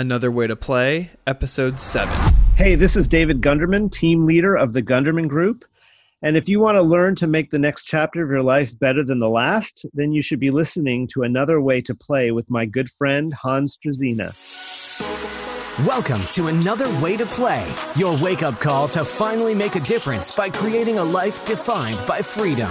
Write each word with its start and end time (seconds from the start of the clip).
Another 0.00 0.30
Way 0.30 0.46
to 0.46 0.56
Play, 0.56 1.10
Episode 1.26 1.78
7. 1.78 2.10
Hey, 2.56 2.74
this 2.74 2.96
is 2.96 3.06
David 3.06 3.42
Gunderman, 3.42 3.92
team 3.92 4.24
leader 4.24 4.56
of 4.56 4.72
the 4.72 4.80
Gunderman 4.80 5.28
Group. 5.28 5.66
And 6.22 6.38
if 6.38 6.48
you 6.48 6.58
want 6.58 6.76
to 6.76 6.82
learn 6.82 7.16
to 7.16 7.26
make 7.26 7.50
the 7.50 7.58
next 7.58 7.84
chapter 7.84 8.24
of 8.24 8.30
your 8.30 8.42
life 8.42 8.78
better 8.78 9.04
than 9.04 9.18
the 9.18 9.28
last, 9.28 9.84
then 9.92 10.12
you 10.12 10.22
should 10.22 10.40
be 10.40 10.50
listening 10.50 11.06
to 11.08 11.24
Another 11.24 11.60
Way 11.60 11.82
to 11.82 11.94
Play 11.94 12.30
with 12.30 12.48
my 12.48 12.64
good 12.64 12.88
friend 12.90 13.34
Hans 13.34 13.76
Struzyna. 13.76 14.32
Welcome 15.86 16.22
to 16.32 16.46
Another 16.46 16.88
Way 17.02 17.18
to 17.18 17.26
Play, 17.26 17.70
your 17.94 18.16
wake 18.22 18.42
up 18.42 18.58
call 18.58 18.88
to 18.88 19.04
finally 19.04 19.54
make 19.54 19.74
a 19.74 19.80
difference 19.80 20.34
by 20.34 20.48
creating 20.48 20.96
a 20.96 21.04
life 21.04 21.44
defined 21.44 22.00
by 22.08 22.22
freedom. 22.22 22.70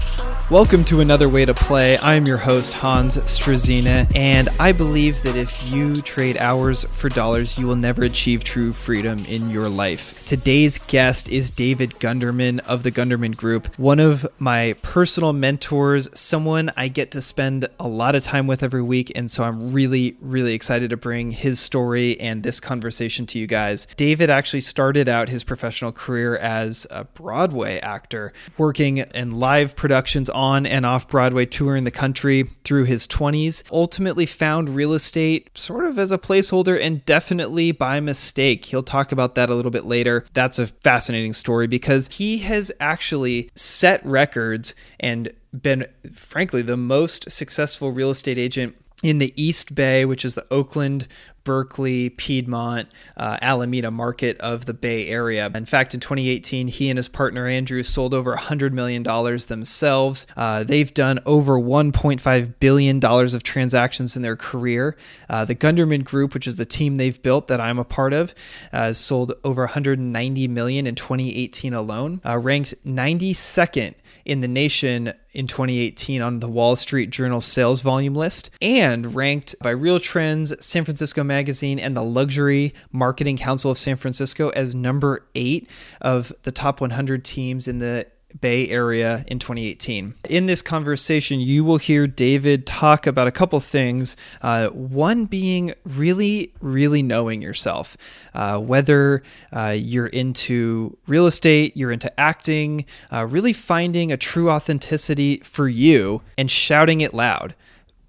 Welcome 0.51 0.83
to 0.85 0.99
another 0.99 1.29
way 1.29 1.45
to 1.45 1.53
play. 1.53 1.97
I'm 1.99 2.25
your 2.25 2.35
host, 2.35 2.73
Hans 2.73 3.15
Struzyna, 3.15 4.13
and 4.13 4.49
I 4.59 4.73
believe 4.73 5.23
that 5.23 5.37
if 5.37 5.71
you 5.71 5.93
trade 5.93 6.35
hours 6.35 6.83
for 6.83 7.07
dollars, 7.07 7.57
you 7.57 7.67
will 7.67 7.77
never 7.77 8.03
achieve 8.03 8.43
true 8.43 8.73
freedom 8.73 9.23
in 9.29 9.49
your 9.49 9.69
life. 9.69 10.27
Today's 10.27 10.77
guest 10.77 11.29
is 11.29 11.49
David 11.49 11.91
Gunderman 11.99 12.59
of 12.67 12.83
the 12.83 12.91
Gunderman 12.91 13.35
Group, 13.35 13.73
one 13.77 13.99
of 13.99 14.27
my 14.39 14.75
personal 14.81 15.31
mentors, 15.31 16.09
someone 16.13 16.71
I 16.75 16.89
get 16.89 17.11
to 17.11 17.21
spend 17.21 17.67
a 17.79 17.87
lot 17.87 18.15
of 18.15 18.23
time 18.23 18.45
with 18.45 18.61
every 18.61 18.81
week. 18.81 19.11
And 19.15 19.31
so 19.31 19.45
I'm 19.45 19.71
really, 19.71 20.17
really 20.19 20.53
excited 20.53 20.89
to 20.89 20.97
bring 20.97 21.31
his 21.31 21.61
story 21.61 22.19
and 22.19 22.43
this 22.43 22.59
conversation 22.59 23.25
to 23.27 23.39
you 23.39 23.47
guys. 23.47 23.87
David 23.95 24.29
actually 24.29 24.61
started 24.61 25.07
out 25.07 25.29
his 25.29 25.45
professional 25.45 25.93
career 25.93 26.35
as 26.37 26.87
a 26.91 27.05
Broadway 27.05 27.79
actor, 27.79 28.33
working 28.57 28.97
in 28.97 29.39
live 29.39 29.77
productions 29.77 30.29
on 30.29 30.40
and 30.41 30.85
off 30.85 31.07
Broadway, 31.07 31.45
touring 31.45 31.83
the 31.83 31.91
country 31.91 32.49
through 32.63 32.85
his 32.85 33.07
20s. 33.07 33.63
Ultimately, 33.71 34.25
found 34.25 34.75
real 34.75 34.93
estate 34.93 35.55
sort 35.57 35.85
of 35.85 35.99
as 35.99 36.11
a 36.11 36.17
placeholder 36.17 36.83
and 36.83 37.05
definitely 37.05 37.71
by 37.71 37.99
mistake. 37.99 38.65
He'll 38.65 38.81
talk 38.81 39.11
about 39.11 39.35
that 39.35 39.49
a 39.49 39.55
little 39.55 39.71
bit 39.71 39.85
later 39.85 40.25
that's 40.33 40.59
a 40.59 40.67
fascinating 40.67 41.33
story 41.33 41.67
because 41.67 42.07
he 42.07 42.39
has 42.39 42.71
actually 42.79 43.51
set 43.55 44.05
records 44.05 44.73
and 44.99 45.31
been, 45.59 45.85
frankly, 46.13 46.61
the 46.61 46.77
most 46.77 47.29
successful 47.31 47.91
real 47.91 48.09
estate 48.09 48.37
agent 48.37 48.75
in 49.03 49.17
the 49.17 49.33
East 49.41 49.73
Bay, 49.75 50.05
which 50.05 50.23
is 50.23 50.35
the 50.35 50.45
Oakland, 50.51 51.07
Berkeley, 51.43 52.09
Piedmont, 52.09 52.89
uh, 53.17 53.37
Alameda 53.41 53.91
market 53.91 54.37
of 54.39 54.65
the 54.65 54.73
Bay 54.73 55.07
Area. 55.07 55.49
In 55.53 55.65
fact, 55.65 55.93
in 55.93 55.99
2018, 55.99 56.67
he 56.67 56.89
and 56.89 56.97
his 56.97 57.07
partner 57.07 57.47
Andrew 57.47 57.83
sold 57.83 58.13
over 58.13 58.35
$100 58.35 58.71
million 58.71 59.03
themselves. 59.03 60.27
Uh, 60.35 60.63
they've 60.63 60.93
done 60.93 61.19
over 61.25 61.59
$1.5 61.59 62.53
billion 62.59 63.03
of 63.03 63.43
transactions 63.43 64.15
in 64.15 64.21
their 64.21 64.35
career. 64.35 64.95
Uh, 65.29 65.45
the 65.45 65.55
Gunderman 65.55 66.03
Group, 66.03 66.33
which 66.33 66.47
is 66.47 66.55
the 66.55 66.65
team 66.65 66.95
they've 66.95 67.21
built 67.21 67.47
that 67.47 67.61
I'm 67.61 67.79
a 67.79 67.83
part 67.83 68.13
of, 68.13 68.33
uh, 68.73 68.93
sold 68.93 69.33
over 69.43 69.63
190 69.63 70.47
million 70.47 70.87
in 70.87 70.95
2018 70.95 71.73
alone, 71.73 72.21
uh, 72.25 72.37
ranked 72.37 72.73
92nd 72.85 73.95
in 74.25 74.39
the 74.41 74.47
nation 74.47 75.13
in 75.33 75.47
2018 75.47 76.21
on 76.21 76.39
the 76.39 76.47
Wall 76.47 76.75
Street 76.75 77.09
Journal 77.09 77.41
sales 77.41 77.81
volume 77.81 78.15
list 78.15 78.49
and 78.61 79.15
ranked 79.15 79.55
by 79.61 79.69
Real 79.69 79.99
Trends, 79.99 80.53
San 80.63 80.83
Francisco 80.83 81.23
Magazine, 81.23 81.79
and 81.79 81.95
the 81.95 82.03
Luxury 82.03 82.73
Marketing 82.91 83.37
Council 83.37 83.71
of 83.71 83.77
San 83.77 83.97
Francisco 83.97 84.49
as 84.49 84.75
number 84.75 85.25
eight 85.35 85.69
of 86.01 86.33
the 86.43 86.51
top 86.51 86.81
100 86.81 87.23
teams 87.23 87.67
in 87.67 87.79
the 87.79 88.07
Bay 88.39 88.69
Area 88.69 89.25
in 89.27 89.39
2018. 89.39 90.15
In 90.29 90.45
this 90.45 90.61
conversation, 90.61 91.39
you 91.39 91.63
will 91.63 91.77
hear 91.77 92.07
David 92.07 92.65
talk 92.65 93.05
about 93.07 93.27
a 93.27 93.31
couple 93.31 93.59
things. 93.59 94.15
Uh, 94.41 94.67
one 94.67 95.25
being 95.25 95.73
really, 95.83 96.53
really 96.61 97.03
knowing 97.03 97.41
yourself, 97.41 97.97
uh, 98.33 98.57
whether 98.59 99.23
uh, 99.51 99.75
you're 99.77 100.07
into 100.07 100.97
real 101.07 101.27
estate, 101.27 101.75
you're 101.75 101.91
into 101.91 102.19
acting, 102.19 102.85
uh, 103.11 103.25
really 103.25 103.53
finding 103.53 104.11
a 104.11 104.17
true 104.17 104.49
authenticity 104.49 105.37
for 105.39 105.67
you 105.67 106.21
and 106.37 106.49
shouting 106.49 107.01
it 107.01 107.13
loud 107.13 107.55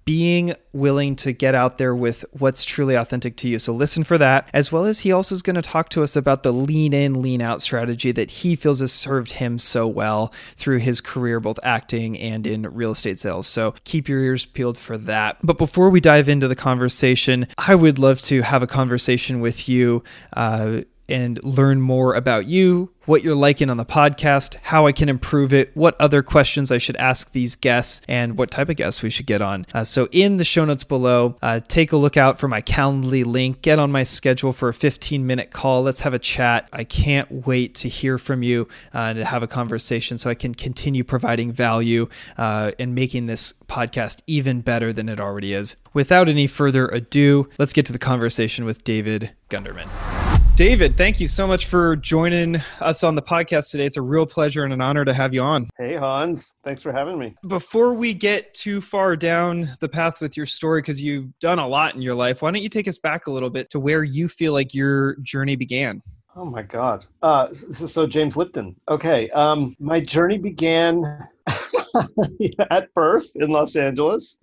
being 0.05 0.55
willing 0.73 1.15
to 1.15 1.31
get 1.31 1.55
out 1.55 1.77
there 1.77 1.95
with 1.95 2.25
what's 2.31 2.65
truly 2.65 2.95
authentic 2.95 3.35
to 3.37 3.47
you. 3.47 3.59
So 3.59 3.73
listen 3.73 4.03
for 4.03 4.17
that, 4.17 4.49
as 4.53 4.71
well 4.71 4.85
as 4.85 5.01
he 5.01 5.11
also 5.11 5.35
is 5.35 5.41
going 5.41 5.55
to 5.55 5.61
talk 5.61 5.89
to 5.89 6.03
us 6.03 6.15
about 6.15 6.43
the 6.43 6.51
lean 6.51 6.93
in, 6.93 7.21
lean 7.21 7.41
out 7.41 7.61
strategy 7.61 8.11
that 8.11 8.31
he 8.31 8.55
feels 8.55 8.79
has 8.79 8.91
served 8.91 9.31
him 9.31 9.59
so 9.59 9.87
well 9.87 10.33
through 10.55 10.79
his 10.79 11.01
career, 11.01 11.39
both 11.39 11.59
acting 11.63 12.17
and 12.17 12.45
in 12.47 12.63
real 12.73 12.91
estate 12.91 13.19
sales. 13.19 13.47
So 13.47 13.75
keep 13.83 14.09
your 14.09 14.19
ears 14.19 14.45
peeled 14.45 14.77
for 14.77 14.97
that. 14.97 15.37
But 15.43 15.57
before 15.57 15.89
we 15.89 15.99
dive 15.99 16.27
into 16.27 16.47
the 16.47 16.55
conversation, 16.55 17.47
I 17.57 17.75
would 17.75 17.99
love 17.99 18.21
to 18.23 18.41
have 18.41 18.63
a 18.63 18.67
conversation 18.67 19.39
with 19.39 19.69
you. 19.69 20.03
Uh, 20.33 20.81
and 21.07 21.41
learn 21.43 21.81
more 21.81 22.13
about 22.13 22.45
you, 22.45 22.89
what 23.05 23.23
you're 23.23 23.35
liking 23.35 23.69
on 23.69 23.77
the 23.77 23.85
podcast, 23.85 24.55
how 24.63 24.87
I 24.87 24.91
can 24.91 25.09
improve 25.09 25.53
it, 25.53 25.75
what 25.75 25.99
other 25.99 26.23
questions 26.23 26.71
I 26.71 26.77
should 26.77 26.95
ask 26.95 27.31
these 27.31 27.55
guests, 27.55 28.01
and 28.07 28.37
what 28.37 28.51
type 28.51 28.69
of 28.69 28.77
guests 28.77 29.01
we 29.01 29.09
should 29.09 29.25
get 29.25 29.41
on. 29.41 29.65
Uh, 29.73 29.83
so, 29.83 30.07
in 30.11 30.37
the 30.37 30.45
show 30.45 30.63
notes 30.65 30.83
below, 30.83 31.35
uh, 31.41 31.59
take 31.67 31.91
a 31.91 31.97
look 31.97 32.17
out 32.17 32.39
for 32.39 32.47
my 32.47 32.61
Calendly 32.61 33.25
link. 33.25 33.61
Get 33.61 33.79
on 33.79 33.91
my 33.91 34.03
schedule 34.03 34.53
for 34.53 34.69
a 34.69 34.73
15 34.73 35.25
minute 35.25 35.51
call. 35.51 35.83
Let's 35.83 36.01
have 36.01 36.13
a 36.13 36.19
chat. 36.19 36.69
I 36.71 36.83
can't 36.83 37.45
wait 37.45 37.75
to 37.75 37.89
hear 37.89 38.17
from 38.17 38.43
you 38.43 38.67
uh, 38.93 38.99
and 38.99 39.19
to 39.19 39.25
have 39.25 39.43
a 39.43 39.47
conversation 39.47 40.17
so 40.17 40.29
I 40.29 40.35
can 40.35 40.55
continue 40.55 41.03
providing 41.03 41.51
value 41.51 42.07
uh, 42.37 42.71
and 42.79 42.95
making 42.95 43.25
this 43.25 43.53
podcast 43.67 44.21
even 44.27 44.61
better 44.61 44.93
than 44.93 45.09
it 45.09 45.19
already 45.19 45.53
is. 45.53 45.75
Without 45.93 46.29
any 46.29 46.47
further 46.47 46.87
ado, 46.87 47.49
let's 47.57 47.73
get 47.73 47.85
to 47.87 47.93
the 47.93 47.99
conversation 47.99 48.65
with 48.65 48.83
David 48.83 49.31
Gunderman. 49.49 50.32
David, 50.55 50.97
thank 50.97 51.19
you 51.19 51.27
so 51.27 51.47
much 51.47 51.65
for 51.65 51.95
joining 51.95 52.57
us 52.79 53.03
on 53.03 53.15
the 53.15 53.23
podcast 53.23 53.71
today. 53.71 53.85
It's 53.85 53.97
a 53.97 54.03
real 54.03 54.27
pleasure 54.27 54.63
and 54.63 54.71
an 54.71 54.81
honor 54.81 55.03
to 55.03 55.11
have 55.11 55.33
you 55.33 55.41
on. 55.41 55.67
Hey, 55.79 55.95
Hans. 55.95 56.53
Thanks 56.63 56.83
for 56.83 56.91
having 56.91 57.17
me. 57.17 57.33
Before 57.47 57.95
we 57.95 58.13
get 58.13 58.53
too 58.53 58.79
far 58.79 59.15
down 59.15 59.67
the 59.79 59.89
path 59.89 60.21
with 60.21 60.37
your 60.37 60.45
story, 60.45 60.81
because 60.81 61.01
you've 61.01 61.27
done 61.39 61.57
a 61.57 61.67
lot 61.67 61.95
in 61.95 62.03
your 62.03 62.13
life, 62.13 62.43
why 62.43 62.51
don't 62.51 62.61
you 62.61 62.69
take 62.69 62.87
us 62.87 62.99
back 62.99 63.25
a 63.25 63.31
little 63.31 63.49
bit 63.49 63.71
to 63.71 63.79
where 63.79 64.03
you 64.03 64.27
feel 64.27 64.53
like 64.53 64.75
your 64.75 65.15
journey 65.23 65.55
began? 65.55 66.03
Oh 66.35 66.45
my 66.45 66.61
God. 66.61 67.07
Uh, 67.23 67.51
so, 67.51 67.87
so 67.87 68.05
James 68.05 68.37
Lipton. 68.37 68.75
Okay. 68.89 69.31
Um, 69.31 69.75
my 69.79 69.99
journey 69.99 70.37
began 70.37 71.03
at 72.69 72.93
birth 72.93 73.31
in 73.35 73.49
Los 73.49 73.75
Angeles. 73.75 74.37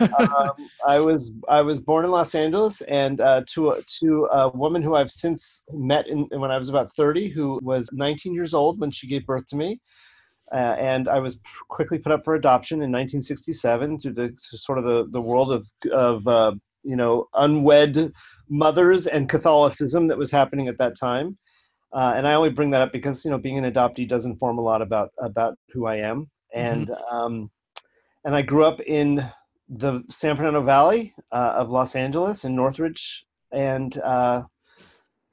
Um, 0.00 0.50
I 0.86 0.98
was 0.98 1.32
I 1.48 1.60
was 1.60 1.80
born 1.80 2.04
in 2.04 2.10
Los 2.10 2.34
Angeles, 2.34 2.80
and 2.82 3.20
uh, 3.20 3.42
to 3.48 3.70
a, 3.70 3.82
to 4.00 4.26
a 4.26 4.48
woman 4.50 4.82
who 4.82 4.94
I've 4.94 5.10
since 5.10 5.64
met 5.72 6.06
in, 6.06 6.28
when 6.30 6.50
I 6.50 6.58
was 6.58 6.68
about 6.68 6.94
30, 6.94 7.28
who 7.28 7.58
was 7.62 7.88
19 7.92 8.34
years 8.34 8.54
old 8.54 8.80
when 8.80 8.90
she 8.90 9.06
gave 9.06 9.26
birth 9.26 9.46
to 9.48 9.56
me. 9.56 9.80
Uh, 10.52 10.76
and 10.78 11.08
I 11.08 11.18
was 11.18 11.38
quickly 11.68 11.98
put 11.98 12.10
up 12.10 12.24
for 12.24 12.34
adoption 12.34 12.76
in 12.76 12.90
1967 12.90 13.98
to, 13.98 14.12
the, 14.12 14.28
to 14.28 14.58
sort 14.58 14.78
of 14.78 14.84
the, 14.84 15.06
the 15.10 15.20
world 15.20 15.52
of, 15.52 15.66
of 15.92 16.26
uh, 16.26 16.52
you 16.82 16.96
know, 16.96 17.28
unwed 17.34 18.12
mothers 18.48 19.06
and 19.06 19.28
Catholicism 19.28 20.08
that 20.08 20.16
was 20.16 20.30
happening 20.30 20.68
at 20.68 20.78
that 20.78 20.96
time. 20.96 21.36
Uh, 21.92 22.14
and 22.16 22.26
I 22.26 22.34
only 22.34 22.50
bring 22.50 22.70
that 22.70 22.82
up 22.82 22.92
because 22.92 23.24
you 23.24 23.30
know 23.30 23.38
being 23.38 23.58
an 23.58 23.70
adoptee 23.70 24.08
does 24.08 24.26
inform 24.26 24.58
a 24.58 24.62
lot 24.62 24.82
about 24.82 25.10
about 25.20 25.56
who 25.72 25.86
I 25.86 25.96
am, 25.96 26.30
and 26.52 26.88
mm-hmm. 26.88 27.16
um, 27.16 27.50
and 28.24 28.36
I 28.36 28.42
grew 28.42 28.64
up 28.64 28.80
in 28.82 29.24
the 29.68 30.02
San 30.10 30.36
Fernando 30.36 30.62
Valley 30.62 31.14
uh, 31.32 31.54
of 31.56 31.70
Los 31.70 31.94
Angeles 31.94 32.44
in 32.44 32.54
Northridge, 32.54 33.26
and 33.52 33.98
uh, 34.00 34.42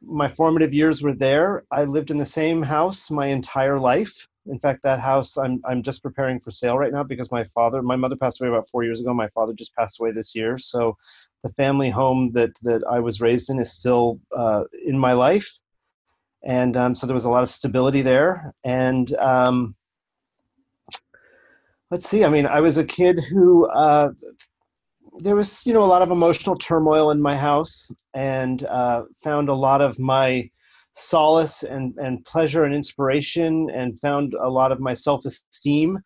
my 0.01 0.27
formative 0.27 0.73
years 0.73 1.01
were 1.01 1.13
there. 1.13 1.63
I 1.71 1.83
lived 1.85 2.11
in 2.11 2.17
the 2.17 2.25
same 2.25 2.61
house 2.61 3.09
my 3.09 3.27
entire 3.27 3.79
life. 3.79 4.27
In 4.47 4.59
fact, 4.59 4.83
that 4.83 4.99
house 4.99 5.37
I'm 5.37 5.61
I'm 5.65 5.81
just 5.81 6.03
preparing 6.03 6.39
for 6.39 6.51
sale 6.51 6.77
right 6.77 6.93
now 6.93 7.03
because 7.03 7.31
my 7.31 7.43
father, 7.45 7.81
my 7.81 7.95
mother 7.95 8.15
passed 8.15 8.41
away 8.41 8.49
about 8.49 8.69
four 8.69 8.83
years 8.83 8.99
ago. 8.99 9.13
My 9.13 9.29
father 9.29 9.53
just 9.53 9.75
passed 9.75 9.99
away 9.99 10.11
this 10.11 10.35
year, 10.35 10.57
so 10.57 10.97
the 11.43 11.53
family 11.53 11.89
home 11.89 12.31
that 12.33 12.51
that 12.63 12.83
I 12.89 12.99
was 12.99 13.21
raised 13.21 13.49
in 13.49 13.59
is 13.59 13.73
still 13.73 14.19
uh, 14.35 14.65
in 14.85 14.97
my 14.97 15.13
life 15.13 15.61
and 16.45 16.77
um, 16.77 16.95
so 16.95 17.07
there 17.07 17.15
was 17.15 17.25
a 17.25 17.29
lot 17.29 17.43
of 17.43 17.49
stability 17.49 18.03
there. 18.03 18.53
And 18.63 19.13
um, 19.15 19.75
let's 21.95 22.09
see, 22.09 22.25
I 22.25 22.27
mean, 22.27 22.45
I 22.45 22.59
was 22.59 22.77
a 22.77 22.83
kid 22.83 23.21
who 23.29 23.67
uh, 23.67 24.09
there 25.19 25.33
was, 25.33 25.65
you 25.65 25.71
know, 25.71 25.81
a 25.81 25.85
lot 25.95 26.01
of 26.01 26.11
emotional 26.11 26.57
turmoil 26.57 27.11
in 27.11 27.21
my 27.21 27.37
house, 27.37 27.89
and 28.13 28.65
uh, 28.65 29.03
found 29.23 29.47
a 29.47 29.53
lot 29.53 29.79
of 29.79 29.97
my 29.97 30.49
solace 30.97 31.63
and, 31.63 31.95
and 31.95 32.25
pleasure 32.25 32.65
and 32.65 32.75
inspiration 32.75 33.69
and 33.69 33.97
found 34.01 34.33
a 34.43 34.49
lot 34.49 34.73
of 34.73 34.81
my 34.81 34.93
self 34.93 35.23
esteem 35.23 35.97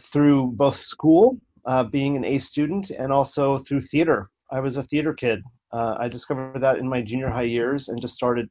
through 0.00 0.52
both 0.52 0.76
school, 0.76 1.38
uh, 1.66 1.84
being 1.84 2.16
an 2.16 2.24
A 2.24 2.38
student, 2.38 2.88
and 2.88 3.12
also 3.12 3.58
through 3.58 3.82
theater. 3.82 4.30
I 4.50 4.60
was 4.60 4.78
a 4.78 4.84
theater 4.84 5.12
kid. 5.12 5.42
Uh, 5.70 5.96
I 6.00 6.08
discovered 6.08 6.62
that 6.62 6.78
in 6.78 6.88
my 6.88 7.02
junior 7.02 7.28
high 7.28 7.42
years 7.58 7.90
and 7.90 8.00
just 8.00 8.14
started 8.14 8.48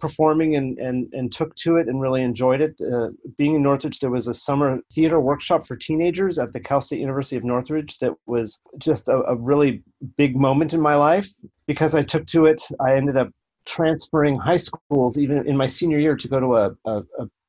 performing 0.00 0.56
and, 0.56 0.78
and, 0.78 1.12
and 1.12 1.32
took 1.32 1.54
to 1.54 1.76
it 1.76 1.88
and 1.88 2.00
really 2.00 2.22
enjoyed 2.22 2.60
it. 2.60 2.74
Uh, 2.80 3.08
being 3.38 3.54
in 3.54 3.62
Northridge, 3.62 4.00
there 4.00 4.10
was 4.10 4.26
a 4.26 4.34
summer 4.34 4.80
theater 4.92 5.20
workshop 5.20 5.66
for 5.66 5.76
teenagers 5.76 6.38
at 6.38 6.52
the 6.52 6.60
Cal 6.60 6.80
State 6.80 7.00
University 7.00 7.36
of 7.36 7.44
Northridge 7.44 7.98
that 7.98 8.12
was 8.26 8.58
just 8.78 9.08
a, 9.08 9.22
a 9.24 9.36
really 9.36 9.82
big 10.16 10.36
moment 10.36 10.74
in 10.74 10.80
my 10.80 10.94
life. 10.94 11.28
Because 11.66 11.94
I 11.94 12.02
took 12.02 12.26
to 12.26 12.46
it, 12.46 12.60
I 12.80 12.94
ended 12.94 13.16
up 13.16 13.30
transferring 13.66 14.38
high 14.38 14.58
schools 14.58 15.16
even 15.16 15.46
in 15.48 15.56
my 15.56 15.66
senior 15.66 15.98
year 15.98 16.16
to 16.16 16.28
go 16.28 16.38
to 16.38 16.56
a, 16.56 16.70
a, 16.84 17.02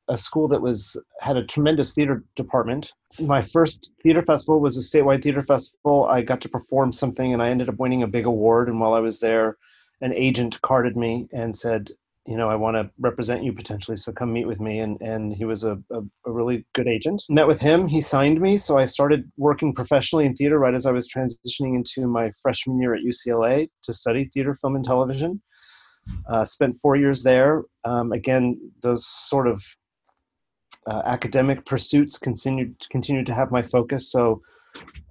a 0.08 0.16
school 0.16 0.48
that 0.48 0.62
was 0.62 0.96
had 1.20 1.36
a 1.36 1.44
tremendous 1.44 1.92
theater 1.92 2.24
department. 2.36 2.92
My 3.18 3.42
first 3.42 3.90
theater 4.02 4.22
festival 4.22 4.60
was 4.60 4.76
a 4.76 4.80
statewide 4.80 5.22
theater 5.22 5.42
festival. 5.42 6.06
I 6.06 6.22
got 6.22 6.40
to 6.42 6.48
perform 6.48 6.92
something 6.92 7.32
and 7.32 7.42
I 7.42 7.50
ended 7.50 7.68
up 7.68 7.78
winning 7.78 8.02
a 8.02 8.06
big 8.06 8.26
award. 8.26 8.68
And 8.68 8.80
while 8.80 8.94
I 8.94 9.00
was 9.00 9.20
there, 9.20 9.56
an 10.00 10.12
agent 10.12 10.60
carded 10.62 10.96
me 10.96 11.28
and 11.32 11.56
said, 11.56 11.90
you 12.26 12.36
know, 12.36 12.48
I 12.48 12.56
want 12.56 12.76
to 12.76 12.90
represent 12.98 13.44
you 13.44 13.52
potentially, 13.52 13.96
so 13.96 14.12
come 14.12 14.32
meet 14.32 14.46
with 14.46 14.60
me. 14.60 14.80
And 14.80 15.00
and 15.00 15.32
he 15.32 15.44
was 15.44 15.62
a, 15.64 15.78
a, 15.92 16.00
a, 16.26 16.32
really 16.32 16.66
good 16.74 16.88
agent. 16.88 17.22
Met 17.28 17.46
with 17.46 17.60
him, 17.60 17.86
he 17.86 18.00
signed 18.00 18.40
me, 18.40 18.58
so 18.58 18.78
I 18.78 18.86
started 18.86 19.30
working 19.36 19.72
professionally 19.72 20.26
in 20.26 20.34
theater 20.34 20.58
right 20.58 20.74
as 20.74 20.86
I 20.86 20.92
was 20.92 21.08
transitioning 21.08 21.76
into 21.76 22.08
my 22.08 22.32
freshman 22.42 22.80
year 22.80 22.94
at 22.94 23.02
UCLA 23.02 23.68
to 23.84 23.92
study 23.92 24.28
theater, 24.34 24.54
film, 24.54 24.76
and 24.76 24.84
television. 24.84 25.40
Uh, 26.28 26.44
spent 26.44 26.76
four 26.80 26.96
years 26.96 27.22
there. 27.22 27.62
Um, 27.84 28.12
again, 28.12 28.60
those 28.82 29.06
sort 29.06 29.48
of 29.48 29.62
uh, 30.88 31.02
academic 31.04 31.64
pursuits 31.64 32.18
continued 32.18 32.74
continued 32.90 33.26
to 33.26 33.34
have 33.34 33.50
my 33.50 33.62
focus. 33.62 34.10
So 34.10 34.40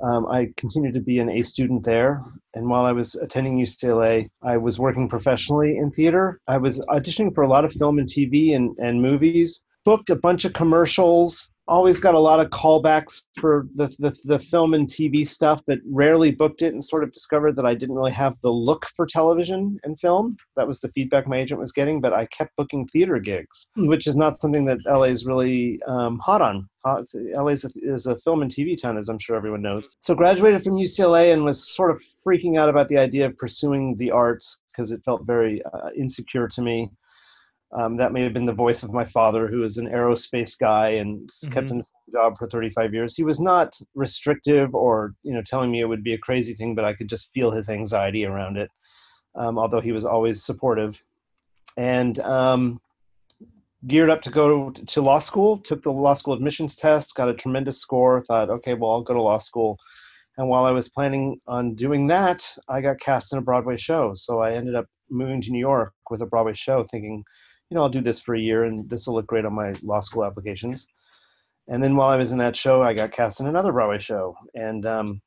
um, 0.02 0.28
I 0.28 0.50
continued 0.58 0.94
to 0.94 1.02
be 1.02 1.20
an 1.20 1.30
A 1.30 1.42
student 1.42 1.84
there. 1.84 2.24
And 2.54 2.70
while 2.70 2.86
I 2.86 2.92
was 2.92 3.16
attending 3.16 3.58
UCLA, 3.58 4.30
I 4.44 4.58
was 4.58 4.80
working 4.80 5.10
professionally 5.10 5.78
in 5.78 5.92
theater. 5.92 6.40
I 6.48 6.58
was 6.58 6.80
auditioning 6.88 7.34
for 7.34 7.44
a 7.44 7.48
lot 7.48 7.66
of 7.66 7.74
film 7.74 8.00
and 8.00 8.08
TV 8.08 8.56
and, 8.56 8.76
and 8.78 9.02
movies, 9.02 9.66
booked 9.84 10.10
a 10.10 10.16
bunch 10.16 10.46
of 10.46 10.54
commercials, 10.54 11.50
always 11.68 12.00
got 12.00 12.14
a 12.14 12.20
lot 12.20 12.40
of 12.40 12.50
callbacks 12.50 13.24
for 13.40 13.68
the, 13.76 13.88
the, 14.00 14.16
the, 14.26 14.40
film 14.40 14.74
and 14.74 14.88
TV 14.88 15.28
stuff, 15.28 15.62
but 15.66 15.80
rarely 15.86 16.32
booked 16.32 16.62
it 16.62 16.74
and 16.74 16.84
sort 16.84 17.04
of 17.04 17.12
discovered 17.12 17.56
that 17.56 17.66
I 17.66 17.74
didn't 17.74 17.96
really 17.96 18.12
have 18.12 18.36
the 18.42 18.52
look 18.52 18.86
for 18.96 19.06
television 19.06 19.80
and 19.84 20.00
film. 20.00 20.38
That 20.56 20.68
was 20.68 20.80
the 20.80 20.90
feedback 20.90 21.28
my 21.28 21.38
agent 21.38 21.60
was 21.60 21.72
getting, 21.72 22.02
but 22.02 22.14
I 22.14 22.28
kept 22.28 22.56
booking 22.56 22.88
theater 22.88 23.20
gigs, 23.20 23.68
which 23.78 24.08
is 24.08 24.16
not 24.16 24.40
something 24.40 24.66
that 24.66 24.78
LA 24.86 25.04
is 25.06 25.26
really 25.26 25.80
um, 25.88 26.20
hot 26.20 26.42
on. 26.42 26.70
LA 26.86 27.48
is 27.48 27.66
a, 27.66 27.70
is 27.78 28.06
a 28.06 28.18
film 28.20 28.44
and 28.44 28.52
TV 28.52 28.80
town, 28.80 28.98
as 28.98 29.10
I'm 29.10 29.18
sure 29.18 29.36
everyone 29.36 29.62
knows. 29.62 29.90
So 30.02 30.14
graduated 30.14 30.64
from 30.64 30.76
UCLA 30.76 31.34
and 31.34 31.44
was 31.44 31.76
sort 31.76 31.90
of 31.90 32.04
freaking 32.26 32.60
out 32.60 32.70
about 32.70 32.90
the 32.90 32.98
idea 32.98 33.26
of 33.26 33.38
pursuing 33.38 33.96
the 33.98 34.12
arts 34.12 34.60
because 34.76 34.92
it 34.92 35.02
felt 35.04 35.26
very 35.26 35.64
uh, 35.74 35.90
insecure 35.98 36.48
to 36.48 36.62
me. 36.62 36.92
Um, 37.76 37.98
that 37.98 38.14
may 38.14 38.22
have 38.24 38.34
been 38.34 38.46
the 38.46 38.54
voice 38.54 38.84
of 38.84 38.94
my 38.94 39.04
father, 39.04 39.48
who 39.48 39.64
is 39.66 39.78
an 39.78 39.90
aerospace 39.90 40.58
guy 40.58 40.90
and 40.92 41.28
mm-hmm. 41.28 41.54
kept 41.54 41.70
in 41.70 41.78
the 41.78 41.84
same 41.84 42.14
job 42.14 42.38
for 42.38 42.48
35 42.48 42.94
years. 42.94 43.16
He 43.16 43.24
was 43.24 43.42
not 43.42 43.78
restrictive 43.96 44.74
or 44.74 45.14
you 45.24 45.34
know 45.34 45.42
telling 45.46 45.72
me 45.72 45.82
it 45.82 45.86
would 45.86 46.04
be 46.04 46.14
a 46.14 46.18
crazy 46.18 46.54
thing, 46.54 46.74
but 46.74 46.86
I 46.86 46.94
could 46.94 47.10
just 47.10 47.32
feel 47.34 47.52
his 47.52 47.70
anxiety 47.70 48.26
around 48.26 48.58
it. 48.58 48.70
Um, 49.36 49.58
although 49.58 49.82
he 49.82 49.92
was 49.92 50.06
always 50.06 50.44
supportive, 50.44 51.02
and 51.76 52.18
um, 52.20 52.80
geared 53.88 54.10
up 54.10 54.22
to 54.22 54.30
go 54.30 54.72
to 54.72 55.02
law 55.02 55.20
school. 55.20 55.58
Took 55.60 55.82
the 55.82 55.92
law 55.92 56.14
school 56.14 56.34
admissions 56.34 56.76
test, 56.76 57.16
got 57.16 57.30
a 57.30 57.34
tremendous 57.34 57.80
score. 57.80 58.24
Thought, 58.24 58.50
okay, 58.50 58.74
well 58.74 58.92
I'll 58.92 59.04
go 59.04 59.14
to 59.14 59.22
law 59.22 59.38
school. 59.38 59.78
And 60.38 60.50
while 60.50 60.66
I 60.66 60.72
was 60.72 60.90
planning 60.90 61.40
on 61.48 61.76
doing 61.76 62.08
that, 62.08 62.50
I 62.68 62.82
got 62.82 63.00
cast 63.00 63.32
in 63.32 63.40
a 63.40 63.42
Broadway 63.42 63.78
show. 63.78 64.14
So 64.16 64.40
I 64.40 64.54
ended 64.54 64.76
up 64.76 64.86
moving 65.10 65.42
to 65.42 65.52
New 65.52 65.60
York 65.60 65.94
with 66.10 66.22
a 66.22 66.26
Broadway 66.26 66.54
show, 66.54 66.86
thinking 66.90 67.24
you 67.70 67.76
know, 67.76 67.82
I'll 67.82 67.90
do 67.90 68.02
this 68.02 68.20
for 68.20 68.36
a 68.36 68.40
year 68.40 68.66
and 68.66 68.90
this 68.90 69.08
will 69.08 69.16
look 69.16 69.28
great 69.28 69.46
on 69.46 69.54
my 69.54 69.74
law 69.82 70.00
school 70.00 70.26
applications. 70.26 70.88
And 71.68 71.82
then 71.82 71.96
while 71.96 72.10
I 72.10 72.18
was 72.18 72.32
in 72.32 72.38
that 72.38 72.56
show, 72.56 72.84
I 72.84 72.94
got 72.94 73.12
cast 73.12 73.40
in 73.40 73.48
another 73.48 73.72
Broadway 73.72 74.00
show 74.00 74.36
and 74.54 74.86
um, 74.86 75.22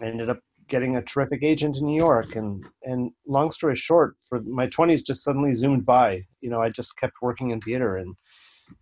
I 0.00 0.06
ended 0.06 0.30
up 0.30 0.40
getting 0.68 0.96
a 0.96 1.02
terrific 1.02 1.42
agent 1.42 1.76
in 1.76 1.84
New 1.84 1.98
York. 1.98 2.36
And, 2.36 2.64
and 2.84 3.10
long 3.26 3.50
story 3.50 3.76
short, 3.76 4.16
for 4.28 4.40
my 4.40 4.66
20s 4.68 5.04
just 5.04 5.22
suddenly 5.22 5.52
zoomed 5.52 5.84
by. 5.84 6.22
You 6.40 6.50
know, 6.50 6.62
I 6.62 6.70
just 6.70 6.96
kept 6.96 7.14
working 7.20 7.50
in 7.50 7.60
theater 7.60 7.98
and 7.98 8.14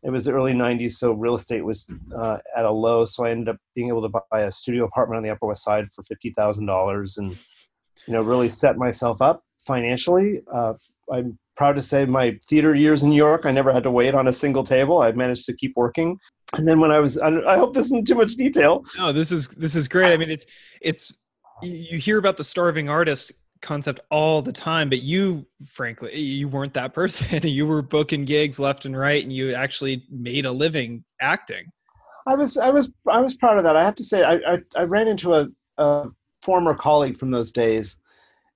it 0.04 0.10
was 0.10 0.24
the 0.24 0.32
early 0.32 0.52
90s, 0.52 0.92
so 0.92 1.12
real 1.12 1.34
estate 1.34 1.64
was 1.64 1.88
uh, 2.16 2.38
at 2.56 2.64
a 2.64 2.70
low. 2.70 3.04
So 3.06 3.24
I 3.24 3.30
ended 3.30 3.48
up 3.48 3.56
being 3.74 3.88
able 3.88 4.02
to 4.02 4.20
buy 4.30 4.42
a 4.42 4.50
studio 4.50 4.84
apartment 4.84 5.16
on 5.16 5.22
the 5.24 5.30
Upper 5.30 5.46
West 5.46 5.64
Side 5.64 5.88
for 5.92 6.04
$50,000 6.04 7.18
and, 7.18 7.30
you 8.06 8.12
know, 8.12 8.22
really 8.22 8.48
set 8.48 8.76
myself 8.76 9.20
up 9.20 9.42
financially. 9.66 10.42
Uh, 10.52 10.74
I'm 11.12 11.38
proud 11.60 11.76
to 11.76 11.82
say 11.82 12.06
my 12.06 12.34
theater 12.48 12.74
years 12.74 13.02
in 13.02 13.10
New 13.10 13.16
York, 13.16 13.44
I 13.44 13.50
never 13.50 13.70
had 13.70 13.82
to 13.82 13.90
wait 13.90 14.14
on 14.14 14.28
a 14.28 14.32
single 14.32 14.64
table. 14.64 15.02
I 15.02 15.12
managed 15.12 15.44
to 15.44 15.52
keep 15.52 15.74
working. 15.76 16.18
And 16.54 16.66
then 16.66 16.80
when 16.80 16.90
I 16.90 17.00
was, 17.00 17.18
I 17.18 17.58
hope 17.58 17.74
this 17.74 17.84
isn't 17.88 18.08
too 18.08 18.14
much 18.14 18.32
detail. 18.32 18.82
No, 18.96 19.12
this 19.12 19.30
is 19.30 19.48
this 19.48 19.74
is 19.74 19.86
great. 19.86 20.10
I 20.10 20.16
mean, 20.16 20.30
it's 20.30 20.46
it's 20.80 21.12
you 21.62 21.98
hear 21.98 22.16
about 22.16 22.38
the 22.38 22.44
starving 22.44 22.88
artist 22.88 23.32
concept 23.60 24.00
all 24.10 24.40
the 24.40 24.54
time, 24.54 24.88
but 24.88 25.02
you, 25.02 25.44
frankly, 25.68 26.18
you 26.18 26.48
weren't 26.48 26.72
that 26.72 26.94
person. 27.00 27.46
you 27.46 27.66
were 27.66 27.82
booking 27.82 28.24
gigs 28.24 28.58
left 28.58 28.86
and 28.86 28.96
right, 28.98 29.22
and 29.22 29.30
you 29.30 29.52
actually 29.52 30.06
made 30.08 30.46
a 30.46 30.50
living 30.50 31.04
acting. 31.20 31.66
I 32.26 32.36
was, 32.36 32.56
I 32.56 32.70
was, 32.70 32.90
I 33.06 33.20
was 33.20 33.34
proud 33.34 33.58
of 33.58 33.64
that. 33.64 33.76
I 33.76 33.84
have 33.84 33.96
to 33.96 34.04
say, 34.04 34.22
I, 34.22 34.36
I, 34.54 34.58
I 34.76 34.82
ran 34.84 35.08
into 35.08 35.34
a, 35.34 35.46
a 35.76 36.08
former 36.40 36.74
colleague 36.74 37.18
from 37.18 37.30
those 37.30 37.50
days 37.50 37.96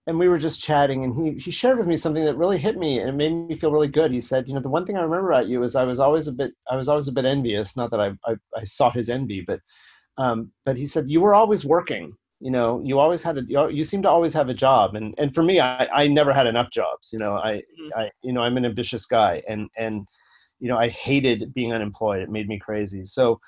and 0.06 0.18
we 0.18 0.28
were 0.28 0.38
just 0.38 0.60
chatting 0.60 1.04
and 1.04 1.14
he, 1.14 1.42
he 1.42 1.50
shared 1.50 1.78
with 1.78 1.86
me 1.86 1.96
something 1.96 2.24
that 2.24 2.36
really 2.36 2.58
hit 2.58 2.76
me 2.76 2.98
and 2.98 3.08
it 3.08 3.12
made 3.14 3.32
me 3.32 3.54
feel 3.54 3.72
really 3.72 3.88
good. 3.88 4.12
He 4.12 4.20
said 4.20 4.48
you 4.48 4.54
know 4.54 4.60
the 4.60 4.68
one 4.68 4.84
thing 4.84 4.96
i 4.96 5.02
remember 5.02 5.30
about 5.30 5.48
you 5.48 5.62
is 5.62 5.76
i 5.76 5.84
was 5.84 5.98
always 5.98 6.28
a 6.28 6.32
bit 6.32 6.52
i 6.70 6.76
was 6.76 6.88
always 6.88 7.08
a 7.08 7.12
bit 7.12 7.24
envious 7.24 7.76
not 7.76 7.90
that 7.90 8.00
i 8.00 8.12
i, 8.26 8.34
I 8.56 8.64
sought 8.64 8.94
his 8.94 9.08
envy 9.08 9.42
but 9.46 9.60
um, 10.16 10.52
but 10.64 10.76
he 10.76 10.86
said 10.86 11.10
you 11.10 11.20
were 11.20 11.34
always 11.34 11.64
working 11.64 12.16
you 12.40 12.50
know 12.50 12.80
you 12.84 12.98
always 12.98 13.22
had 13.22 13.38
a 13.38 13.42
you, 13.48 13.68
you 13.68 13.84
seem 13.84 14.02
to 14.02 14.10
always 14.10 14.34
have 14.34 14.48
a 14.48 14.54
job 14.54 14.94
and 14.94 15.14
and 15.18 15.34
for 15.34 15.42
me 15.42 15.60
i 15.60 15.86
i 15.92 16.06
never 16.06 16.32
had 16.32 16.46
enough 16.46 16.70
jobs 16.70 17.10
you 17.12 17.18
know 17.18 17.34
i 17.36 17.54
mm-hmm. 17.54 17.98
i 17.98 18.10
you 18.22 18.32
know 18.32 18.42
i'm 18.42 18.56
an 18.56 18.64
ambitious 18.64 19.06
guy 19.06 19.42
and 19.48 19.68
and 19.76 20.06
you 20.60 20.68
know 20.68 20.76
i 20.76 20.88
hated 20.88 21.52
being 21.54 21.72
unemployed. 21.72 22.22
It 22.22 22.30
made 22.30 22.48
me 22.48 22.58
crazy. 22.58 23.04
So 23.04 23.40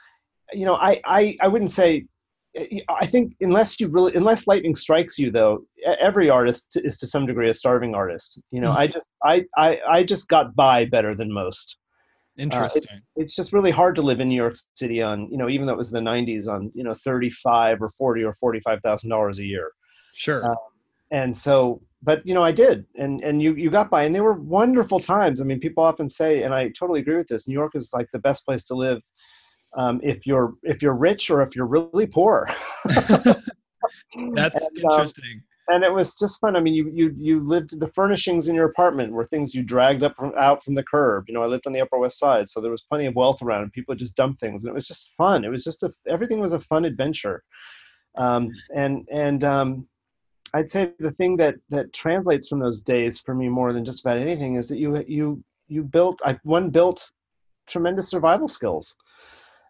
you 0.52 0.64
know 0.64 0.75
i 0.76 1.00
i, 1.04 1.36
I 1.40 1.48
wouldn't 1.48 1.70
say 1.70 2.06
I 2.88 3.06
think 3.06 3.34
unless 3.40 3.78
you 3.80 3.88
really 3.88 4.14
unless 4.14 4.46
lightning 4.46 4.75
strikes 4.75 5.18
you 5.18 5.30
though, 5.30 5.64
every 5.84 6.30
artist 6.30 6.78
is 6.82 6.96
to 6.98 7.06
some 7.06 7.26
degree 7.26 7.50
a 7.50 7.54
starving 7.54 7.94
artist. 7.94 8.40
You 8.50 8.60
know, 8.60 8.70
mm-hmm. 8.70 8.78
I 8.78 8.86
just 8.86 9.08
I, 9.25 9.44
I 9.56 9.80
I 9.88 10.02
just 10.04 10.28
got 10.28 10.54
by 10.54 10.86
better 10.86 11.14
than 11.14 11.32
most. 11.32 11.76
Interesting. 12.38 12.82
Uh, 12.90 12.96
it, 12.96 13.22
it's 13.22 13.34
just 13.34 13.52
really 13.52 13.70
hard 13.70 13.94
to 13.96 14.02
live 14.02 14.20
in 14.20 14.28
New 14.28 14.36
York 14.36 14.54
City 14.75 15.02
on 15.02 15.28
you 15.30 15.36
know 15.36 15.48
even 15.48 15.66
though 15.66 15.72
it 15.72 15.78
was 15.78 15.90
the 15.90 16.00
'90s 16.00 16.48
on 16.48 16.70
you 16.75 16.82
know 16.82 16.94
thirty 16.94 17.30
five 17.30 17.82
or 17.82 17.88
forty 17.90 18.22
or 18.25 18.32
forty 18.34 18.60
five 18.60 18.80
thousand 18.82 19.10
dollars 19.10 19.38
a 19.38 19.44
year. 19.44 19.72
Sure. 20.14 20.46
Um, 20.46 20.56
and 21.10 21.36
so, 21.36 21.80
but 22.02 22.26
you 22.26 22.34
know, 22.34 22.42
I 22.42 22.52
did, 22.52 22.86
and 22.96 23.22
and 23.22 23.42
you 23.42 23.54
you 23.54 23.70
got 23.70 23.90
by, 23.90 24.04
and 24.04 24.14
they 24.14 24.20
were 24.20 24.34
wonderful 24.34 24.98
times. 24.98 25.40
I 25.40 25.44
mean, 25.44 25.60
people 25.60 25.84
often 25.84 26.08
say, 26.08 26.42
and 26.42 26.54
I 26.54 26.68
totally 26.70 27.00
agree 27.00 27.16
with 27.16 27.28
this. 27.28 27.46
New 27.46 27.54
York 27.54 27.72
is 27.75 27.90
like 27.92 28.08
the 28.12 28.18
best 28.18 28.44
place 28.44 28.64
to 28.64 28.75
live 28.75 29.00
um, 29.76 30.00
if 30.02 30.26
you're 30.26 30.54
if 30.62 30.83
you're 30.83 30.95
rich 30.95 31.30
or 31.30 31.42
if 31.42 31.54
you're 31.54 31.66
really 31.66 32.06
poor. 32.06 32.49
That's 32.85 33.47
and, 34.14 34.35
um, 34.35 34.90
interesting. 34.90 35.25
Um, 35.35 35.42
and 35.68 35.83
it 35.83 35.92
was 35.92 36.14
just 36.14 36.40
fun. 36.40 36.56
I 36.56 36.61
mean, 36.61 36.75
you 36.75 36.90
you 36.92 37.14
you 37.16 37.40
lived 37.40 37.78
the 37.78 37.88
furnishings 37.88 38.49
in 38.49 38.54
your 38.54 38.66
apartment 38.66 39.12
were 39.12 39.25
things 39.25 39.54
you 39.54 39.62
dragged 39.62 40.04
up 40.04 40.14
from 40.16 40.33
out 40.38 40.62
from 40.62 40.75
the 40.75 40.85
curb. 40.85 41.25
You 41.26 41.35
know, 41.35 41.42
I 41.42 41.47
lived 41.47 41.66
on 41.66 41.73
the 41.73 41.80
Upper 41.80 41.99
West 41.99 42.18
Side, 42.18 42.49
so 42.49 42.61
there 42.61 42.71
was 42.71 42.83
plenty 42.83 43.06
of 43.06 43.16
wealth 43.16 43.42
around, 43.42 43.62
and 43.62 43.73
people 43.73 43.95
just 43.95 44.16
dumped 44.16 44.40
things, 44.40 44.64
and 44.64 44.71
it 44.71 44.75
was 44.75 44.87
just 44.87 45.11
fun. 45.18 45.45
It 45.45 45.49
was 45.49 45.64
just 45.64 45.83
a 45.83 45.92
everything 46.06 46.40
was 46.40 46.52
a 46.52 46.61
fun 46.61 46.85
adventure, 46.85 47.42
um, 48.16 48.50
and 48.75 49.06
and 49.11 49.42
um, 49.42 49.88
I'd 50.54 50.71
say 50.71 50.92
the 51.00 51.11
thing 51.12 51.37
that 51.38 51.56
that 51.71 51.92
translates 51.92 52.49
from 52.49 52.61
those 52.61 52.80
days 52.80 53.21
for 53.21 53.35
me 53.35 53.49
more 53.49 53.73
than 53.73 53.85
just 53.85 54.00
about 54.00 54.18
anything 54.18 54.54
is 54.56 54.68
that 54.68 54.78
you 54.78 55.04
you 55.09 55.42
you 55.66 55.83
built 55.83 56.21
I 56.25 56.38
one 56.45 56.71
built 56.71 57.11
tremendous 57.66 58.09
survival 58.09 58.47
skills 58.47 58.95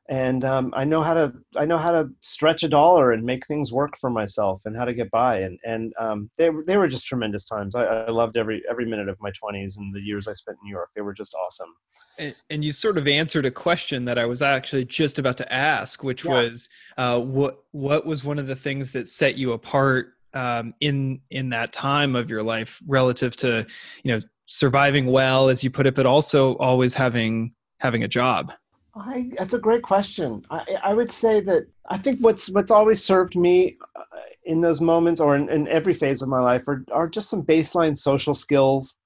and 0.09 0.45
um, 0.45 0.73
I 0.77 0.85
know 0.85 1.03
how 1.03 1.15
to 1.15 1.33
I 1.57 1.65
know 1.65 1.79
how 1.79 1.91
to 1.91 2.09
stretch 2.21 2.63
a 2.63 2.69
dollar 2.69 3.13
and 3.13 3.25
make 3.25 3.47
things 3.47 3.73
work 3.73 3.97
for 3.99 4.09
myself 4.09 4.61
and 4.65 4.77
how 4.77 4.85
to 4.85 4.95
get 4.95 5.11
by 5.11 5.41
and 5.41 5.59
and 5.65 5.93
um, 5.99 6.31
they 6.39 6.51
were 6.51 6.65
they 6.65 6.77
were 6.77 6.87
just 6.87 7.07
tremendous 7.07 7.45
times. 7.45 7.75
I, 7.75 7.85
I, 7.85 8.11
loved 8.11 8.37
every 8.37 8.63
every 8.71 8.87
minute 8.87 9.09
of 9.09 9.17
my 9.21 9.31
twenties 9.33 9.77
and 9.77 9.95
the 9.95 10.01
years 10.01 10.29
I 10.29 10.33
spent 10.35 10.59
in 10.63 10.69
New 10.69 10.75
York. 10.75 10.91
They 10.95 11.03
were 11.03 11.15
just 11.15 11.35
awesome. 11.35 11.75
And, 12.19 12.35
and, 12.51 12.65
you 12.65 12.73
sort 12.73 12.99
of 12.99 13.09
answered 13.09 13.47
a 13.47 13.51
question 13.51 14.05
that 14.05 14.17
I 14.19 14.27
was 14.27 14.43
actually 14.43 14.85
just 14.85 15.19
about 15.19 15.37
to 15.39 15.53
ask, 15.53 16.05
which 16.05 16.25
yeah. 16.25 16.33
was 16.33 16.69
uh, 16.97 17.21
what 17.21 17.65
what 17.73 18.07
was 18.07 18.23
one 18.23 18.39
of 18.39 18.47
the 18.47 18.57
things 18.57 18.93
that 18.93 19.09
set 19.09 19.37
you 19.37 19.53
apart 19.53 20.13
um, 20.35 20.73
in 20.81 21.21
in 21.31 21.49
that 21.51 21.73
time 21.73 22.15
of 22.15 22.31
your 22.31 22.45
life 22.45 22.81
relative 22.87 23.35
to 23.37 23.67
you 24.05 24.13
know 24.13 24.21
surviving 24.47 25.07
well, 25.07 25.49
as 25.49 25.65
you 25.65 25.71
put 25.71 25.87
it, 25.87 25.97
but 25.97 26.07
also 26.07 26.55
always 26.59 26.95
having 26.95 27.55
having 27.81 28.05
a 28.05 28.09
job? 28.09 28.53
I, 28.97 29.31
that's 29.37 29.53
a 29.53 29.59
great 29.59 29.83
question. 29.83 30.45
I, 30.51 30.65
I 30.83 30.95
would 30.95 31.11
say 31.11 31.41
that 31.43 31.67
I 31.91 31.99
think 31.99 32.21
what's 32.21 32.49
what's 32.49 32.71
always 32.71 33.05
served 33.05 33.37
me 33.37 33.77
uh, 33.95 34.03
in 34.45 34.63
those 34.63 34.81
moments, 34.81 35.21
or 35.21 35.37
in, 35.37 35.51
in 35.51 35.69
every 35.69 35.93
phase 35.93 36.23
of 36.23 36.29
my 36.29 36.41
life, 36.41 36.67
are, 36.67 36.83
are 36.91 37.07
just 37.07 37.29
some 37.29 37.43
baseline 37.43 37.97
social 37.97 38.33
skills. 38.33 38.97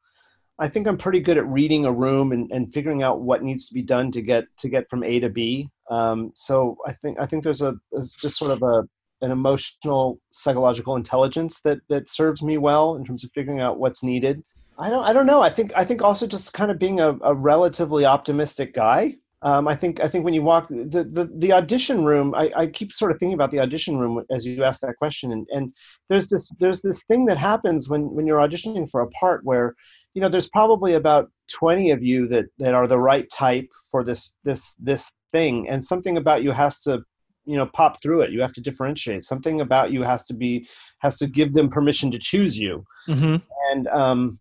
I 0.60 0.68
think 0.68 0.86
I'm 0.86 0.98
pretty 0.98 1.20
good 1.20 1.38
at 1.38 1.46
reading 1.48 1.86
a 1.86 1.92
room 1.92 2.32
and, 2.32 2.50
and 2.52 2.72
figuring 2.72 3.02
out 3.02 3.22
what 3.22 3.42
needs 3.42 3.66
to 3.68 3.74
be 3.74 3.82
done 3.82 4.12
to 4.12 4.22
get 4.22 4.44
to 4.58 4.68
get 4.68 4.88
from 4.88 5.02
A 5.02 5.18
to 5.20 5.28
B. 5.28 5.68
Um, 5.90 6.30
so 6.36 6.76
I 6.86 6.92
think 6.92 7.18
I 7.18 7.26
think 7.26 7.42
there's 7.42 7.62
a 7.62 7.74
just 8.20 8.36
sort 8.36 8.52
of 8.52 8.62
a 8.62 8.88
an 9.22 9.32
emotional 9.32 10.20
psychological 10.30 10.96
intelligence 10.96 11.60
that 11.64 11.78
that 11.88 12.08
serves 12.08 12.42
me 12.42 12.58
well 12.58 12.94
in 12.94 13.04
terms 13.04 13.24
of 13.24 13.30
figuring 13.34 13.60
out 13.60 13.80
what's 13.80 14.04
needed. 14.04 14.42
I 14.78 14.88
don't 14.88 15.04
I 15.04 15.12
don't 15.12 15.26
know. 15.26 15.42
I 15.42 15.52
think 15.52 15.72
I 15.74 15.84
think 15.84 16.00
also 16.00 16.28
just 16.28 16.52
kind 16.52 16.70
of 16.70 16.78
being 16.78 17.00
a, 17.00 17.16
a 17.22 17.34
relatively 17.34 18.04
optimistic 18.04 18.72
guy. 18.72 19.16
Um, 19.42 19.66
I 19.66 19.74
think 19.74 20.00
I 20.00 20.08
think 20.08 20.24
when 20.24 20.34
you 20.34 20.42
walk 20.42 20.68
the, 20.68 21.08
the, 21.10 21.30
the 21.36 21.52
audition 21.52 22.04
room, 22.04 22.34
I, 22.34 22.52
I 22.54 22.66
keep 22.66 22.92
sort 22.92 23.10
of 23.10 23.18
thinking 23.18 23.34
about 23.34 23.50
the 23.50 23.60
audition 23.60 23.96
room 23.98 24.22
as 24.30 24.44
you 24.44 24.64
ask 24.64 24.80
that 24.82 24.96
question, 24.96 25.32
and, 25.32 25.46
and 25.50 25.72
there's 26.08 26.28
this 26.28 26.50
there's 26.60 26.82
this 26.82 27.02
thing 27.04 27.24
that 27.26 27.38
happens 27.38 27.88
when 27.88 28.10
when 28.14 28.26
you're 28.26 28.38
auditioning 28.38 28.88
for 28.90 29.00
a 29.00 29.08
part 29.08 29.42
where, 29.44 29.74
you 30.12 30.20
know, 30.20 30.28
there's 30.28 30.50
probably 30.50 30.94
about 30.94 31.30
20 31.52 31.90
of 31.90 32.02
you 32.02 32.28
that 32.28 32.46
that 32.58 32.74
are 32.74 32.86
the 32.86 32.98
right 32.98 33.28
type 33.30 33.66
for 33.90 34.04
this 34.04 34.36
this 34.44 34.74
this 34.78 35.10
thing, 35.32 35.68
and 35.70 35.84
something 35.84 36.18
about 36.18 36.42
you 36.42 36.52
has 36.52 36.80
to 36.80 37.02
you 37.46 37.56
know 37.56 37.66
pop 37.66 38.02
through 38.02 38.20
it. 38.20 38.32
You 38.32 38.42
have 38.42 38.52
to 38.52 38.60
differentiate. 38.60 39.24
Something 39.24 39.62
about 39.62 39.90
you 39.90 40.02
has 40.02 40.24
to 40.24 40.34
be 40.34 40.68
has 40.98 41.16
to 41.16 41.26
give 41.26 41.54
them 41.54 41.70
permission 41.70 42.10
to 42.10 42.18
choose 42.18 42.58
you. 42.58 42.84
Mm-hmm. 43.08 43.36
and 43.72 43.88
um 43.88 44.38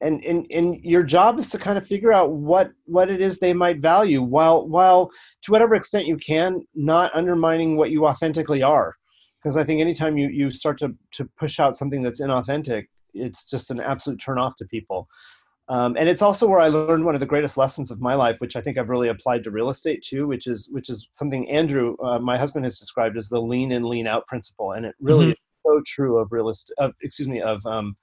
and, 0.00 0.22
and 0.24 0.46
and 0.50 0.82
your 0.84 1.02
job 1.02 1.38
is 1.38 1.50
to 1.50 1.58
kind 1.58 1.78
of 1.78 1.86
figure 1.86 2.12
out 2.12 2.32
what 2.32 2.70
what 2.84 3.10
it 3.10 3.20
is 3.20 3.38
they 3.38 3.52
might 3.52 3.80
value 3.80 4.22
while 4.22 4.68
while 4.68 5.10
to 5.42 5.50
whatever 5.50 5.74
extent 5.74 6.06
you 6.06 6.16
can 6.16 6.60
not 6.74 7.14
undermining 7.14 7.76
what 7.76 7.90
you 7.90 8.06
authentically 8.06 8.62
are 8.62 8.94
because 9.42 9.56
i 9.56 9.64
think 9.64 9.80
anytime 9.80 10.18
you 10.18 10.28
you 10.28 10.50
start 10.50 10.78
to 10.78 10.94
to 11.12 11.24
push 11.38 11.58
out 11.58 11.76
something 11.76 12.02
that's 12.02 12.20
inauthentic 12.20 12.84
it's 13.14 13.44
just 13.44 13.70
an 13.70 13.80
absolute 13.80 14.20
turn 14.20 14.38
off 14.38 14.54
to 14.56 14.64
people 14.66 15.08
um, 15.68 15.96
and 15.98 16.08
it's 16.08 16.22
also 16.22 16.46
where 16.46 16.60
I 16.60 16.68
learned 16.68 17.04
one 17.04 17.14
of 17.14 17.20
the 17.20 17.26
greatest 17.26 17.56
lessons 17.56 17.90
of 17.90 18.00
my 18.00 18.14
life, 18.14 18.36
which 18.38 18.54
I 18.54 18.60
think 18.60 18.78
I've 18.78 18.88
really 18.88 19.08
applied 19.08 19.42
to 19.44 19.50
real 19.50 19.68
estate 19.68 20.00
too, 20.02 20.28
which 20.28 20.46
is 20.46 20.68
which 20.70 20.88
is 20.88 21.08
something 21.10 21.50
Andrew, 21.50 21.96
uh, 22.04 22.20
my 22.20 22.38
husband, 22.38 22.64
has 22.64 22.78
described 22.78 23.16
as 23.16 23.28
the 23.28 23.40
lean 23.40 23.72
in, 23.72 23.82
lean 23.82 24.06
out 24.06 24.26
principle, 24.28 24.72
and 24.72 24.86
it 24.86 24.94
really 25.00 25.24
mm-hmm. 25.24 25.32
is 25.32 25.46
so 25.66 25.82
true 25.84 26.18
of 26.18 26.30
real 26.30 26.50
estate. 26.50 26.74
Of 26.78 26.92
excuse 27.02 27.28
me, 27.28 27.40
of 27.40 27.64
um, 27.66 27.96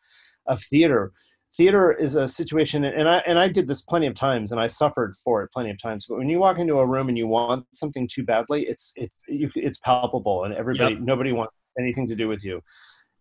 of 0.48 0.62
theater. 0.64 1.14
Theater 1.56 1.92
is 1.92 2.16
a 2.16 2.28
situation, 2.28 2.84
and 2.84 3.08
I 3.08 3.18
and 3.28 3.38
I 3.38 3.48
did 3.48 3.68
this 3.68 3.84
plenty 3.84 4.08
of 4.08 4.16
times, 4.16 4.52
and 4.52 4.60
I 4.60 4.68
suffered 4.68 5.16
for 5.24 5.44
it 5.44 5.52
plenty 5.52 5.70
of 5.70 5.80
times. 5.80 6.08
But 6.10 6.18
when 6.18 6.28
you 6.28 6.40
walk 6.40 6.58
into 6.58 6.80
a 6.80 6.86
room 6.86 7.10
and 7.10 7.18
you 7.18 7.28
want 7.28 7.66
something 7.74 8.08
too 8.08 8.24
badly, 8.24 8.64
it's 8.64 8.92
it's 8.96 9.14
it's 9.28 9.78
palpable, 9.80 10.46
and 10.46 10.54
everybody, 10.56 10.96
yep. 10.96 11.04
nobody 11.04 11.32
wants 11.32 11.54
anything 11.78 12.08
to 12.08 12.16
do 12.16 12.28
with 12.28 12.44
you. 12.44 12.62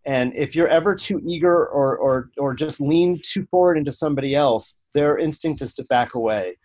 And 0.05 0.33
if 0.35 0.55
you're 0.55 0.67
ever 0.67 0.95
too 0.95 1.21
eager 1.25 1.65
or, 1.67 1.97
or, 1.97 2.29
or 2.37 2.53
just 2.53 2.81
lean 2.81 3.21
too 3.23 3.45
forward 3.49 3.77
into 3.77 3.91
somebody 3.91 4.35
else, 4.35 4.75
their 4.93 5.17
instinct 5.17 5.61
is 5.61 5.73
to 5.75 5.83
back 5.85 6.15
away. 6.15 6.57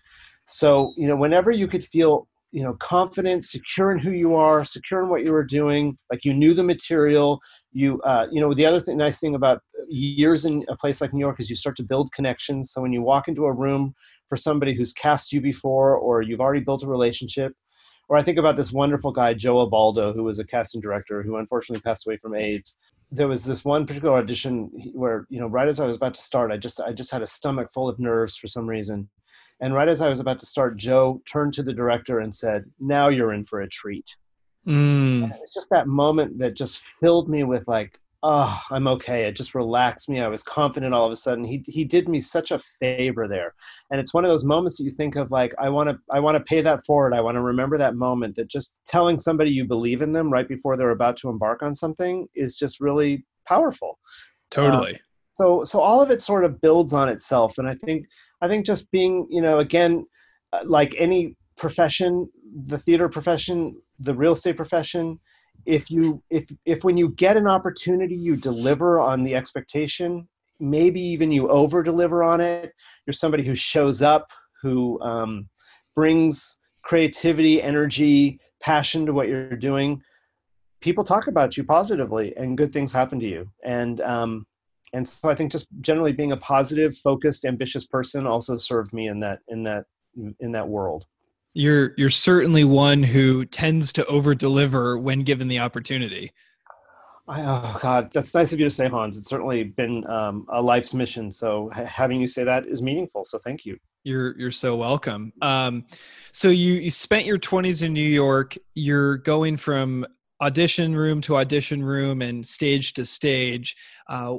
So, 0.47 0.93
you 0.97 1.07
know, 1.07 1.17
whenever 1.17 1.51
you 1.51 1.69
could 1.69 1.85
feel, 1.85 2.27
you 2.51 2.63
know, 2.63 2.75
confident, 2.81 3.45
secure 3.45 3.93
in 3.93 3.99
who 3.99 4.11
you 4.11 4.35
are, 4.35 4.65
secure 4.65 5.03
in 5.03 5.09
what 5.09 5.25
you 5.25 5.33
were 5.33 5.45
doing, 5.45 5.99
like 6.11 6.25
you 6.25 6.33
knew 6.33 6.55
the 6.55 6.63
material, 6.63 7.41
you, 7.73 8.01
uh, 8.03 8.27
you 8.31 8.41
know, 8.41 8.55
the 8.55 8.65
other 8.65 8.81
thing, 8.81 8.97
nice 8.97 9.21
thing 9.21 9.35
about 9.35 9.61
years 9.89 10.45
in 10.47 10.65
a 10.69 10.77
place 10.77 11.01
like 11.01 11.13
New 11.13 11.21
York 11.21 11.41
is 11.41 11.51
you 11.51 11.57
start 11.57 11.77
to 11.77 11.83
build 11.83 12.11
connections. 12.13 12.73
So 12.73 12.81
when 12.81 12.93
you 12.93 13.03
walk 13.03 13.29
into 13.29 13.45
a 13.45 13.53
room 13.53 13.95
for 14.29 14.37
somebody 14.37 14.75
who's 14.75 14.93
cast 14.93 15.33
you 15.33 15.41
before, 15.41 15.97
or 15.97 16.23
you've 16.23 16.41
already 16.41 16.65
built 16.65 16.83
a 16.83 16.89
relationship, 16.89 17.53
or 18.09 18.17
I 18.17 18.23
think 18.23 18.39
about 18.39 18.57
this 18.57 18.73
wonderful 18.73 19.13
guy, 19.13 19.35
Joe 19.35 19.67
Abaldo, 19.67 20.15
who 20.15 20.25
was 20.25 20.39
a 20.39 20.45
casting 20.45 20.81
director 20.81 21.23
who 21.23 21.37
unfortunately 21.37 21.83
passed 21.83 22.07
away 22.07 22.17
from 22.17 22.35
AIDS. 22.35 22.75
There 23.11 23.29
was 23.29 23.45
this 23.45 23.65
one 23.65 23.87
particular 23.87 24.17
audition 24.17 24.71
where 24.95 25.27
you 25.29 25.41
know 25.41 25.47
right 25.47 25.67
as 25.67 25.81
i 25.81 25.87
was 25.87 25.97
about 25.97 26.13
to 26.13 26.21
start 26.21 26.53
i 26.53 26.59
just 26.59 26.79
i 26.83 26.93
just 26.93 27.11
had 27.11 27.23
a 27.23 27.27
stomach 27.27 27.71
full 27.73 27.89
of 27.89 27.99
nerves 27.99 28.37
for 28.37 28.49
some 28.49 28.67
reason 28.67 29.09
and 29.61 29.75
right 29.75 29.89
as 29.89 30.01
i 30.01 30.09
was 30.09 30.21
about 30.21 30.39
to 30.39 30.47
start 30.47 30.77
joe 30.77 31.21
turned 31.27 31.53
to 31.53 31.63
the 31.63 31.73
director 31.73 32.21
and 32.21 32.35
said 32.35 32.65
now 32.81 33.09
you're 33.09 33.33
in 33.33 33.45
for 33.45 33.61
a 33.61 33.69
treat 33.69 34.17
mm. 34.67 35.31
it's 35.41 35.55
just 35.55 35.71
that 35.71 35.87
moment 35.87 36.39
that 36.39 36.55
just 36.55 36.83
filled 37.01 37.29
me 37.29 37.45
with 37.45 37.67
like 37.69 37.99
oh, 38.23 38.61
I'm 38.71 38.89
okay. 38.89 39.25
It 39.25 39.37
just 39.37 39.55
relaxed 39.55 40.09
me. 40.09 40.21
I 40.21 40.29
was 40.29 40.43
confident 40.43 40.95
all 40.95 41.07
of 41.07 41.13
a 41.13 41.17
sudden. 41.17 41.45
He 41.45 41.63
he 41.67 41.85
did 41.85 42.09
me 42.09 42.21
such 42.21 42.51
a 42.51 42.61
favor 42.81 43.29
there. 43.29 43.55
And 43.91 44.01
it's 44.01 44.15
one 44.15 44.25
of 44.25 44.31
those 44.31 44.45
moments 44.45 44.79
that 44.79 44.85
you 44.85 44.91
think 44.93 45.17
of 45.17 45.31
like 45.31 45.55
I 45.59 45.69
want 45.69 45.89
to 45.91 45.99
I 46.11 46.21
want 46.21 46.37
to 46.37 46.45
pay 46.45 46.61
that 46.63 46.85
forward. 46.85 47.15
I 47.15 47.21
want 47.21 47.37
to 47.37 47.43
remember 47.43 47.79
that 47.79 47.95
moment 47.95 48.37
that 48.37 48.49
just 48.49 48.75
telling 48.87 49.19
somebody 49.19 49.51
you 49.51 49.65
believe 49.65 50.03
in 50.03 50.13
them 50.13 50.33
right 50.33 50.49
before 50.49 50.77
they're 50.77 50.91
about 50.91 51.17
to 51.19 51.29
embark 51.29 51.63
on 51.63 51.75
something 51.75 52.27
is 52.35 52.57
just 52.57 52.81
really 52.81 53.25
powerful. 53.47 53.99
Totally. 54.51 54.95
Um, 54.95 55.01
so 55.39 55.63
so 55.65 55.81
all 55.81 56.03
of 56.03 56.11
it 56.11 56.21
sort 56.21 56.45
of 56.45 56.61
builds 56.61 56.93
on 56.93 57.09
itself 57.09 57.59
and 57.59 57.69
I 57.69 57.75
think 57.85 58.07
I 58.41 58.49
think 58.49 58.67
just 58.67 58.91
being, 58.91 59.27
you 59.31 59.41
know, 59.41 59.61
again 59.61 60.05
uh, 60.53 60.61
like 60.65 60.95
any 60.99 61.37
profession, 61.57 62.29
the 62.67 62.79
theater 62.79 63.09
profession, 63.09 63.77
the 64.01 64.15
real 64.15 64.33
estate 64.33 64.57
profession, 64.57 65.19
if 65.67 65.91
you 65.91 66.23
if 66.31 66.51
if 66.65 66.83
when 66.83 66.97
you 66.97 67.11
get 67.11 67.37
an 67.37 67.47
opportunity 67.47 68.17
you 68.17 68.37
deliver 68.37 69.01
on 69.01 69.23
the 69.23 69.35
expectation 69.35 70.27
maybe 70.61 71.01
even 71.01 71.31
you 71.31 71.49
over 71.49 71.85
deliver 71.85 72.25
on 72.25 72.41
it 72.41 72.73
you're 73.07 73.13
somebody 73.13 73.45
who 73.45 73.55
shows 73.55 74.03
up 74.03 74.29
who 74.61 75.01
um, 75.03 75.49
brings 75.95 76.57
creativity 76.83 77.63
energy 77.63 78.41
passion 78.61 79.07
to 79.07 79.13
what 79.13 79.29
you're 79.29 79.57
doing 79.57 80.01
people 80.81 81.05
talk 81.05 81.27
about 81.27 81.57
you 81.57 81.65
positively 81.65 82.37
and 82.37 82.57
good 82.57 82.73
things 82.73 82.93
happen 82.93 83.19
to 83.21 83.27
you. 83.27 83.51
And 83.65 84.01
um, 84.01 84.47
and 84.93 85.09
so 85.09 85.29
i 85.29 85.35
think 85.35 85.53
just 85.53 85.67
generally 85.81 86.13
being 86.13 86.33
a 86.33 86.37
positive 86.37 86.97
focused 86.99 87.45
ambitious 87.45 87.87
person 87.87 88.27
also 88.27 88.57
served 88.57 88.93
me 88.93 89.09
in 89.09 89.21
that 89.21 89.41
in 89.49 89.63
that 89.63 89.85
in 90.41 90.53
that 90.53 90.67
world 90.67 91.07
you're 91.55 91.93
you're 91.97 92.09
certainly 92.09 92.65
one 92.65 93.03
who 93.03 93.45
tends 93.45 93.93
to 93.95 94.07
over 94.07 94.35
deliver 94.35 94.97
when 94.99 95.23
given 95.23 95.49
the 95.49 95.59
opportunity. 95.59 96.33
I, 97.27 97.43
oh 97.43 97.79
God, 97.81 98.11
that's 98.13 98.33
nice 98.33 98.53
of 98.53 98.59
you 98.59 98.65
to 98.65 98.71
say, 98.71 98.89
Hans. 98.89 99.19
It's 99.19 99.29
certainly 99.29 99.65
been 99.65 100.09
um, 100.09 100.47
a 100.51 100.63
life's 100.63 100.95
mission. 100.95 101.31
So 101.31 101.69
having 101.71 102.21
you 102.21 102.29
say 102.29 102.45
that 102.45 102.67
is 102.67 102.81
meaningful. 102.81 103.25
So 103.25 103.39
thank 103.39 103.67
you. 103.67 103.77
You're 104.05 104.39
you're 104.39 104.51
so 104.51 104.77
welcome. 104.77 105.33
Um, 105.43 105.85
so 106.33 106.49
you 106.49 106.75
you 106.75 106.91
spent 106.91 107.27
your 107.27 107.39
20s 107.39 107.83
in 107.83 107.93
New 107.93 108.01
York. 108.01 108.57
You're 108.75 109.19
going 109.19 109.57
from 109.57 110.07
audition 110.41 110.95
room 110.95 111.21
to 111.23 111.37
audition 111.37 111.83
room 111.83 112.23
and 112.23 112.47
stage 112.47 112.93
to 112.95 113.05
stage. 113.05 113.77
Uh, 114.09 114.37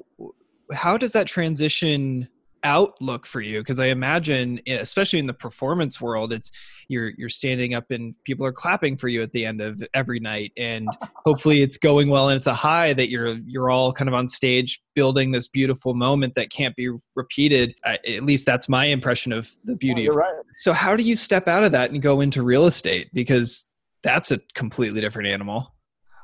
how 0.72 0.98
does 0.98 1.12
that 1.14 1.28
transition 1.28 2.28
outlook 2.64 3.26
for 3.26 3.42
you? 3.42 3.60
Because 3.60 3.80
i 3.80 3.86
imagine 3.88 4.60
especially 4.68 5.20
in 5.20 5.26
the 5.26 5.34
performance 5.34 6.02
world 6.02 6.34
it's 6.34 6.52
you're 6.90 7.12
you're 7.18 7.30
standing 7.30 7.74
up 7.74 7.86
and 7.92 8.14
people 8.26 8.46
are 8.46 8.52
clapping 8.52 8.98
for 8.98 9.08
you 9.08 9.22
at 9.22 9.32
the 9.32 9.46
end 9.46 9.62
of 9.62 9.82
every 9.94 10.20
night 10.20 10.52
and 10.58 10.90
hopefully 11.26 11.62
it's 11.62 11.78
going 11.78 12.10
well 12.10 12.30
and 12.30 12.36
it's 12.36 12.48
a 12.48 12.54
high 12.54 12.92
that 12.94 13.10
you're 13.10 13.38
you're 13.46 13.70
all 13.70 13.94
kind 13.94 14.08
of 14.08 14.14
on 14.14 14.28
stage 14.28 14.82
building 14.96 15.32
this 15.32 15.48
beautiful 15.48 15.94
moment 15.94 16.36
that 16.36 16.50
can't 16.50 16.76
be 16.76 16.90
repeated. 17.16 17.74
At 17.86 18.24
least 18.24 18.46
that's 18.46 18.68
my 18.68 18.86
impression 18.86 19.32
of 19.32 19.50
the 19.64 19.76
beauty 19.76 20.08
of 20.08 20.16
right. 20.16 20.34
so 20.58 20.74
how 20.74 20.96
do 20.96 21.04
you 21.04 21.16
step 21.16 21.48
out 21.48 21.64
of 21.64 21.72
that 21.72 21.92
and 21.92 22.02
go 22.02 22.22
into 22.22 22.44
real 22.44 22.66
estate? 22.66 23.10
Because 23.14 23.66
that's 24.02 24.32
a 24.32 24.40
completely 24.56 25.00
different 25.00 25.30
animal. 25.30 25.74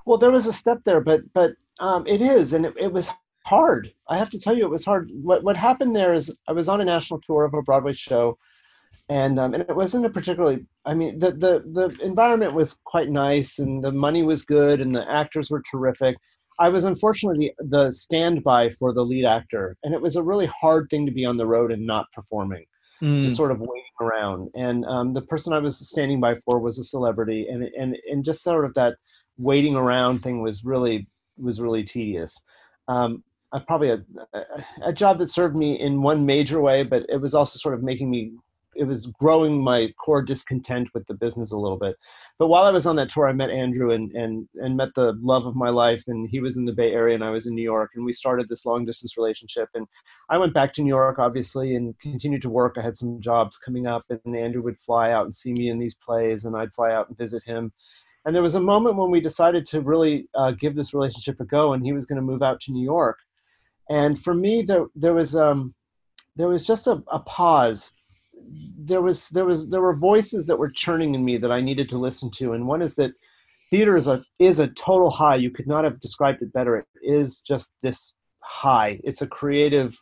Well 0.05 0.17
there 0.17 0.31
was 0.31 0.47
a 0.47 0.53
step 0.53 0.79
there 0.83 0.99
but 0.99 1.21
but 1.33 1.53
um, 1.79 2.07
it 2.07 2.21
is 2.21 2.53
and 2.53 2.65
it, 2.65 2.73
it 2.77 2.91
was 2.91 3.11
hard. 3.45 3.93
I 4.09 4.17
have 4.17 4.29
to 4.31 4.39
tell 4.39 4.57
you, 4.57 4.65
it 4.65 4.71
was 4.71 4.83
hard. 4.83 5.09
What 5.13 5.43
what 5.43 5.55
happened 5.55 5.95
there 5.95 6.13
is 6.13 6.35
I 6.47 6.51
was 6.51 6.67
on 6.67 6.81
a 6.81 6.85
national 6.85 7.21
tour 7.21 7.45
of 7.45 7.53
a 7.53 7.61
Broadway 7.61 7.93
show, 7.93 8.37
and 9.09 9.39
um, 9.39 9.53
and 9.53 9.63
it 9.63 9.75
wasn't 9.75 10.05
a 10.05 10.09
particularly. 10.09 10.65
I 10.85 10.93
mean, 10.93 11.19
the 11.19 11.31
the 11.31 11.63
the 11.71 11.97
environment 12.03 12.53
was 12.53 12.77
quite 12.83 13.09
nice, 13.09 13.59
and 13.59 13.83
the 13.83 13.91
money 13.91 14.23
was 14.23 14.43
good, 14.43 14.81
and 14.81 14.93
the 14.93 15.09
actors 15.09 15.49
were 15.49 15.63
terrific. 15.71 16.17
I 16.57 16.69
was 16.69 16.85
unfortunately 16.85 17.53
the, 17.59 17.65
the 17.65 17.91
standby 17.91 18.71
for 18.71 18.93
the 18.93 19.03
lead 19.03 19.25
actor, 19.25 19.77
and 19.83 19.93
it 19.93 20.01
was 20.01 20.15
a 20.15 20.23
really 20.23 20.47
hard 20.47 20.89
thing 20.89 21.05
to 21.05 21.11
be 21.11 21.25
on 21.25 21.37
the 21.37 21.45
road 21.45 21.71
and 21.71 21.85
not 21.85 22.11
performing, 22.13 22.65
mm. 23.01 23.21
just 23.21 23.35
sort 23.35 23.51
of 23.51 23.59
waiting 23.59 23.83
around. 24.01 24.49
And 24.55 24.85
um, 24.85 25.13
the 25.13 25.21
person 25.21 25.53
I 25.53 25.59
was 25.59 25.77
standing 25.77 26.19
by 26.19 26.35
for 26.45 26.59
was 26.59 26.79
a 26.79 26.83
celebrity, 26.83 27.47
and 27.47 27.63
and 27.63 27.95
and 28.09 28.25
just 28.25 28.41
sort 28.41 28.65
of 28.65 28.73
that 28.73 28.95
waiting 29.37 29.75
around 29.75 30.23
thing 30.23 30.41
was 30.41 30.63
really 30.63 31.07
was 31.37 31.61
really 31.61 31.83
tedious. 31.83 32.41
Um, 32.87 33.23
probably 33.67 33.89
a, 33.89 34.03
a, 34.33 34.89
a 34.89 34.93
job 34.93 35.19
that 35.19 35.27
served 35.27 35.55
me 35.55 35.79
in 35.79 36.01
one 36.01 36.25
major 36.25 36.61
way, 36.61 36.83
but 36.83 37.05
it 37.09 37.21
was 37.21 37.33
also 37.33 37.57
sort 37.57 37.75
of 37.75 37.83
making 37.83 38.09
me 38.09 38.33
it 38.75 38.83
was 38.83 39.07
growing 39.07 39.63
my 39.63 39.89
core 39.97 40.21
discontent 40.21 40.89
with 40.93 41.07
the 41.07 41.13
business 41.13 41.51
a 41.51 41.57
little 41.57 41.77
bit. 41.77 41.95
But 42.37 42.47
while 42.47 42.65
I 42.65 42.71
was 42.71 42.85
on 42.85 42.97
that 42.97 43.09
tour, 43.09 43.27
I 43.27 43.33
met 43.33 43.49
Andrew 43.49 43.91
and 43.91 44.11
and 44.11 44.47
and 44.55 44.77
met 44.77 44.89
the 44.95 45.13
love 45.21 45.45
of 45.45 45.55
my 45.55 45.69
life. 45.69 46.03
And 46.07 46.27
he 46.29 46.39
was 46.39 46.57
in 46.57 46.65
the 46.65 46.73
Bay 46.73 46.91
Area 46.91 47.15
and 47.15 47.23
I 47.23 47.29
was 47.29 47.47
in 47.47 47.55
New 47.55 47.63
York, 47.63 47.91
and 47.95 48.05
we 48.05 48.13
started 48.13 48.47
this 48.49 48.65
long 48.65 48.85
distance 48.85 49.17
relationship. 49.17 49.69
And 49.73 49.87
I 50.29 50.37
went 50.37 50.53
back 50.53 50.73
to 50.73 50.81
New 50.81 50.89
York, 50.89 51.19
obviously, 51.19 51.75
and 51.75 51.97
continued 51.99 52.41
to 52.43 52.49
work. 52.49 52.75
I 52.77 52.81
had 52.81 52.97
some 52.97 53.21
jobs 53.21 53.57
coming 53.57 53.87
up, 53.87 54.03
and 54.09 54.35
Andrew 54.35 54.61
would 54.63 54.77
fly 54.77 55.11
out 55.11 55.25
and 55.25 55.35
see 55.35 55.53
me 55.53 55.69
in 55.69 55.79
these 55.79 55.95
plays, 55.95 56.45
and 56.45 56.55
I'd 56.55 56.73
fly 56.73 56.91
out 56.91 57.07
and 57.07 57.17
visit 57.17 57.43
him. 57.45 57.71
And 58.25 58.35
there 58.35 58.43
was 58.43 58.55
a 58.55 58.59
moment 58.59 58.97
when 58.97 59.11
we 59.11 59.21
decided 59.21 59.67
to 59.67 59.81
really 59.81 60.27
uh, 60.33 60.51
give 60.51 60.75
this 60.75 60.93
relationship 60.93 61.39
a 61.39 61.45
go, 61.45 61.73
and 61.73 61.85
he 61.85 61.93
was 61.93 62.05
going 62.05 62.17
to 62.17 62.23
move 62.23 62.41
out 62.41 62.59
to 62.61 62.71
New 62.71 62.83
York. 62.83 63.19
And 63.89 64.21
for 64.21 64.33
me, 64.33 64.61
there 64.61 64.85
there 64.95 65.13
was 65.13 65.35
um, 65.35 65.73
there 66.35 66.47
was 66.47 66.65
just 66.65 66.87
a, 66.87 67.03
a 67.11 67.19
pause 67.19 67.91
there 68.77 69.01
was 69.01 69.29
there 69.29 69.45
was 69.45 69.67
there 69.67 69.81
were 69.81 69.95
voices 69.95 70.45
that 70.45 70.57
were 70.57 70.69
churning 70.69 71.15
in 71.15 71.23
me 71.23 71.37
that 71.37 71.51
I 71.51 71.61
needed 71.61 71.89
to 71.89 71.97
listen 71.97 72.29
to, 72.35 72.53
and 72.53 72.67
one 72.67 72.81
is 72.81 72.95
that 72.95 73.11
theater 73.71 73.97
is 73.97 74.07
a 74.07 74.21
is 74.39 74.59
a 74.59 74.67
total 74.67 75.09
high. 75.09 75.35
You 75.35 75.51
could 75.51 75.67
not 75.67 75.83
have 75.83 75.99
described 75.99 76.41
it 76.41 76.53
better. 76.53 76.77
It 76.77 76.85
is 77.01 77.41
just 77.41 77.71
this 77.81 78.15
high. 78.39 78.99
It's 79.03 79.21
a 79.21 79.27
creative. 79.27 79.97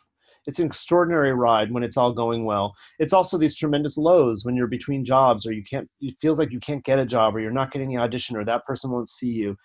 It's 0.46 0.58
an 0.58 0.66
extraordinary 0.66 1.32
ride 1.32 1.72
when 1.72 1.82
it's 1.82 1.96
all 1.96 2.12
going 2.12 2.44
well. 2.44 2.74
It's 2.98 3.14
also 3.14 3.38
these 3.38 3.56
tremendous 3.56 3.96
lows 3.96 4.44
when 4.44 4.54
you're 4.54 4.66
between 4.66 5.02
jobs 5.02 5.46
or 5.46 5.52
you 5.52 5.64
can't. 5.64 5.88
It 6.02 6.16
feels 6.20 6.38
like 6.38 6.52
you 6.52 6.60
can't 6.60 6.84
get 6.84 6.98
a 6.98 7.06
job 7.06 7.34
or 7.34 7.40
you're 7.40 7.50
not 7.50 7.72
getting 7.72 7.88
the 7.88 7.96
audition 7.96 8.36
or 8.36 8.44
that 8.44 8.66
person 8.66 8.90
won't 8.90 9.08
see 9.08 9.30
you. 9.30 9.56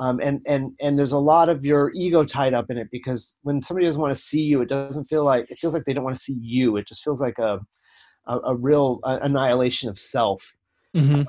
Um, 0.00 0.20
and 0.20 0.40
and 0.46 0.72
and 0.80 0.96
there's 0.96 1.12
a 1.12 1.18
lot 1.18 1.48
of 1.48 1.66
your 1.66 1.90
ego 1.92 2.22
tied 2.24 2.54
up 2.54 2.70
in 2.70 2.78
it 2.78 2.88
because 2.92 3.36
when 3.42 3.60
somebody 3.60 3.86
doesn't 3.86 4.00
want 4.00 4.14
to 4.16 4.22
see 4.22 4.42
you, 4.42 4.60
it 4.60 4.68
doesn't 4.68 5.06
feel 5.06 5.24
like 5.24 5.50
it 5.50 5.58
feels 5.58 5.74
like 5.74 5.84
they 5.84 5.92
don't 5.92 6.04
want 6.04 6.16
to 6.16 6.22
see 6.22 6.38
you. 6.40 6.76
It 6.76 6.86
just 6.86 7.02
feels 7.02 7.20
like 7.20 7.38
a 7.38 7.58
a, 8.28 8.38
a 8.38 8.54
real 8.54 9.00
annihilation 9.04 9.88
of 9.88 9.98
self. 9.98 10.54
Mm-hmm. 10.96 11.22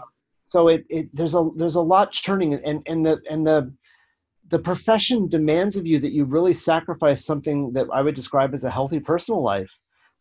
so 0.46 0.70
it, 0.70 0.86
it 0.90 1.10
there's 1.14 1.36
a 1.36 1.50
there's 1.56 1.76
a 1.76 1.82
lot 1.82 2.12
churning 2.12 2.54
and 2.54 2.82
and 2.86 3.06
the 3.06 3.20
and 3.30 3.46
the 3.46 3.74
the 4.50 4.60
profession 4.60 5.28
demands 5.28 5.76
of 5.76 5.86
you 5.86 6.00
that 6.00 6.12
you 6.12 6.26
really 6.26 6.54
sacrifice 6.54 7.26
something 7.26 7.72
that 7.74 7.88
I 7.94 8.02
would 8.02 8.16
describe 8.16 8.54
as 8.54 8.64
a 8.64 8.72
healthy 8.72 9.00
personal 9.00 9.44
life. 9.44 9.70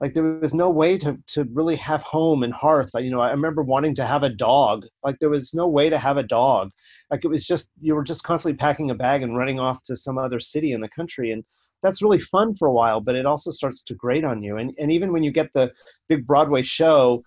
Like 0.01 0.15
there 0.15 0.23
was 0.23 0.55
no 0.55 0.71
way 0.71 0.97
to 0.99 1.19
to 1.29 1.45
really 1.53 1.77
have 1.77 2.03
home 2.03 2.43
and 2.43 2.53
hearth. 2.53 2.91
You 2.95 3.11
know, 3.11 3.21
I 3.21 3.31
remember 3.31 3.63
wanting 3.63 3.95
to 3.97 4.07
have 4.07 4.23
a 4.23 4.29
dog. 4.29 4.87
Like 5.03 5.19
there 5.19 5.31
was 5.31 5.55
no 5.55 5.67
way 5.67 5.91
to 5.91 5.99
have 5.99 6.17
a 6.17 6.23
dog. 6.23 6.71
Like 7.11 7.25
it 7.25 7.29
was 7.29 7.45
just 7.45 7.71
you 7.81 7.95
were 7.95 8.05
just 8.05 8.23
constantly 8.23 8.57
packing 8.57 8.91
a 8.91 8.95
bag 8.95 9.23
and 9.23 9.37
running 9.37 9.59
off 9.59 9.83
to 9.85 9.97
some 9.97 10.19
other 10.19 10.41
city 10.41 10.73
in 10.73 10.81
the 10.81 10.89
country. 10.89 11.33
And 11.33 11.45
that's 11.83 12.03
really 12.03 12.21
fun 12.21 12.55
for 12.55 12.69
a 12.69 12.73
while, 12.73 13.01
but 13.01 13.15
it 13.15 13.27
also 13.27 13.51
starts 13.51 13.83
to 13.83 13.95
grate 13.95 14.25
on 14.25 14.43
you. 14.43 14.57
And 14.57 14.73
and 14.79 14.93
even 14.93 15.13
when 15.13 15.25
you 15.25 15.33
get 15.33 15.53
the 15.53 15.73
big 16.09 16.27
Broadway 16.27 16.63
show, 16.63 17.25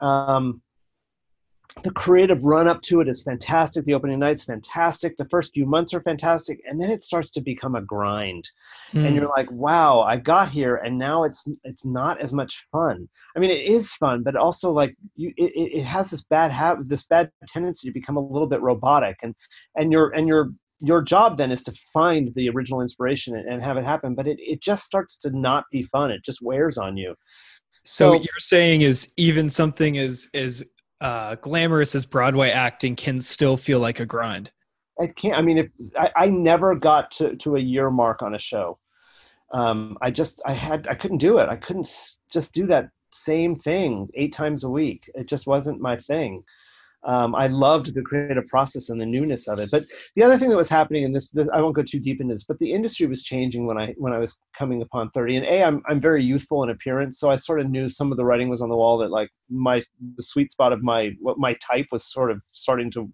um, 0.00 0.62
the 1.82 1.90
creative 1.90 2.44
run 2.44 2.68
up 2.68 2.80
to 2.82 3.00
it 3.00 3.08
is 3.08 3.22
fantastic. 3.22 3.84
The 3.84 3.94
opening 3.94 4.20
night's 4.20 4.44
fantastic. 4.44 5.16
The 5.16 5.28
first 5.28 5.52
few 5.52 5.66
months 5.66 5.92
are 5.92 6.00
fantastic, 6.00 6.60
and 6.66 6.80
then 6.80 6.90
it 6.90 7.02
starts 7.02 7.30
to 7.30 7.40
become 7.40 7.74
a 7.74 7.82
grind. 7.82 8.48
Mm. 8.92 9.06
And 9.06 9.16
you're 9.16 9.28
like, 9.28 9.50
"Wow, 9.50 10.00
I 10.00 10.16
got 10.16 10.48
here, 10.48 10.76
and 10.76 10.96
now 10.96 11.24
it's 11.24 11.44
it's 11.64 11.84
not 11.84 12.20
as 12.20 12.32
much 12.32 12.68
fun." 12.70 13.08
I 13.36 13.40
mean, 13.40 13.50
it 13.50 13.62
is 13.62 13.92
fun, 13.94 14.22
but 14.22 14.36
also 14.36 14.70
like 14.70 14.94
you, 15.16 15.32
it, 15.36 15.52
it 15.80 15.84
has 15.84 16.10
this 16.10 16.22
bad 16.22 16.52
habit, 16.52 16.88
this 16.88 17.06
bad 17.06 17.30
tendency 17.48 17.88
to 17.88 17.92
become 17.92 18.16
a 18.16 18.20
little 18.20 18.48
bit 18.48 18.62
robotic, 18.62 19.16
and 19.22 19.34
and 19.76 19.90
you're 19.90 20.10
and 20.10 20.28
you're 20.28 20.50
your 20.80 21.02
job 21.02 21.36
then 21.36 21.50
is 21.50 21.62
to 21.62 21.72
find 21.92 22.32
the 22.34 22.48
original 22.50 22.80
inspiration 22.80 23.36
and, 23.36 23.48
and 23.48 23.62
have 23.62 23.76
it 23.76 23.84
happen 23.84 24.12
but 24.12 24.26
it, 24.26 24.36
it 24.40 24.60
just 24.60 24.84
starts 24.84 25.16
to 25.16 25.30
not 25.30 25.64
be 25.70 25.84
fun 25.84 26.10
it 26.10 26.22
just 26.24 26.42
wears 26.42 26.76
on 26.76 26.96
you 26.96 27.14
so, 27.84 28.06
so 28.06 28.10
what 28.10 28.20
you're 28.20 28.40
saying 28.40 28.82
is 28.82 29.12
even 29.16 29.48
something 29.48 29.98
as 29.98 30.28
as 30.34 30.64
uh, 31.04 31.34
glamorous 31.36 31.94
as 31.94 32.06
broadway 32.06 32.50
acting 32.50 32.96
can 32.96 33.20
still 33.20 33.58
feel 33.58 33.78
like 33.78 34.00
a 34.00 34.06
grind. 34.06 34.50
It 34.98 35.14
can't 35.16 35.36
i 35.36 35.42
mean 35.42 35.58
if 35.58 35.68
i, 35.96 36.10
I 36.16 36.30
never 36.30 36.74
got 36.74 37.10
to, 37.12 37.36
to 37.36 37.56
a 37.56 37.60
year 37.60 37.90
mark 37.90 38.22
on 38.22 38.34
a 38.34 38.38
show. 38.38 38.78
Um, 39.52 39.98
i 40.00 40.10
just 40.10 40.40
i 40.46 40.52
had 40.52 40.88
i 40.88 40.94
couldn't 40.94 41.18
do 41.18 41.38
it. 41.38 41.48
I 41.48 41.56
couldn't 41.56 41.88
just 42.32 42.54
do 42.54 42.66
that 42.68 42.88
same 43.12 43.54
thing 43.56 44.08
eight 44.14 44.32
times 44.32 44.64
a 44.64 44.70
week. 44.70 45.10
It 45.14 45.28
just 45.28 45.46
wasn't 45.46 45.80
my 45.80 45.96
thing 45.96 46.42
um, 47.04 47.34
I 47.34 47.48
loved 47.48 47.94
the 47.94 48.02
creative 48.02 48.46
process 48.46 48.88
and 48.88 49.00
the 49.00 49.06
newness 49.06 49.46
of 49.46 49.58
it. 49.58 49.70
But 49.70 49.84
the 50.16 50.22
other 50.22 50.38
thing 50.38 50.48
that 50.48 50.56
was 50.56 50.68
happening, 50.68 51.04
and 51.04 51.14
this, 51.14 51.30
this, 51.30 51.48
I 51.52 51.60
won't 51.60 51.76
go 51.76 51.82
too 51.82 52.00
deep 52.00 52.20
into 52.20 52.34
this, 52.34 52.44
but 52.44 52.58
the 52.58 52.72
industry 52.72 53.06
was 53.06 53.22
changing 53.22 53.66
when 53.66 53.78
I 53.78 53.94
when 53.98 54.12
I 54.12 54.18
was 54.18 54.38
coming 54.58 54.82
upon 54.82 55.10
30. 55.10 55.36
And 55.36 55.46
a, 55.46 55.62
I'm 55.62 55.82
I'm 55.88 56.00
very 56.00 56.24
youthful 56.24 56.62
in 56.62 56.70
appearance, 56.70 57.18
so 57.18 57.30
I 57.30 57.36
sort 57.36 57.60
of 57.60 57.68
knew 57.68 57.88
some 57.88 58.10
of 58.10 58.16
the 58.16 58.24
writing 58.24 58.48
was 58.48 58.60
on 58.60 58.68
the 58.68 58.76
wall 58.76 58.98
that 58.98 59.10
like 59.10 59.30
my 59.50 59.82
the 60.16 60.22
sweet 60.22 60.50
spot 60.50 60.72
of 60.72 60.82
my 60.82 61.10
what 61.20 61.38
my 61.38 61.54
type 61.54 61.86
was 61.92 62.10
sort 62.10 62.30
of 62.30 62.40
starting 62.52 62.90
to 62.92 63.12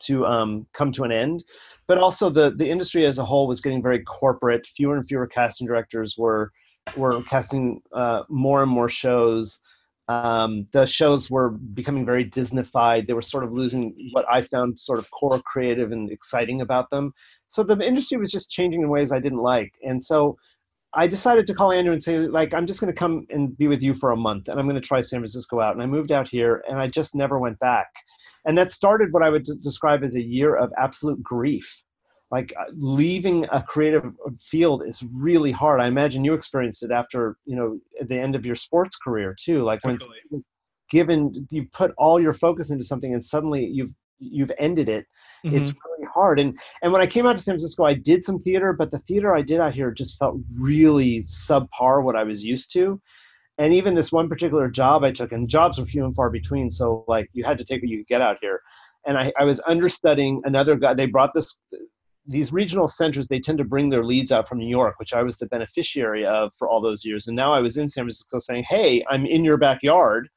to 0.00 0.26
um, 0.26 0.66
come 0.72 0.92
to 0.92 1.04
an 1.04 1.12
end. 1.12 1.44
But 1.88 1.98
also 1.98 2.30
the 2.30 2.50
the 2.50 2.68
industry 2.68 3.06
as 3.06 3.18
a 3.18 3.24
whole 3.24 3.48
was 3.48 3.60
getting 3.60 3.82
very 3.82 4.02
corporate. 4.02 4.66
Fewer 4.76 4.96
and 4.96 5.06
fewer 5.06 5.26
casting 5.26 5.66
directors 5.66 6.16
were 6.16 6.52
were 6.96 7.22
casting 7.24 7.80
uh, 7.92 8.22
more 8.28 8.62
and 8.62 8.70
more 8.70 8.88
shows 8.88 9.60
um, 10.08 10.66
the 10.72 10.84
shows 10.84 11.30
were 11.30 11.50
becoming 11.50 12.04
very 12.04 12.24
Disneyfied. 12.28 13.06
They 13.06 13.12
were 13.12 13.22
sort 13.22 13.44
of 13.44 13.52
losing 13.52 14.10
what 14.12 14.26
I 14.30 14.42
found 14.42 14.78
sort 14.78 14.98
of 14.98 15.10
core 15.10 15.40
creative 15.42 15.92
and 15.92 16.10
exciting 16.10 16.60
about 16.60 16.90
them. 16.90 17.12
So 17.48 17.62
the 17.62 17.78
industry 17.80 18.18
was 18.18 18.30
just 18.30 18.50
changing 18.50 18.82
in 18.82 18.88
ways 18.88 19.12
I 19.12 19.20
didn't 19.20 19.38
like. 19.38 19.72
And 19.82 20.02
so 20.02 20.36
I 20.94 21.06
decided 21.06 21.46
to 21.46 21.54
call 21.54 21.72
Andrew 21.72 21.92
and 21.92 22.02
say, 22.02 22.18
like, 22.18 22.52
I'm 22.52 22.66
just 22.66 22.80
going 22.80 22.92
to 22.92 22.98
come 22.98 23.26
and 23.30 23.56
be 23.56 23.68
with 23.68 23.82
you 23.82 23.94
for 23.94 24.10
a 24.10 24.16
month 24.16 24.48
and 24.48 24.58
I'm 24.58 24.68
going 24.68 24.80
to 24.80 24.86
try 24.86 25.00
San 25.00 25.20
Francisco 25.20 25.60
out. 25.60 25.72
And 25.72 25.82
I 25.82 25.86
moved 25.86 26.12
out 26.12 26.28
here 26.28 26.62
and 26.68 26.78
I 26.78 26.88
just 26.88 27.14
never 27.14 27.38
went 27.38 27.58
back. 27.60 27.88
And 28.44 28.58
that 28.58 28.72
started 28.72 29.12
what 29.12 29.22
I 29.22 29.30
would 29.30 29.46
describe 29.62 30.02
as 30.02 30.16
a 30.16 30.22
year 30.22 30.56
of 30.56 30.72
absolute 30.78 31.22
grief 31.22 31.82
like 32.32 32.52
uh, 32.58 32.64
leaving 32.74 33.46
a 33.52 33.62
creative 33.62 34.06
uh, 34.06 34.30
field 34.40 34.82
is 34.84 35.04
really 35.12 35.52
hard. 35.52 35.80
I 35.80 35.86
imagine 35.86 36.24
you 36.24 36.32
experienced 36.32 36.82
it 36.82 36.90
after 36.90 37.36
you 37.44 37.54
know 37.54 37.78
at 38.00 38.08
the 38.08 38.18
end 38.18 38.34
of 38.34 38.44
your 38.44 38.56
sports 38.56 38.96
career 38.96 39.36
too 39.38 39.62
like 39.62 39.84
when 39.84 39.98
given 40.90 41.46
you 41.50 41.66
put 41.72 41.92
all 41.96 42.20
your 42.20 42.32
focus 42.32 42.70
into 42.70 42.84
something 42.84 43.12
and 43.12 43.22
suddenly 43.22 43.64
you've 43.64 43.92
you've 44.18 44.52
ended 44.58 44.88
it. 44.88 45.06
Mm-hmm. 45.44 45.56
it's 45.56 45.70
really 45.70 46.08
hard. 46.12 46.40
And 46.40 46.58
and 46.82 46.92
when 46.92 47.02
i 47.02 47.06
came 47.06 47.26
out 47.26 47.36
to 47.36 47.42
san 47.42 47.54
francisco 47.54 47.84
i 47.84 47.94
did 47.94 48.24
some 48.24 48.40
theater 48.40 48.72
but 48.72 48.90
the 48.90 49.00
theater 49.00 49.34
i 49.34 49.42
did 49.42 49.60
out 49.60 49.74
here 49.74 49.90
just 49.90 50.18
felt 50.18 50.36
really 50.58 51.24
subpar 51.24 52.02
what 52.02 52.16
i 52.16 52.24
was 52.24 52.42
used 52.42 52.72
to. 52.72 53.00
And 53.58 53.74
even 53.74 53.94
this 53.94 54.10
one 54.10 54.28
particular 54.28 54.68
job 54.70 55.04
i 55.04 55.12
took 55.12 55.32
and 55.32 55.48
jobs 55.48 55.78
were 55.78 55.86
few 55.86 56.04
and 56.04 56.16
far 56.16 56.30
between 56.30 56.70
so 56.70 57.04
like 57.08 57.28
you 57.32 57.44
had 57.44 57.58
to 57.58 57.64
take 57.64 57.82
what 57.82 57.90
you 57.90 57.98
could 57.98 58.08
get 58.08 58.22
out 58.22 58.38
here. 58.40 58.60
And 59.04 59.18
I, 59.18 59.32
I 59.36 59.42
was 59.42 59.58
understudying 59.60 60.40
another 60.44 60.76
guy. 60.76 60.94
They 60.94 61.06
brought 61.06 61.34
this 61.34 61.60
these 62.26 62.52
regional 62.52 62.86
centers 62.86 63.26
they 63.26 63.40
tend 63.40 63.58
to 63.58 63.64
bring 63.64 63.88
their 63.88 64.04
leads 64.04 64.30
out 64.30 64.48
from 64.48 64.58
new 64.58 64.68
york 64.68 64.98
which 64.98 65.12
i 65.12 65.22
was 65.22 65.36
the 65.36 65.46
beneficiary 65.46 66.24
of 66.24 66.50
for 66.58 66.68
all 66.68 66.80
those 66.80 67.04
years. 67.04 67.26
And 67.26 67.36
now 67.36 67.52
i 67.52 67.60
was 67.60 67.76
in 67.76 67.88
san 67.88 68.04
francisco 68.04 68.38
saying 68.38 68.64
hey 68.68 69.04
i'm 69.10 69.26
in 69.26 69.44
your 69.44 69.56
backyard. 69.56 70.28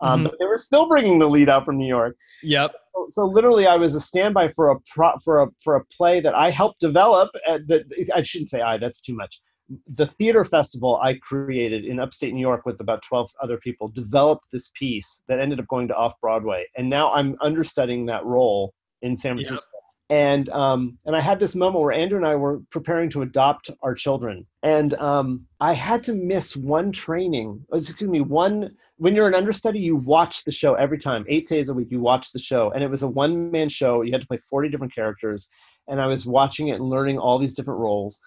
Um, 0.00 0.20
mm-hmm. 0.20 0.28
but 0.28 0.38
they 0.40 0.46
were 0.46 0.56
still 0.56 0.88
bringing 0.88 1.18
the 1.18 1.28
lead 1.28 1.48
out 1.48 1.64
from 1.64 1.78
new 1.78 1.86
york. 1.86 2.16
Yep. 2.42 2.72
So, 2.94 3.06
so 3.10 3.24
literally 3.24 3.66
i 3.66 3.76
was 3.76 3.94
a 3.94 4.00
standby 4.00 4.52
for 4.52 4.70
a 4.70 4.76
pro, 4.92 5.12
for 5.24 5.42
a 5.42 5.46
for 5.62 5.76
a 5.76 5.84
play 5.86 6.20
that 6.20 6.34
i 6.34 6.50
helped 6.50 6.80
develop 6.80 7.30
at 7.46 7.66
the, 7.68 7.84
i 8.14 8.22
shouldn't 8.22 8.50
say 8.50 8.60
i 8.60 8.78
that's 8.78 9.00
too 9.00 9.14
much. 9.14 9.40
The 9.94 10.06
theater 10.06 10.44
festival 10.44 10.98
i 11.02 11.14
created 11.14 11.84
in 11.84 12.00
upstate 12.00 12.34
new 12.34 12.40
york 12.40 12.66
with 12.66 12.80
about 12.80 13.02
12 13.02 13.30
other 13.42 13.58
people 13.58 13.88
developed 13.88 14.46
this 14.52 14.70
piece 14.78 15.22
that 15.28 15.40
ended 15.40 15.58
up 15.60 15.68
going 15.68 15.88
to 15.88 15.94
off 15.94 16.14
broadway 16.20 16.66
and 16.76 16.88
now 16.88 17.12
i'm 17.12 17.36
understudying 17.40 18.06
that 18.06 18.24
role 18.24 18.74
in 19.02 19.16
san 19.16 19.36
francisco. 19.36 19.70
yep 19.74 19.83
and 20.14 20.48
um, 20.50 20.96
and 21.06 21.16
I 21.16 21.20
had 21.20 21.40
this 21.40 21.56
moment 21.56 21.82
where 21.82 21.92
Andrew 21.92 22.16
and 22.16 22.26
I 22.26 22.36
were 22.36 22.60
preparing 22.70 23.10
to 23.10 23.22
adopt 23.22 23.68
our 23.82 23.94
children, 23.94 24.46
and 24.62 24.94
um, 24.94 25.44
I 25.58 25.72
had 25.72 26.04
to 26.04 26.14
miss 26.14 26.54
one 26.54 26.92
training. 26.92 27.66
Oh, 27.72 27.78
excuse 27.78 28.08
me, 28.08 28.20
one. 28.20 28.76
When 28.98 29.16
you're 29.16 29.26
an 29.26 29.34
understudy, 29.34 29.80
you 29.80 29.96
watch 29.96 30.44
the 30.44 30.52
show 30.52 30.74
every 30.74 30.98
time, 30.98 31.24
eight 31.28 31.48
days 31.48 31.68
a 31.68 31.74
week. 31.74 31.88
You 31.90 31.98
watch 31.98 32.30
the 32.30 32.38
show, 32.38 32.70
and 32.70 32.84
it 32.84 32.88
was 32.88 33.02
a 33.02 33.08
one 33.08 33.50
man 33.50 33.68
show. 33.68 34.02
You 34.02 34.12
had 34.12 34.20
to 34.20 34.28
play 34.28 34.38
40 34.48 34.68
different 34.68 34.94
characters, 34.94 35.48
and 35.88 36.00
I 36.00 36.06
was 36.06 36.24
watching 36.24 36.68
it 36.68 36.76
and 36.76 36.88
learning 36.88 37.18
all 37.18 37.40
these 37.40 37.56
different 37.56 37.80
roles. 37.80 38.20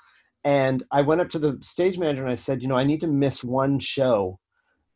And 0.44 0.84
I 0.92 1.04
went 1.04 1.22
up 1.22 1.30
to 1.30 1.40
the 1.40 1.58
stage 1.62 1.98
manager 1.98 2.24
and 2.24 2.32
I 2.32 2.36
said, 2.36 2.62
you 2.62 2.68
know, 2.68 2.76
I 2.76 2.84
need 2.84 3.02
to 3.02 3.08
miss 3.08 3.46
one 3.46 3.80
show 3.80 4.40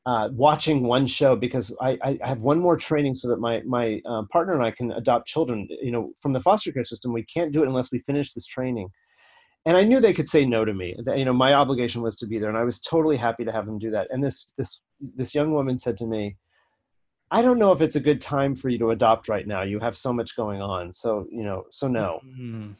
uh, 0.06 0.30
watching 0.32 0.84
one 0.84 1.06
show 1.06 1.36
because 1.36 1.76
I, 1.80 1.98
I, 2.02 2.20
have 2.28 2.42
one 2.42 2.60
more 2.60 2.76
training 2.76 3.14
so 3.14 3.28
that 3.30 3.40
my 3.40 3.62
my 3.66 4.02
uh, 4.06 4.24
partner 4.32 4.54
and 4.54 4.64
I 4.64 4.72
can 4.72 4.92
adopt 4.94 5.28
children. 5.28 5.68
You 5.70 5.92
know, 5.92 6.12
from 6.22 6.34
the 6.34 6.42
foster 6.42 6.72
care 6.72 6.84
system, 6.84 7.14
we 7.14 7.24
can't 7.26 7.52
do 7.52 7.64
it 7.64 7.68
unless 7.68 7.92
we 7.92 8.00
finish 8.00 8.34
this 8.34 8.48
training. 8.48 8.90
And 9.68 9.78
I 9.78 9.84
knew 9.84 10.00
they 10.00 10.14
could 10.14 10.28
say 10.28 10.44
no 10.44 10.66
to 10.66 10.74
me. 10.74 10.96
You 11.16 11.26
know, 11.26 11.34
my 11.34 11.54
obligation 11.54 12.02
was 12.02 12.16
to 12.16 12.26
be 12.26 12.40
there, 12.40 12.50
and 12.50 12.58
I 12.58 12.64
was 12.64 12.80
totally 12.80 13.16
happy 13.16 13.46
to 13.46 13.52
have 13.52 13.68
them 13.68 13.78
do 13.78 13.92
that. 13.92 14.08
And 14.10 14.24
this 14.24 14.52
this 14.58 14.82
this 15.16 15.36
young 15.36 15.54
woman 15.54 15.78
said 15.78 15.98
to 15.98 16.08
me, 16.08 16.36
"I 17.30 17.44
don't 17.44 17.60
know 17.60 17.72
if 17.72 17.82
it's 17.82 17.96
a 17.96 18.00
good 18.00 18.22
time 18.22 18.56
for 18.56 18.70
you 18.70 18.80
to 18.80 18.92
adopt 18.92 19.30
right 19.30 19.46
now. 19.46 19.62
You 19.62 19.80
have 19.80 19.96
so 19.96 20.12
much 20.12 20.36
going 20.36 20.64
on. 20.64 20.94
So 20.94 21.28
you 21.32 21.44
know, 21.44 21.66
so 21.70 21.88
no." 21.88 22.22
Mm-hmm 22.26 22.72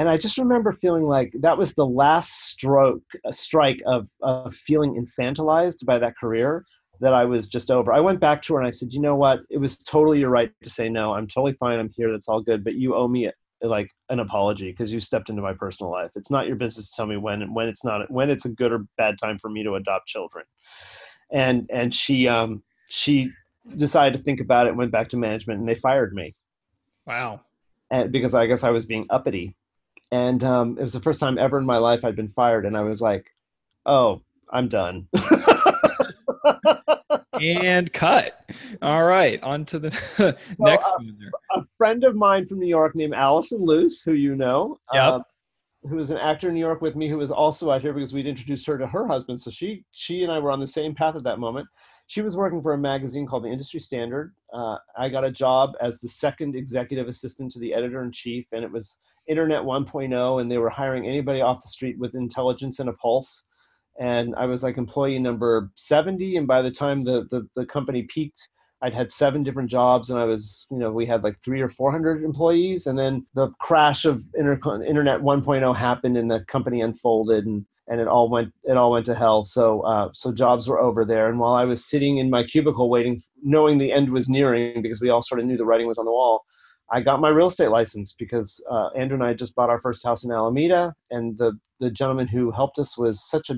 and 0.00 0.08
I 0.08 0.16
just 0.16 0.38
remember 0.38 0.72
feeling 0.72 1.02
like 1.02 1.30
that 1.40 1.58
was 1.58 1.74
the 1.74 1.84
last 1.84 2.48
stroke, 2.48 3.02
strike 3.32 3.82
of, 3.84 4.08
of 4.22 4.54
feeling 4.54 4.94
infantilized 4.94 5.84
by 5.84 5.98
that 5.98 6.16
career. 6.16 6.64
that 7.00 7.12
I 7.12 7.24
was 7.24 7.48
just 7.48 7.70
over. 7.70 7.92
I 7.92 8.00
went 8.00 8.18
back 8.18 8.40
to 8.42 8.54
her 8.54 8.60
and 8.60 8.66
I 8.66 8.70
said, 8.70 8.92
you 8.92 9.00
know 9.00 9.16
what? 9.16 9.40
It 9.50 9.58
was 9.58 9.76
totally 9.78 10.20
your 10.20 10.30
right 10.30 10.50
to 10.62 10.70
say 10.70 10.88
no. 10.88 11.12
I'm 11.12 11.26
totally 11.26 11.54
fine. 11.54 11.78
I'm 11.78 11.90
here. 11.90 12.10
That's 12.12 12.28
all 12.28 12.40
good. 12.40 12.62
But 12.62 12.74
you 12.76 12.94
owe 12.94 13.08
me 13.08 13.30
like 13.62 13.90
an 14.08 14.20
apology 14.20 14.70
because 14.70 14.90
you 14.90 15.00
stepped 15.00 15.28
into 15.28 15.42
my 15.42 15.52
personal 15.52 15.90
life. 15.90 16.10
It's 16.14 16.30
not 16.30 16.46
your 16.46 16.56
business 16.56 16.90
to 16.90 16.96
tell 16.96 17.06
me 17.06 17.18
when 17.18 17.52
when 17.52 17.68
it's 17.68 17.84
not 17.84 18.10
when 18.10 18.30
it's 18.30 18.46
a 18.46 18.50
good 18.50 18.72
or 18.72 18.86
bad 18.96 19.18
time 19.18 19.38
for 19.38 19.50
me 19.50 19.62
to 19.64 19.74
adopt 19.74 20.06
children. 20.06 20.44
And 21.30 21.68
and 21.70 21.92
she 21.92 22.26
um 22.26 22.62
she 22.88 23.30
decided 23.76 24.16
to 24.16 24.24
think 24.24 24.40
about 24.40 24.66
it, 24.66 24.74
went 24.74 24.92
back 24.92 25.10
to 25.10 25.16
management, 25.16 25.60
and 25.60 25.68
they 25.68 25.74
fired 25.74 26.14
me. 26.14 26.32
Wow. 27.06 27.42
And 27.90 28.10
because 28.12 28.34
I 28.34 28.46
guess 28.46 28.62
I 28.62 28.70
was 28.70 28.86
being 28.86 29.06
uppity. 29.10 29.56
And 30.12 30.42
um, 30.42 30.76
it 30.78 30.82
was 30.82 30.92
the 30.92 31.00
first 31.00 31.20
time 31.20 31.38
ever 31.38 31.58
in 31.58 31.64
my 31.64 31.76
life 31.76 32.04
I'd 32.04 32.16
been 32.16 32.32
fired, 32.32 32.66
and 32.66 32.76
I 32.76 32.82
was 32.82 33.00
like, 33.00 33.26
"Oh, 33.86 34.22
I'm 34.52 34.68
done." 34.68 35.06
and 37.40 37.92
cut. 37.92 38.44
All 38.82 39.04
right, 39.04 39.42
on 39.42 39.64
to 39.66 39.78
the 39.78 40.36
next 40.58 40.86
uh, 40.86 40.92
one. 40.96 41.16
There. 41.18 41.30
A 41.54 41.62
friend 41.78 42.04
of 42.04 42.16
mine 42.16 42.46
from 42.46 42.58
New 42.58 42.68
York 42.68 42.94
named 42.94 43.14
Allison 43.14 43.64
Luce, 43.64 44.02
who 44.02 44.12
you 44.12 44.34
know, 44.34 44.78
yep. 44.92 45.04
Uh, 45.04 45.20
who 45.88 45.96
was 45.96 46.10
an 46.10 46.18
actor 46.18 46.48
in 46.48 46.54
New 46.54 46.60
York 46.60 46.82
with 46.82 46.94
me, 46.94 47.08
who 47.08 47.16
was 47.16 47.30
also 47.30 47.70
out 47.70 47.80
here 47.80 47.92
because 47.92 48.12
we'd 48.12 48.26
introduced 48.26 48.66
her 48.66 48.76
to 48.76 48.86
her 48.86 49.06
husband. 49.06 49.40
So 49.40 49.50
she, 49.50 49.82
she 49.92 50.22
and 50.22 50.30
I 50.30 50.38
were 50.38 50.50
on 50.50 50.60
the 50.60 50.66
same 50.66 50.94
path 50.94 51.16
at 51.16 51.22
that 51.22 51.38
moment. 51.38 51.66
She 52.06 52.20
was 52.20 52.36
working 52.36 52.60
for 52.60 52.74
a 52.74 52.78
magazine 52.78 53.26
called 53.26 53.44
the 53.44 53.50
Industry 53.50 53.80
Standard. 53.80 54.34
Uh, 54.52 54.76
I 54.98 55.08
got 55.08 55.24
a 55.24 55.30
job 55.30 55.72
as 55.80 55.98
the 55.98 56.08
second 56.08 56.54
executive 56.54 57.08
assistant 57.08 57.50
to 57.52 57.60
the 57.60 57.72
editor 57.72 58.02
in 58.02 58.12
chief, 58.12 58.46
and 58.52 58.62
it 58.62 58.70
was 58.70 58.98
Internet 59.28 59.62
1.0, 59.62 60.40
and 60.40 60.50
they 60.50 60.58
were 60.58 60.70
hiring 60.70 61.06
anybody 61.06 61.40
off 61.40 61.62
the 61.62 61.68
street 61.68 61.98
with 61.98 62.14
intelligence 62.14 62.78
and 62.80 62.88
a 62.88 62.94
pulse 62.94 63.44
and 64.00 64.34
I 64.36 64.46
was 64.46 64.62
like 64.62 64.78
employee 64.78 65.18
number 65.18 65.70
70. 65.76 66.36
And 66.36 66.46
by 66.46 66.62
the 66.62 66.70
time 66.70 67.04
the, 67.04 67.26
the, 67.30 67.46
the 67.54 67.66
company 67.66 68.04
peaked, 68.04 68.48
I'd 68.82 68.94
had 68.94 69.10
seven 69.10 69.42
different 69.42 69.70
jobs 69.70 70.08
and 70.08 70.18
I 70.18 70.24
was, 70.24 70.66
you 70.70 70.78
know, 70.78 70.90
we 70.90 71.04
had 71.04 71.22
like 71.22 71.36
three 71.44 71.60
or 71.60 71.68
400 71.68 72.24
employees. 72.24 72.86
And 72.86 72.98
then 72.98 73.26
the 73.34 73.50
crash 73.60 74.06
of 74.06 74.24
inter- 74.34 74.82
internet 74.82 75.20
1.0 75.20 75.76
happened 75.76 76.16
and 76.16 76.30
the 76.30 76.40
company 76.48 76.80
unfolded 76.80 77.44
and, 77.44 77.66
and 77.88 78.00
it 78.00 78.08
all 78.08 78.30
went, 78.30 78.54
it 78.64 78.78
all 78.78 78.90
went 78.92 79.04
to 79.06 79.14
hell. 79.14 79.42
So, 79.42 79.82
uh, 79.82 80.08
so 80.14 80.32
jobs 80.32 80.66
were 80.66 80.80
over 80.80 81.04
there. 81.04 81.28
And 81.28 81.38
while 81.38 81.54
I 81.54 81.64
was 81.64 81.84
sitting 81.84 82.16
in 82.16 82.30
my 82.30 82.42
cubicle 82.42 82.88
waiting, 82.88 83.20
knowing 83.42 83.76
the 83.76 83.92
end 83.92 84.10
was 84.10 84.30
nearing 84.30 84.80
because 84.80 85.02
we 85.02 85.10
all 85.10 85.20
sort 85.20 85.40
of 85.40 85.46
knew 85.46 85.58
the 85.58 85.66
writing 85.66 85.88
was 85.88 85.98
on 85.98 86.06
the 86.06 86.12
wall, 86.12 86.44
I 86.92 87.00
got 87.00 87.20
my 87.20 87.28
real 87.28 87.46
estate 87.46 87.70
license 87.70 88.14
because 88.18 88.62
uh, 88.70 88.88
Andrew 88.96 89.14
and 89.14 89.24
I 89.24 89.34
just 89.34 89.54
bought 89.54 89.70
our 89.70 89.80
first 89.80 90.04
house 90.04 90.24
in 90.24 90.32
Alameda, 90.32 90.94
and 91.10 91.38
the 91.38 91.52
the 91.78 91.90
gentleman 91.90 92.28
who 92.28 92.50
helped 92.50 92.78
us 92.78 92.98
was 92.98 93.28
such 93.28 93.48
a 93.50 93.56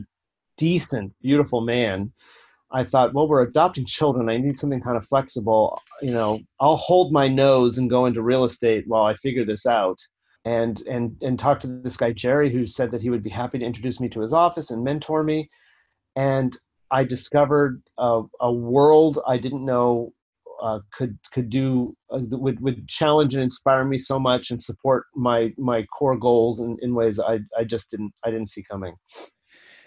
decent, 0.57 1.12
beautiful 1.23 1.61
man, 1.61 2.12
I 2.73 2.85
thought, 2.85 3.12
well, 3.12 3.29
we're 3.29 3.42
adopting 3.42 3.85
children. 3.85 4.29
I 4.29 4.38
need 4.38 4.59
something 4.59 4.81
kind 4.81 4.97
of 4.97 5.07
flexible. 5.07 5.81
You 6.01 6.12
know, 6.12 6.40
I'll 6.61 6.77
hold 6.77 7.12
my 7.12 7.29
nose 7.29 7.79
and 7.79 7.90
go 7.90 8.07
into 8.07 8.23
real 8.23 8.45
estate 8.45 8.85
while 8.87 9.05
I 9.05 9.14
figure 9.16 9.45
this 9.45 9.66
out. 9.66 9.99
And 10.45 10.81
and 10.88 11.16
and 11.23 11.38
talk 11.38 11.61
to 11.61 11.68
this 11.68 11.97
guy 11.97 12.12
Jerry, 12.12 12.53
who 12.53 12.66
said 12.66 12.90
that 12.90 13.01
he 13.01 13.11
would 13.11 13.23
be 13.23 13.31
happy 13.31 13.59
to 13.59 13.64
introduce 13.64 14.01
me 14.01 14.09
to 14.09 14.21
his 14.21 14.33
office 14.33 14.71
and 14.71 14.83
mentor 14.83 15.23
me. 15.23 15.49
And 16.16 16.57
I 16.90 17.05
discovered 17.05 17.81
a, 17.97 18.23
a 18.40 18.53
world 18.53 19.21
I 19.27 19.38
didn't 19.38 19.64
know 19.64 20.12
uh, 20.62 20.79
could 20.92 21.18
could 21.33 21.51
do 21.51 21.94
uh, 22.11 22.20
would 22.31 22.61
would 22.61 22.88
challenge 22.88 23.35
and 23.35 23.42
inspire 23.42 23.85
me 23.85 23.98
so 23.98 24.18
much 24.18 24.51
and 24.51 24.62
support 24.62 25.05
my 25.14 25.53
my 25.59 25.85
core 25.87 26.16
goals 26.16 26.61
in, 26.61 26.77
in 26.83 26.94
ways 26.94 27.18
I 27.18 27.40
I 27.59 27.64
just 27.64 27.90
didn't 27.90 28.12
I 28.25 28.31
didn't 28.31 28.51
see 28.51 28.64
coming. 28.70 28.94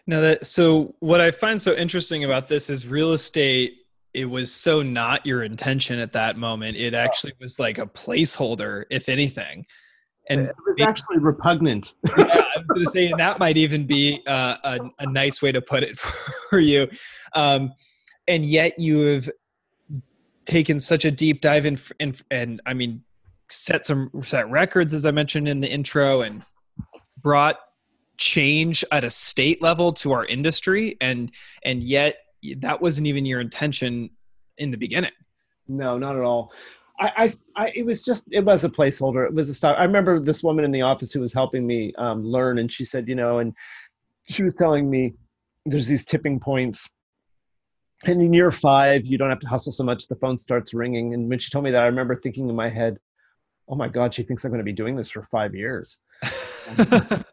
Now 0.07 0.21
that 0.21 0.45
so 0.45 0.95
what 0.99 1.21
I 1.21 1.31
find 1.31 1.61
so 1.61 1.73
interesting 1.73 2.23
about 2.23 2.47
this 2.47 2.69
is 2.69 2.87
real 2.87 3.13
estate 3.13 3.77
it 4.15 4.25
was 4.25 4.51
so 4.51 4.81
not 4.81 5.25
your 5.25 5.43
intention 5.43 5.99
at 5.99 6.13
that 6.13 6.37
moment. 6.37 6.77
It 6.77 6.93
actually 6.93 7.33
was 7.41 7.59
like 7.59 7.77
a 7.79 7.85
placeholder, 7.85 8.85
if 8.89 9.09
anything. 9.09 9.65
And 10.29 10.39
it 10.39 10.55
was 10.65 10.79
actually 10.79 11.19
repugnant. 11.19 11.93
yeah, 12.17 12.23
I 12.25 12.57
was 12.57 12.65
going 12.69 12.85
to 12.85 12.91
say, 12.91 13.07
and 13.11 13.19
that 13.19 13.39
might 13.39 13.57
even 13.57 13.85
be 13.85 14.23
uh, 14.25 14.55
a, 14.63 14.79
a, 14.99 15.05
nice 15.05 15.41
way 15.41 15.51
to 15.51 15.61
put 15.61 15.83
it 15.83 15.99
for 16.49 16.59
you. 16.59 16.87
Um, 17.33 17.73
and 18.27 18.45
yet 18.45 18.79
you 18.79 19.01
have 19.01 19.29
taken 20.45 20.79
such 20.79 21.05
a 21.05 21.11
deep 21.11 21.41
dive 21.41 21.65
in, 21.65 21.79
in, 21.99 22.15
and 22.31 22.61
I 22.65 22.73
mean, 22.73 23.03
set 23.49 23.85
some 23.85 24.09
set 24.23 24.49
records, 24.49 24.93
as 24.93 25.05
I 25.05 25.11
mentioned 25.11 25.47
in 25.47 25.59
the 25.59 25.71
intro, 25.71 26.21
and 26.21 26.43
brought 27.21 27.57
change 28.17 28.83
at 28.91 29.03
a 29.03 29.09
state 29.09 29.61
level 29.61 29.91
to 29.91 30.11
our 30.13 30.25
industry 30.25 30.95
and 31.01 31.31
and 31.65 31.83
yet 31.83 32.15
that 32.57 32.81
wasn't 32.81 33.05
even 33.05 33.25
your 33.25 33.41
intention 33.41 34.09
in 34.57 34.71
the 34.71 34.77
beginning 34.77 35.11
no 35.67 35.97
not 35.97 36.15
at 36.15 36.21
all 36.21 36.53
I, 36.97 37.11
I, 37.17 37.33
I, 37.55 37.71
it 37.75 37.85
was 37.85 38.03
just, 38.03 38.23
it 38.31 38.45
was 38.45 38.63
a 38.63 38.69
placeholder. 38.69 39.25
It 39.25 39.33
was 39.33 39.49
a 39.49 39.53
stop. 39.53 39.77
I 39.77 39.83
remember 39.83 40.19
this 40.19 40.43
woman 40.43 40.63
in 40.63 40.71
the 40.71 40.81
office 40.81 41.11
who 41.11 41.19
was 41.19 41.33
helping 41.33 41.67
me 41.67 41.93
um, 41.97 42.23
learn, 42.23 42.59
and 42.59 42.71
she 42.71 42.85
said, 42.85 43.09
you 43.09 43.15
know, 43.15 43.39
and 43.39 43.53
she 44.29 44.43
was 44.43 44.55
telling 44.55 44.89
me 44.89 45.13
there's 45.65 45.87
these 45.87 46.05
tipping 46.05 46.39
points. 46.39 46.89
And 48.05 48.21
in 48.21 48.33
year 48.33 48.51
five, 48.51 49.05
you 49.05 49.17
don't 49.17 49.29
have 49.29 49.39
to 49.39 49.47
hustle 49.47 49.71
so 49.71 49.83
much. 49.83 50.07
The 50.07 50.15
phone 50.15 50.37
starts 50.37 50.73
ringing. 50.73 51.13
And 51.13 51.29
when 51.29 51.39
she 51.39 51.49
told 51.49 51.63
me 51.63 51.71
that, 51.71 51.81
I 51.81 51.87
remember 51.87 52.15
thinking 52.15 52.49
in 52.49 52.55
my 52.55 52.69
head, 52.69 52.97
oh 53.67 53.75
my 53.75 53.87
God, 53.87 54.13
she 54.13 54.23
thinks 54.23 54.43
I'm 54.43 54.51
going 54.51 54.59
to 54.59 54.65
be 54.65 54.73
doing 54.73 54.95
this 54.95 55.09
for 55.09 55.23
five 55.31 55.55
years. 55.55 55.97
uh, 56.79 57.23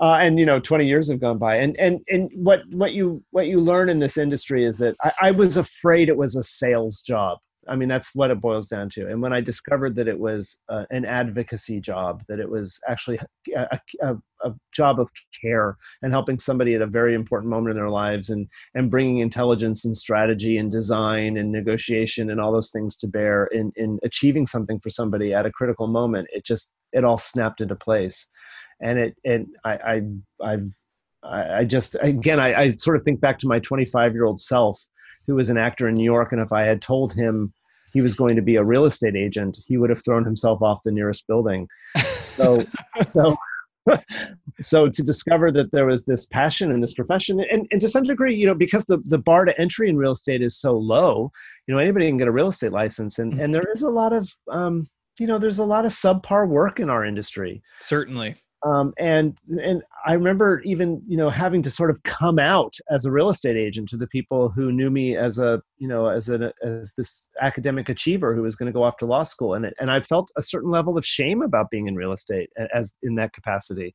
and 0.00 0.38
you 0.38 0.46
know 0.46 0.60
20 0.60 0.86
years 0.86 1.10
have 1.10 1.20
gone 1.20 1.38
by 1.38 1.56
and 1.56 1.76
and 1.78 2.00
and 2.08 2.30
what 2.36 2.62
what 2.70 2.92
you 2.92 3.20
what 3.30 3.46
you 3.46 3.60
learn 3.60 3.88
in 3.88 3.98
this 3.98 4.16
industry 4.16 4.64
is 4.64 4.78
that 4.78 4.94
I, 5.02 5.12
I 5.22 5.30
was 5.32 5.56
afraid 5.56 6.08
it 6.08 6.16
was 6.16 6.36
a 6.36 6.42
sales 6.42 7.02
job 7.02 7.38
I 7.68 7.76
mean, 7.76 7.88
that's 7.88 8.14
what 8.14 8.30
it 8.30 8.40
boils 8.40 8.68
down 8.68 8.88
to. 8.90 9.08
And 9.08 9.20
when 9.20 9.32
I 9.32 9.40
discovered 9.40 9.94
that 9.96 10.08
it 10.08 10.18
was 10.18 10.60
uh, 10.68 10.84
an 10.90 11.04
advocacy 11.04 11.80
job, 11.80 12.22
that 12.28 12.40
it 12.40 12.48
was 12.48 12.78
actually 12.88 13.18
a, 13.56 13.80
a, 14.02 14.16
a, 14.42 14.52
job 14.72 15.00
of 15.00 15.10
care 15.40 15.76
and 16.02 16.12
helping 16.12 16.38
somebody 16.38 16.74
at 16.74 16.82
a 16.82 16.86
very 16.86 17.14
important 17.14 17.50
moment 17.50 17.70
in 17.70 17.76
their 17.76 17.90
lives 17.90 18.30
and, 18.30 18.48
and 18.74 18.90
bringing 18.90 19.18
intelligence 19.18 19.84
and 19.84 19.96
strategy 19.96 20.58
and 20.58 20.70
design 20.70 21.36
and 21.36 21.50
negotiation 21.50 22.30
and 22.30 22.40
all 22.40 22.52
those 22.52 22.70
things 22.70 22.96
to 22.96 23.06
bear 23.06 23.46
in, 23.46 23.72
in 23.76 23.98
achieving 24.02 24.46
something 24.46 24.78
for 24.80 24.90
somebody 24.90 25.32
at 25.32 25.46
a 25.46 25.52
critical 25.52 25.86
moment, 25.86 26.28
it 26.32 26.44
just, 26.44 26.72
it 26.92 27.04
all 27.04 27.18
snapped 27.18 27.60
into 27.60 27.76
place. 27.76 28.26
And 28.82 28.98
it, 28.98 29.16
and 29.24 29.46
I, 29.64 29.72
I 29.72 30.02
I've, 30.42 30.74
I 31.22 31.64
just, 31.64 31.96
again, 32.02 32.38
I, 32.38 32.54
I 32.54 32.70
sort 32.70 32.96
of 32.96 33.04
think 33.04 33.20
back 33.20 33.38
to 33.38 33.48
my 33.48 33.58
25 33.58 34.12
year 34.12 34.24
old 34.24 34.40
self 34.40 34.84
who 35.26 35.34
was 35.34 35.50
an 35.50 35.58
actor 35.58 35.88
in 35.88 35.94
New 35.94 36.04
York, 36.04 36.32
and 36.32 36.40
if 36.40 36.52
I 36.52 36.62
had 36.62 36.82
told 36.82 37.12
him 37.12 37.52
he 37.92 38.00
was 38.00 38.14
going 38.14 38.36
to 38.36 38.42
be 38.42 38.56
a 38.56 38.64
real 38.64 38.84
estate 38.84 39.16
agent, 39.16 39.58
he 39.66 39.76
would 39.76 39.90
have 39.90 40.04
thrown 40.04 40.24
himself 40.24 40.62
off 40.62 40.82
the 40.84 40.92
nearest 40.92 41.26
building. 41.26 41.68
So, 41.96 42.62
so, 43.12 43.36
so 44.60 44.88
to 44.88 45.02
discover 45.02 45.52
that 45.52 45.70
there 45.70 45.86
was 45.86 46.04
this 46.04 46.26
passion 46.26 46.72
in 46.72 46.80
this 46.80 46.94
profession, 46.94 47.40
and, 47.50 47.66
and 47.70 47.80
to 47.80 47.88
some 47.88 48.02
degree, 48.02 48.34
you 48.34 48.46
know, 48.46 48.54
because 48.54 48.84
the, 48.88 48.98
the 49.06 49.18
bar 49.18 49.44
to 49.44 49.58
entry 49.60 49.88
in 49.88 49.96
real 49.96 50.12
estate 50.12 50.42
is 50.42 50.58
so 50.58 50.72
low, 50.72 51.30
you 51.66 51.74
know, 51.74 51.80
anybody 51.80 52.08
can 52.08 52.16
get 52.16 52.28
a 52.28 52.32
real 52.32 52.48
estate 52.48 52.72
license, 52.72 53.18
and, 53.18 53.40
and 53.40 53.54
there 53.54 53.64
is 53.72 53.82
a 53.82 53.90
lot 53.90 54.12
of, 54.12 54.28
um, 54.50 54.88
you 55.20 55.28
know, 55.28 55.38
there's 55.38 55.60
a 55.60 55.64
lot 55.64 55.84
of 55.84 55.92
subpar 55.92 56.48
work 56.48 56.80
in 56.80 56.90
our 56.90 57.04
industry. 57.04 57.62
Certainly 57.80 58.34
um, 58.64 58.94
and 58.98 59.36
and 59.62 59.82
I 60.06 60.14
remember 60.14 60.60
even 60.64 61.02
you 61.06 61.16
know 61.16 61.28
having 61.28 61.62
to 61.62 61.70
sort 61.70 61.90
of 61.90 62.02
come 62.04 62.38
out 62.38 62.74
as 62.90 63.04
a 63.04 63.10
real 63.10 63.28
estate 63.28 63.56
agent 63.56 63.90
to 63.90 63.96
the 63.96 64.06
people 64.06 64.48
who 64.48 64.72
knew 64.72 64.90
me 64.90 65.16
as 65.16 65.38
a 65.38 65.60
you 65.76 65.86
know 65.86 66.08
as 66.08 66.30
a 66.30 66.52
as 66.64 66.92
this 66.96 67.28
academic 67.42 67.88
achiever 67.90 68.34
who 68.34 68.42
was 68.42 68.56
going 68.56 68.66
to 68.66 68.72
go 68.72 68.82
off 68.82 68.96
to 68.98 69.06
law 69.06 69.22
school. 69.22 69.54
And 69.54 69.70
and 69.78 69.90
I 69.90 70.00
felt 70.00 70.30
a 70.36 70.42
certain 70.42 70.70
level 70.70 70.96
of 70.96 71.04
shame 71.04 71.42
about 71.42 71.70
being 71.70 71.88
in 71.88 71.94
real 71.94 72.12
estate 72.12 72.50
as 72.74 72.90
in 73.02 73.14
that 73.16 73.34
capacity, 73.34 73.94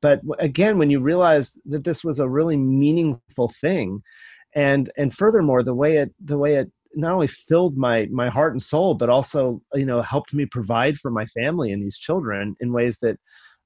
but 0.00 0.20
again 0.38 0.78
when 0.78 0.90
you 0.90 1.00
realize 1.00 1.58
that 1.66 1.84
this 1.84 2.04
was 2.04 2.20
a 2.20 2.28
really 2.28 2.56
meaningful 2.56 3.52
thing, 3.60 4.00
and 4.54 4.92
and 4.96 5.12
furthermore 5.12 5.64
the 5.64 5.74
way 5.74 5.96
it 5.96 6.14
the 6.24 6.38
way 6.38 6.54
it 6.54 6.70
not 6.94 7.12
only 7.12 7.26
filled 7.26 7.76
my 7.76 8.06
my 8.12 8.28
heart 8.28 8.52
and 8.52 8.62
soul 8.62 8.94
but 8.94 9.10
also 9.10 9.60
you 9.74 9.84
know 9.84 10.00
helped 10.00 10.32
me 10.32 10.46
provide 10.46 10.96
for 10.98 11.10
my 11.10 11.26
family 11.26 11.72
and 11.72 11.82
these 11.82 11.98
children 11.98 12.54
in 12.60 12.72
ways 12.72 12.98
that 13.02 13.18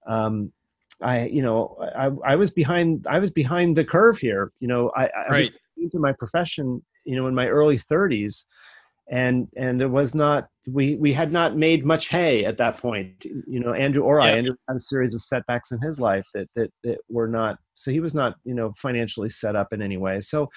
um, 0.07 0.53
I, 1.01 1.27
you 1.27 1.43
know, 1.43 1.77
I, 1.97 2.33
I 2.33 2.37
was 2.37 2.51
behind, 2.51 3.07
I 3.09 3.19
was 3.19 3.31
behind 3.31 3.77
the 3.77 3.85
curve 3.85 4.19
here. 4.19 4.53
You 4.61 4.69
know, 4.69 4.91
I, 4.97 5.05
I 5.05 5.29
right. 5.31 5.39
was 5.39 5.51
into 5.77 5.99
my 5.99 6.13
profession, 6.13 6.83
you 7.05 7.17
know, 7.17 7.27
in 7.29 7.35
my 7.35 7.47
early 7.47 7.79
30s, 7.79 8.45
and 9.11 9.49
and 9.57 9.81
there 9.81 9.89
was 9.89 10.15
not, 10.15 10.49
we 10.71 10.97
we 10.97 11.13
had 11.15 11.33
not 11.33 11.57
made 11.57 11.85
much 11.85 12.09
hay 12.09 12.45
at 12.45 12.59
that 12.59 12.77
point. 12.77 13.25
You 13.25 13.61
know, 13.61 13.73
Andrew 13.73 14.03
or 14.03 14.21
I, 14.21 14.33
Andrew 14.33 14.55
had 14.69 14.77
a 14.77 14.81
series 14.81 15.15
of 15.15 15.23
setbacks 15.23 15.73
in 15.73 15.81
his 15.81 15.99
life 15.99 16.27
that 16.35 16.49
that 16.55 16.71
that 16.85 16.99
were 17.09 17.29
not. 17.29 17.59
So 17.75 17.91
he 17.91 18.01
was 18.01 18.15
not, 18.15 18.35
you 18.45 18.55
know, 18.55 18.75
financially 18.77 19.31
set 19.31 19.57
up 19.57 19.73
in 19.73 19.81
any 19.81 19.97
way. 19.97 20.21
So 20.21 20.51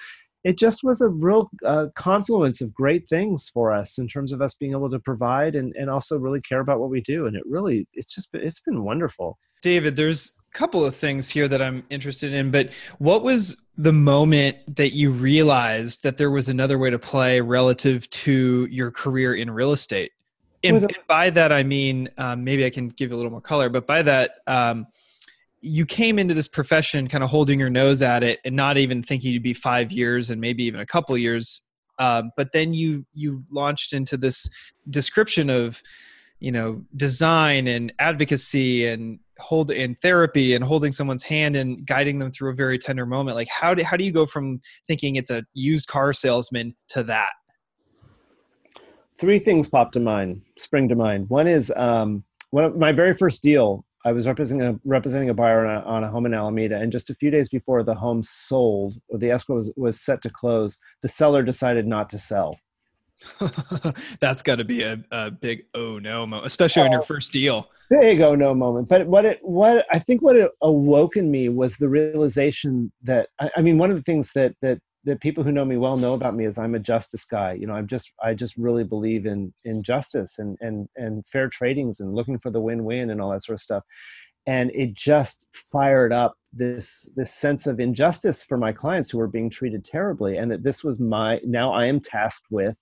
it 0.44 0.58
just 0.58 0.82
was 0.82 1.00
a 1.00 1.08
real 1.08 1.50
uh, 1.64 1.86
confluence 1.94 2.60
of 2.60 2.74
great 2.74 3.08
things 3.08 3.48
for 3.52 3.72
us 3.72 3.98
in 3.98 4.08
terms 4.08 4.32
of 4.32 4.42
us 4.42 4.54
being 4.54 4.72
able 4.72 4.90
to 4.90 4.98
provide 4.98 5.54
and, 5.54 5.74
and 5.76 5.88
also 5.88 6.18
really 6.18 6.40
care 6.40 6.60
about 6.60 6.80
what 6.80 6.90
we 6.90 7.00
do. 7.00 7.26
And 7.26 7.36
it 7.36 7.44
really 7.46 7.86
it's 7.92 8.14
just 8.14 8.32
been, 8.32 8.42
it's 8.42 8.60
been 8.60 8.82
wonderful. 8.82 9.38
David 9.62 9.94
there's 9.94 10.32
a 10.52 10.58
couple 10.58 10.84
of 10.84 10.96
things 10.96 11.28
here 11.28 11.46
that 11.46 11.62
i'm 11.62 11.84
interested 11.88 12.32
in 12.32 12.50
but 12.50 12.70
what 12.98 13.22
was 13.22 13.68
the 13.78 13.92
moment 13.92 14.56
that 14.76 14.90
you 14.90 15.12
realized 15.12 16.02
that 16.02 16.18
there 16.18 16.32
was 16.32 16.48
another 16.48 16.78
way 16.78 16.90
to 16.90 16.98
play 16.98 17.40
relative 17.40 18.10
to 18.10 18.66
your 18.70 18.90
career 18.90 19.36
in 19.36 19.48
real 19.48 19.70
estate? 19.70 20.10
And, 20.64 20.78
and 20.78 20.96
by 21.06 21.30
that 21.30 21.52
i 21.52 21.62
mean 21.62 22.08
um, 22.18 22.42
maybe 22.42 22.66
i 22.66 22.70
can 22.70 22.88
give 22.88 23.10
you 23.10 23.16
a 23.16 23.18
little 23.18 23.30
more 23.30 23.40
color 23.40 23.68
but 23.68 23.86
by 23.86 24.02
that 24.02 24.38
um, 24.48 24.86
you 25.64 25.86
came 25.86 26.18
into 26.18 26.34
this 26.34 26.48
profession 26.48 27.08
kind 27.08 27.22
of 27.22 27.30
holding 27.30 27.58
your 27.58 27.70
nose 27.70 28.02
at 28.02 28.22
it 28.22 28.40
and 28.44 28.54
not 28.54 28.76
even 28.76 29.02
thinking 29.02 29.32
you'd 29.32 29.42
be 29.42 29.54
five 29.54 29.92
years 29.92 30.28
and 30.28 30.40
maybe 30.40 30.64
even 30.64 30.80
a 30.80 30.86
couple 30.86 31.16
years 31.16 31.62
uh, 31.98 32.22
but 32.36 32.52
then 32.52 32.74
you 32.74 33.06
you 33.12 33.44
launched 33.50 33.92
into 33.92 34.16
this 34.16 34.48
description 34.90 35.48
of 35.48 35.80
you 36.40 36.50
know 36.50 36.82
design 36.96 37.68
and 37.68 37.92
advocacy 37.98 38.86
and 38.86 39.20
hold 39.38 39.70
in 39.70 39.94
therapy 39.96 40.54
and 40.54 40.64
holding 40.64 40.92
someone's 40.92 41.22
hand 41.22 41.56
and 41.56 41.86
guiding 41.86 42.18
them 42.18 42.30
through 42.30 42.50
a 42.50 42.54
very 42.54 42.78
tender 42.78 43.04
moment. 43.04 43.36
Like 43.36 43.48
how 43.48 43.74
do, 43.74 43.82
how 43.82 43.96
do 43.96 44.04
you 44.04 44.12
go 44.12 44.26
from 44.26 44.60
thinking 44.86 45.16
it's 45.16 45.30
a 45.30 45.44
used 45.52 45.88
car 45.88 46.12
salesman 46.12 46.74
to 46.90 47.02
that? 47.04 47.30
Three 49.18 49.38
things 49.38 49.68
pop 49.68 49.92
to 49.92 50.00
mind 50.00 50.42
spring 50.58 50.88
to 50.88 50.94
mind. 50.94 51.28
One 51.28 51.46
is 51.46 51.72
um, 51.76 52.24
one 52.50 52.64
of 52.64 52.76
my 52.76 52.92
very 52.92 53.14
first 53.14 53.42
deal 53.42 53.84
I 54.04 54.12
was 54.12 54.26
representing 54.26 54.66
a, 54.66 54.80
representing 54.84 55.30
a 55.30 55.34
buyer 55.34 55.64
on 55.64 55.76
a, 55.76 55.80
on 55.86 56.04
a, 56.04 56.08
home 56.08 56.26
in 56.26 56.34
Alameda, 56.34 56.76
and 56.76 56.90
just 56.90 57.10
a 57.10 57.14
few 57.14 57.30
days 57.30 57.48
before 57.48 57.82
the 57.82 57.94
home 57.94 58.22
sold, 58.22 58.94
or 59.08 59.18
the 59.18 59.30
escrow 59.30 59.56
was, 59.56 59.72
was 59.76 60.00
set 60.00 60.22
to 60.22 60.30
close, 60.30 60.78
the 61.02 61.08
seller 61.08 61.42
decided 61.42 61.86
not 61.86 62.10
to 62.10 62.18
sell. 62.18 62.56
That's 64.20 64.42
got 64.42 64.56
to 64.56 64.64
be 64.64 64.82
a, 64.82 64.98
a 65.12 65.30
big 65.30 65.64
oh 65.74 65.98
no 65.98 66.26
moment, 66.26 66.46
especially 66.46 66.82
oh, 66.82 66.86
on 66.86 66.92
your 66.92 67.02
oh. 67.02 67.04
first 67.04 67.32
deal. 67.32 67.70
Big 67.90 68.20
oh 68.20 68.34
no 68.34 68.54
moment. 68.54 68.88
But 68.88 69.06
what 69.06 69.24
it 69.24 69.38
what 69.42 69.86
I 69.90 69.98
think 69.98 70.22
what 70.22 70.36
it 70.36 70.50
awoke 70.62 71.16
in 71.16 71.30
me 71.30 71.48
was 71.48 71.76
the 71.76 71.88
realization 71.88 72.90
that 73.02 73.28
I, 73.38 73.50
I 73.58 73.60
mean 73.62 73.78
one 73.78 73.90
of 73.90 73.96
the 73.96 74.02
things 74.02 74.30
that 74.34 74.54
that 74.62 74.80
that 75.04 75.20
people 75.20 75.42
who 75.42 75.52
know 75.52 75.64
me 75.64 75.76
well 75.76 75.96
know 75.96 76.14
about 76.14 76.34
me 76.34 76.46
is 76.46 76.58
I'm 76.58 76.74
a 76.74 76.80
justice 76.80 77.24
guy. 77.24 77.54
You 77.54 77.66
know, 77.66 77.74
I'm 77.74 77.86
just 77.86 78.12
I 78.22 78.34
just 78.34 78.56
really 78.56 78.84
believe 78.84 79.26
in 79.26 79.52
in 79.64 79.82
justice 79.82 80.38
and 80.38 80.56
and 80.60 80.88
and 80.96 81.26
fair 81.26 81.48
tradings 81.48 82.00
and 82.00 82.14
looking 82.14 82.38
for 82.38 82.50
the 82.50 82.60
win-win 82.60 83.10
and 83.10 83.20
all 83.20 83.30
that 83.30 83.42
sort 83.42 83.54
of 83.54 83.60
stuff. 83.60 83.82
And 84.46 84.70
it 84.72 84.94
just 84.94 85.40
fired 85.70 86.12
up 86.12 86.34
this 86.52 87.08
this 87.16 87.32
sense 87.34 87.66
of 87.66 87.80
injustice 87.80 88.42
for 88.42 88.56
my 88.56 88.72
clients 88.72 89.10
who 89.10 89.18
were 89.18 89.28
being 89.28 89.50
treated 89.50 89.84
terribly, 89.84 90.36
and 90.36 90.50
that 90.50 90.62
this 90.62 90.84
was 90.84 90.98
my 90.98 91.40
now 91.44 91.72
I 91.72 91.86
am 91.86 92.00
tasked 92.00 92.46
with 92.50 92.76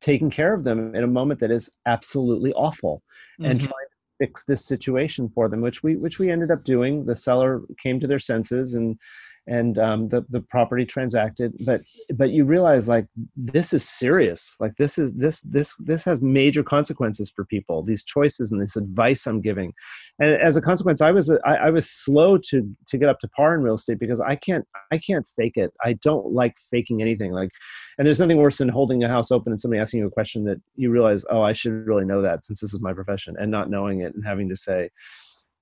taking 0.00 0.30
care 0.30 0.54
of 0.54 0.64
them 0.64 0.94
in 0.94 1.04
a 1.04 1.08
moment 1.08 1.40
that 1.40 1.50
is 1.50 1.70
absolutely 1.86 2.52
awful 2.54 3.02
mm-hmm. 3.40 3.50
and 3.50 3.60
trying 3.60 3.70
to 3.70 4.26
fix 4.26 4.44
this 4.44 4.66
situation 4.66 5.28
for 5.28 5.48
them, 5.48 5.60
which 5.60 5.82
we 5.82 5.96
which 5.96 6.18
we 6.18 6.30
ended 6.30 6.50
up 6.50 6.64
doing. 6.64 7.04
The 7.04 7.16
seller 7.16 7.62
came 7.82 8.00
to 8.00 8.06
their 8.06 8.18
senses 8.18 8.74
and 8.74 8.98
and 9.46 9.78
um, 9.78 10.08
the 10.08 10.24
the 10.30 10.40
property 10.40 10.84
transacted. 10.84 11.54
But 11.64 11.82
but 12.14 12.30
you 12.30 12.44
realize 12.44 12.88
like 12.88 13.06
this 13.36 13.72
is 13.72 13.88
serious. 13.88 14.54
Like 14.60 14.72
this 14.78 14.98
is 14.98 15.12
this 15.14 15.40
this 15.42 15.74
this 15.80 16.04
has 16.04 16.20
major 16.20 16.62
consequences 16.62 17.32
for 17.34 17.44
people. 17.44 17.82
These 17.82 18.04
choices 18.04 18.52
and 18.52 18.60
this 18.60 18.76
advice 18.76 19.26
I'm 19.26 19.40
giving, 19.40 19.72
and 20.18 20.32
as 20.40 20.56
a 20.56 20.62
consequence, 20.62 21.00
I 21.00 21.10
was 21.10 21.30
I, 21.44 21.56
I 21.56 21.70
was 21.70 21.90
slow 21.90 22.38
to 22.38 22.76
to 22.88 22.98
get 22.98 23.08
up 23.08 23.18
to 23.20 23.28
par 23.28 23.54
in 23.54 23.62
real 23.62 23.74
estate 23.74 23.98
because 23.98 24.20
I 24.20 24.36
can't 24.36 24.64
I 24.92 24.98
can't 24.98 25.26
fake 25.36 25.56
it. 25.56 25.72
I 25.84 25.94
don't 25.94 26.32
like 26.32 26.54
faking 26.70 27.02
anything. 27.02 27.32
Like, 27.32 27.50
and 27.98 28.06
there's 28.06 28.20
nothing 28.20 28.38
worse 28.38 28.58
than 28.58 28.68
holding 28.68 29.02
a 29.02 29.08
house 29.08 29.30
open 29.30 29.52
and 29.52 29.60
somebody 29.60 29.80
asking 29.80 30.00
you 30.00 30.06
a 30.06 30.10
question 30.10 30.44
that 30.44 30.60
you 30.76 30.90
realize 30.90 31.24
oh 31.30 31.42
I 31.42 31.52
should 31.52 31.72
really 31.72 32.04
know 32.04 32.22
that 32.22 32.46
since 32.46 32.60
this 32.60 32.72
is 32.72 32.80
my 32.80 32.92
profession 32.92 33.36
and 33.38 33.50
not 33.50 33.70
knowing 33.70 34.00
it 34.00 34.14
and 34.14 34.24
having 34.24 34.48
to 34.48 34.56
say 34.56 34.90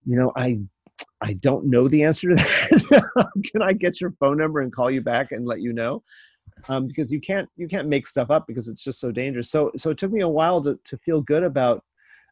you 0.08 0.16
know 0.16 0.32
i 0.36 0.58
I 1.20 1.34
don't 1.34 1.66
know 1.66 1.88
the 1.88 2.04
answer 2.04 2.28
to 2.28 2.34
that. 2.36 3.28
Can 3.50 3.62
I 3.62 3.72
get 3.72 4.00
your 4.00 4.12
phone 4.20 4.38
number 4.38 4.60
and 4.60 4.72
call 4.72 4.90
you 4.90 5.00
back 5.00 5.32
and 5.32 5.46
let 5.46 5.60
you 5.60 5.72
know? 5.72 6.02
Um, 6.68 6.86
because 6.86 7.12
you 7.12 7.20
can't 7.20 7.48
you 7.56 7.68
can't 7.68 7.88
make 7.88 8.06
stuff 8.06 8.30
up 8.30 8.46
because 8.46 8.68
it's 8.68 8.82
just 8.82 9.00
so 9.00 9.12
dangerous. 9.12 9.50
So 9.50 9.70
so 9.76 9.90
it 9.90 9.98
took 9.98 10.12
me 10.12 10.22
a 10.22 10.28
while 10.28 10.62
to 10.62 10.78
to 10.84 10.96
feel 10.98 11.20
good 11.20 11.42
about 11.44 11.84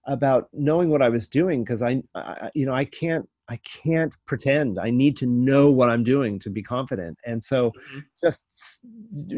about 0.07 0.49
knowing 0.53 0.89
what 0.89 1.03
I 1.03 1.09
was 1.09 1.29
doing 1.29 1.63
because 1.63 1.83
I, 1.83 2.03
I 2.15 2.51
you 2.55 2.67
know 2.67 2.75
I 2.75 2.85
can't 2.85 3.29
I 3.49 3.59
can't 3.59 4.17
pretend. 4.27 4.79
I 4.79 4.91
need 4.91 5.17
to 5.19 5.27
know 5.27 5.71
what 5.71 5.89
I'm 5.89 6.03
doing 6.03 6.39
to 6.41 6.51
be 6.51 6.63
confident. 6.63 7.17
And 7.25 7.43
so, 7.43 7.71
mm-hmm. 7.71 8.01
just 8.21 8.81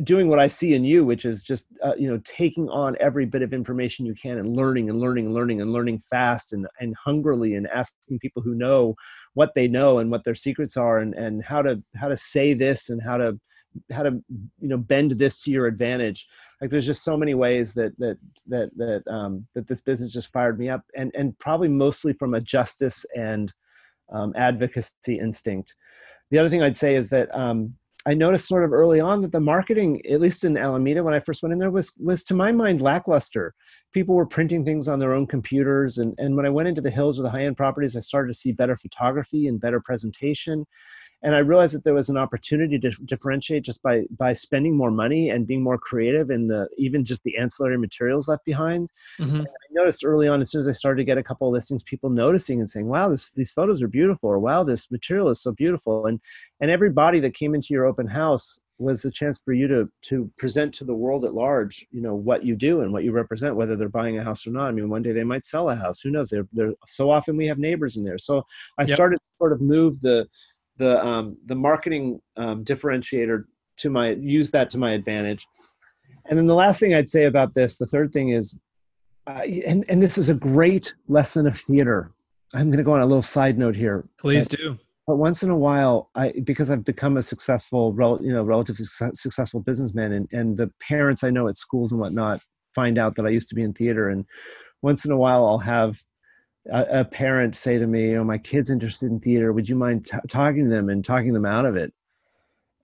doing 0.03 0.29
what 0.29 0.39
I 0.39 0.47
see 0.47 0.73
in 0.73 0.83
you, 0.83 1.05
which 1.05 1.27
is 1.27 1.43
just 1.43 1.67
uh, 1.85 1.95
you 1.99 2.09
know 2.09 2.19
taking 2.25 2.69
on 2.71 2.97
every 3.01 3.27
bit 3.27 3.43
of 3.43 3.53
information 3.53 4.07
you 4.07 4.15
can 4.15 4.39
and 4.39 4.57
learning 4.57 4.89
and 4.89 4.99
learning 4.99 5.27
and 5.27 5.35
learning 5.35 5.61
and 5.61 5.73
learning 5.73 5.99
fast 5.99 6.55
and 6.55 6.67
and 6.81 6.95
hungrily 6.97 7.55
and 7.55 7.69
asking 7.69 8.19
people 8.19 8.41
who 8.41 8.55
know 8.55 8.95
what 9.35 9.55
they 9.55 9.69
know 9.69 9.99
and 9.99 10.11
what 10.11 10.25
their 10.25 10.35
secrets 10.35 10.77
are 10.77 10.99
and 10.99 11.15
and 11.15 11.45
how 11.45 11.61
to 11.61 11.83
how 11.97 12.09
to 12.09 12.17
say 12.17 12.55
this 12.55 12.89
and 12.89 13.03
how 13.03 13.19
to 13.19 13.39
how 13.93 14.03
to 14.03 14.11
you 14.31 14.69
know 14.69 14.79
bend 14.79 15.13
this 15.13 15.43
to 15.43 15.51
your 15.51 15.67
advantage 15.67 16.27
like 16.61 16.71
there's 16.71 16.87
just 16.87 17.05
so 17.05 17.17
many 17.17 17.35
ways 17.35 17.75
that 17.75 17.93
that 17.99 18.19
that 18.47 18.71
that 18.77 19.03
um 19.13 19.47
that 19.55 19.69
this 19.69 19.83
business 19.83 20.13
just 20.13 20.33
fired 20.33 20.59
me 20.59 20.69
up 20.69 20.83
and 20.97 21.13
and 21.15 21.39
probably 21.39 21.69
mostly 21.69 22.13
from 22.15 22.35
a 22.35 22.41
justice 22.41 23.05
and 23.15 23.53
um, 24.11 24.33
advocacy 24.37 25.19
instinct. 25.19 25.75
The 26.31 26.39
other 26.39 26.49
thing 26.49 26.63
I'd 26.63 26.77
say 26.77 26.95
is 26.95 27.09
that 27.11 27.35
um, 27.35 27.75
I 28.07 28.15
noticed 28.15 28.49
sort 28.49 28.65
of 28.65 28.73
early 28.73 29.01
on 29.01 29.23
that 29.23 29.33
the 29.33 29.41
marketing, 29.41 30.01
at 30.07 30.21
least 30.21 30.45
in 30.45 30.57
Alameda 30.57 31.03
when 31.03 31.15
I 31.15 31.21
first 31.21 31.43
went 31.43 31.53
in 31.53 31.59
there, 31.59 31.71
was 31.71 31.93
was 31.99 32.23
to 32.25 32.35
my 32.35 32.53
mind 32.53 32.81
lackluster. 32.81 33.55
People 33.93 34.15
were 34.15 34.27
printing 34.27 34.65
things 34.65 34.89
on 34.89 34.99
their 34.99 35.13
own 35.13 35.27
computers, 35.27 35.99
and 35.99 36.15
and 36.19 36.37
when 36.37 36.47
I 36.47 36.51
went 36.51 36.69
into 36.69 36.81
the 36.81 36.91
hills 36.91 37.19
or 37.19 37.23
the 37.23 37.31
high 37.31 37.45
end 37.45 37.57
properties, 37.57 37.97
I 37.97 38.01
started 38.01 38.29
to 38.29 38.39
see 38.39 38.53
better 38.53 38.77
photography 38.77 39.47
and 39.47 39.61
better 39.61 39.81
presentation 39.81 40.65
and 41.23 41.35
i 41.35 41.39
realized 41.39 41.75
that 41.75 41.85
there 41.85 41.95
was 41.95 42.09
an 42.09 42.17
opportunity 42.17 42.79
to 42.79 42.91
differentiate 43.07 43.65
just 43.65 43.83
by 43.83 44.05
by 44.17 44.33
spending 44.33 44.77
more 44.77 44.91
money 44.91 45.31
and 45.31 45.47
being 45.47 45.63
more 45.63 45.79
creative 45.79 46.31
in 46.31 46.47
the 46.47 46.69
even 46.77 47.05
just 47.05 47.23
the 47.25 47.37
ancillary 47.37 47.79
materials 47.79 48.29
left 48.29 48.45
behind. 48.45 48.89
Mm-hmm. 49.21 49.41
i 49.41 49.67
noticed 49.71 50.05
early 50.05 50.29
on 50.29 50.41
as 50.41 50.51
soon 50.51 50.61
as 50.61 50.69
i 50.69 50.73
started 50.73 50.99
to 50.99 51.05
get 51.05 51.19
a 51.19 51.23
couple 51.23 51.49
of 51.49 51.53
listings 51.53 51.83
people 51.83 52.11
noticing 52.11 52.59
and 52.59 52.69
saying 52.69 52.87
wow 52.87 53.09
this, 53.09 53.31
these 53.35 53.53
photos 53.53 53.83
are 53.83 53.89
beautiful 53.89 54.31
or 54.31 54.39
wow 54.39 54.63
this 54.63 54.91
material 54.91 55.29
is 55.29 55.41
so 55.41 55.53
beautiful. 55.53 56.07
And 56.07 56.21
and 56.61 56.71
every 56.71 56.91
body 56.91 57.21
that 57.21 57.35
came 57.35 57.55
into 57.55 57.69
your 57.71 57.87
open 57.87 58.07
house 58.07 58.59
was 58.79 59.05
a 59.05 59.11
chance 59.11 59.41
for 59.45 59.53
you 59.53 59.67
to 59.69 59.91
to 60.03 60.31
present 60.39 60.73
to 60.75 60.85
the 60.85 60.95
world 60.95 61.25
at 61.25 61.35
large 61.35 61.85
you 61.91 62.01
know 62.01 62.15
what 62.15 62.45
you 62.45 62.55
do 62.55 62.83
and 62.83 62.93
what 62.93 63.03
you 63.03 63.11
represent 63.11 63.57
whether 63.57 63.75
they're 63.77 63.89
buying 63.89 64.19
a 64.19 64.25
house 64.25 64.47
or 64.47 64.51
not. 64.51 64.69
I 64.69 64.73
mean 64.73 64.89
one 64.89 65.03
day 65.03 65.13
they 65.13 65.25
might 65.25 65.45
sell 65.45 65.69
a 65.71 65.75
house. 65.75 66.01
Who 66.01 66.11
knows? 66.11 66.31
They're, 66.31 66.49
they're 66.53 66.75
so 66.87 67.11
often 67.11 67.37
we 67.37 67.47
have 67.47 67.59
neighbors 67.59 67.97
in 67.97 68.03
there. 68.03 68.19
So 68.19 68.45
i 68.79 68.83
yep. 68.83 68.91
started 68.91 69.19
to 69.19 69.31
sort 69.39 69.53
of 69.53 69.61
move 69.61 70.01
the 70.01 70.27
the 70.79 71.05
um, 71.05 71.37
the 71.47 71.55
marketing 71.55 72.21
um, 72.37 72.65
differentiator 72.65 73.45
to 73.79 73.91
my 73.91 74.11
use 74.11 74.51
that 74.53 74.71
to 74.71 74.79
my 74.79 74.93
advantage. 74.93 75.47
And 76.27 76.39
then 76.39 76.47
the 76.47 76.55
last 76.55 76.81
thing 76.81 76.95
I'd 76.95 77.09
say 77.09 77.25
about 77.25 77.55
this, 77.55 77.77
the 77.77 77.87
third 77.87 78.13
thing 78.13 78.31
is, 78.31 78.57
uh, 79.27 79.43
and 79.67 79.85
and 79.89 80.03
this 80.03 80.19
is 80.19 80.29
a 80.29 80.35
great 80.35 80.95
lesson 81.09 81.47
of 81.47 81.59
theater. 81.59 82.13
I'm 82.55 82.69
going 82.69 82.79
to 82.79 82.85
go 82.85 82.93
on 82.93 83.01
a 83.01 83.07
little 83.07 83.23
side 83.23 83.59
note 83.59 83.77
here. 83.77 84.07
Please 84.19 84.49
but, 84.49 84.59
do. 84.59 84.79
But 85.07 85.17
once 85.17 85.43
in 85.43 85.51
a 85.51 85.57
while, 85.57 86.11
I 86.15 86.33
because 86.45 86.71
I've 86.71 86.85
become 86.85 87.17
a 87.17 87.23
successful, 87.23 87.95
you 88.21 88.33
know, 88.33 88.43
relatively 88.43 88.85
successful 88.85 89.61
businessman, 89.61 90.13
and 90.13 90.29
and 90.33 90.57
the 90.57 90.71
parents 90.81 91.25
I 91.25 91.31
know 91.31 91.49
at 91.49 91.57
schools 91.57 91.93
and 91.93 92.01
whatnot 92.01 92.41
find 92.75 92.99
out 92.99 93.15
that 93.17 93.27
I 93.27 93.31
used 93.31 93.49
to 93.49 93.55
be 93.55 93.63
in 93.63 93.73
theater, 93.73 94.11
and 94.11 94.25
once 94.83 95.05
in 95.05 95.11
a 95.11 95.17
while 95.17 95.47
I'll 95.47 95.59
have 95.59 96.03
a, 96.71 97.01
a 97.01 97.05
parent 97.05 97.57
say 97.57 97.79
to 97.79 97.87
me, 97.87 98.17
"Oh, 98.17 98.25
my 98.25 98.39
kid's 98.39 98.71
interested 98.71 99.11
in 99.11 99.21
theater. 99.21 99.53
Would 99.53 99.69
you 99.69 99.77
mind 99.77 100.07
t- 100.07 100.17
talking 100.29 100.65
to 100.65 100.71
them 100.71 100.89
and 100.89 101.05
talking 101.05 101.33
them 101.33 101.47
out 101.47 101.67
of 101.67 101.77
it?" 101.77 101.93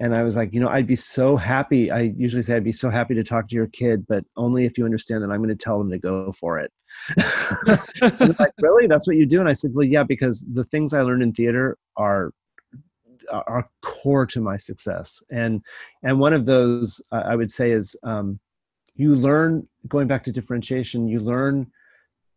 And 0.01 0.15
I 0.15 0.23
was 0.23 0.37
like, 0.37 0.53
you 0.53 0.61
know, 0.61 0.69
I'd 0.69 0.89
be 0.89 0.97
so 0.97 1.37
happy. 1.37 1.91
I 1.91 2.13
usually 2.17 2.43
say 2.43 2.57
I'd 2.57 2.65
be 2.65 2.73
so 2.73 2.91
happy 2.91 3.15
to 3.15 3.23
talk 3.23 3.49
to 3.49 3.55
your 3.55 3.69
kid, 3.69 4.05
but 4.09 4.25
only 4.37 4.65
if 4.65 4.77
you 4.77 4.85
understand 4.85 5.23
that 5.23 5.31
I'm 5.31 5.39
going 5.39 5.49
to 5.51 5.55
tell 5.55 5.79
them 5.79 5.91
to 5.91 5.99
go 5.99 6.33
for 6.33 6.59
it. 6.59 6.73
like, 8.39 8.51
really? 8.61 8.89
That's 8.89 9.07
what 9.07 9.17
you 9.17 9.25
do? 9.25 9.39
And 9.39 9.49
I 9.49 9.53
said, 9.53 9.71
well, 9.73 9.87
yeah, 9.87 10.03
because 10.03 10.45
the 10.53 10.65
things 10.65 10.93
I 10.93 11.03
learned 11.03 11.23
in 11.23 11.33
theater 11.33 11.79
are 11.97 12.33
are 13.31 13.69
core 13.83 14.27
to 14.27 14.41
my 14.41 14.57
success. 14.57 15.23
And 15.31 15.63
and 16.03 16.19
one 16.19 16.33
of 16.33 16.45
those 16.45 17.01
uh, 17.13 17.23
I 17.25 17.37
would 17.37 17.51
say 17.51 17.71
is 17.71 17.97
um, 18.03 18.39
you 18.97 19.15
learn 19.15 19.67
going 19.89 20.09
back 20.09 20.25
to 20.25 20.33
differentiation. 20.33 21.09
You 21.09 21.21
learn 21.21 21.71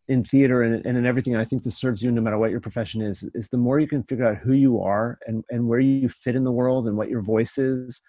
in 0.10 0.24
theater 0.24 0.64
and, 0.64 0.86
and 0.86 0.98
in 0.98 1.06
everything 1.06 1.36
i 1.36 1.44
think 1.44 1.64
this 1.64 1.78
serves 1.78 2.02
you 2.02 2.12
no 2.12 2.22
matter 2.22 2.38
what 2.38 2.52
your 2.52 2.62
profession 2.62 3.02
is 3.02 3.24
is 3.34 3.50
the 3.50 3.58
more 3.58 3.80
you 3.80 3.88
can 3.88 4.04
figure 4.04 4.26
out 4.26 4.38
who 4.38 4.54
you 4.54 4.82
are 4.82 5.18
and, 5.28 5.44
and 5.50 5.68
where 5.68 5.80
you 5.80 6.08
fit 6.08 6.36
in 6.36 6.44
the 6.44 6.52
world 6.52 6.88
and 6.88 6.96
what 6.96 7.10
your 7.10 7.22
voice 7.22 7.58
is 7.58 8.02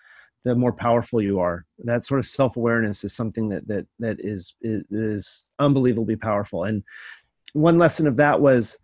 the 0.44 0.54
more 0.54 0.72
powerful 0.72 1.20
you 1.20 1.40
are. 1.40 1.64
That 1.80 2.04
sort 2.04 2.20
of 2.20 2.26
self-awareness 2.26 3.04
is 3.04 3.14
something 3.14 3.48
that 3.48 3.66
that 3.68 3.87
that 3.98 4.20
is 4.20 4.54
is 4.62 5.48
unbelievably 5.58 6.16
powerful. 6.16 6.64
And 6.64 6.82
one 7.52 7.76
lesson 7.76 8.06
of 8.06 8.16
that 8.16 8.40
was 8.40 8.78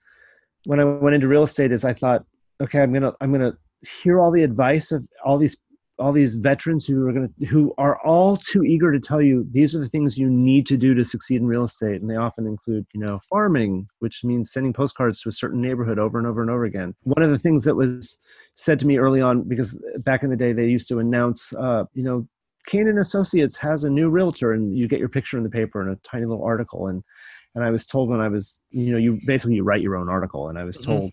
when 0.65 0.81
i 0.81 0.85
went 0.85 1.15
into 1.15 1.29
real 1.29 1.43
estate 1.43 1.73
is 1.73 1.85
i 1.85 1.93
thought 1.93 2.25
okay 2.61 2.81
i'm 2.81 2.93
gonna 2.93 3.13
i'm 3.21 3.31
gonna 3.31 3.53
hear 4.03 4.21
all 4.21 4.31
the 4.31 4.43
advice 4.43 4.93
of 4.93 5.07
all 5.25 5.37
these 5.37 5.57
all 5.99 6.13
these 6.13 6.35
veterans 6.35 6.87
who 6.87 7.07
are 7.07 7.13
going 7.13 7.29
to 7.29 7.47
who 7.47 7.73
are 7.79 8.01
all 8.05 8.37
too 8.37 8.65
eager 8.65 8.93
to 8.93 8.99
tell 8.99 9.23
you 9.23 9.47
these 9.51 9.75
are 9.75 9.79
the 9.79 9.89
things 9.89 10.19
you 10.19 10.29
need 10.29 10.67
to 10.67 10.77
do 10.77 10.95
to 10.95 11.05
succeed 11.05 11.41
in 11.41 11.47
real 11.47 11.65
estate. 11.65 12.01
And 12.01 12.11
they 12.11 12.17
often 12.17 12.47
include 12.47 12.87
you 12.93 13.01
know 13.01 13.21
farming 13.31 13.87
which 14.01 14.25
means 14.25 14.53
sending 14.53 14.73
postcards 14.73 15.21
to 15.23 15.29
a 15.29 15.33
certain 15.33 15.61
neighborhood 15.61 15.99
over 15.99 16.19
and 16.19 16.27
over 16.27 16.43
and 16.43 16.51
over 16.51 16.65
again. 16.65 16.95
One 17.03 17.23
of 17.23 17.31
the 17.31 17.39
things 17.39 17.65
that 17.65 17.77
was 17.77 18.19
said 18.57 18.81
to 18.81 18.87
me 18.87 18.99
early 18.99 19.21
on 19.21 19.43
because 19.43 19.79
back 19.99 20.23
in 20.23 20.31
the 20.31 20.37
day 20.37 20.53
they 20.53 20.67
used 20.67 20.89
to 20.89 20.99
announce 20.99 21.53
uh, 21.55 21.85
you 21.95 22.03
know 22.03 22.27
Kane 22.67 22.99
Associates 22.99 23.57
has 23.59 23.85
a 23.85 23.91
new 23.91 24.09
realtor 24.09 24.53
and 24.53 24.77
you 24.77 24.89
get 24.89 24.99
your 24.99 25.09
picture 25.09 25.37
in 25.37 25.43
the 25.43 25.51
paper 25.51 25.83
in 25.83 25.89
a 25.89 25.97
tiny 25.97 26.25
little 26.25 26.45
article. 26.45 26.89
And 26.89 27.03
and 27.55 27.63
I 27.63 27.71
was 27.71 27.87
told 27.87 28.09
when 28.09 28.21
I 28.21 28.29
was 28.29 28.61
you 28.71 28.91
know 28.91 28.99
you 28.99 29.21
basically 29.27 29.57
you 29.57 29.63
write 29.63 29.83
your 29.83 29.97
own 29.97 30.09
article. 30.09 30.49
And 30.49 30.59
I 30.59 30.65
was 30.65 30.79
mm-hmm. 30.79 30.91
told 30.91 31.13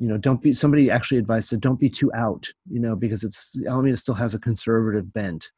you 0.00 0.08
know 0.08 0.16
don't 0.16 0.42
be 0.42 0.52
somebody 0.52 0.90
actually 0.90 1.18
advised 1.18 1.52
that 1.52 1.60
don't 1.60 1.78
be 1.78 1.90
too 1.90 2.10
out 2.14 2.48
you 2.68 2.80
know 2.80 2.96
because 2.96 3.22
it's 3.22 3.56
alameda 3.68 3.96
still 3.96 4.14
has 4.14 4.34
a 4.34 4.38
conservative 4.38 5.12
bent. 5.12 5.50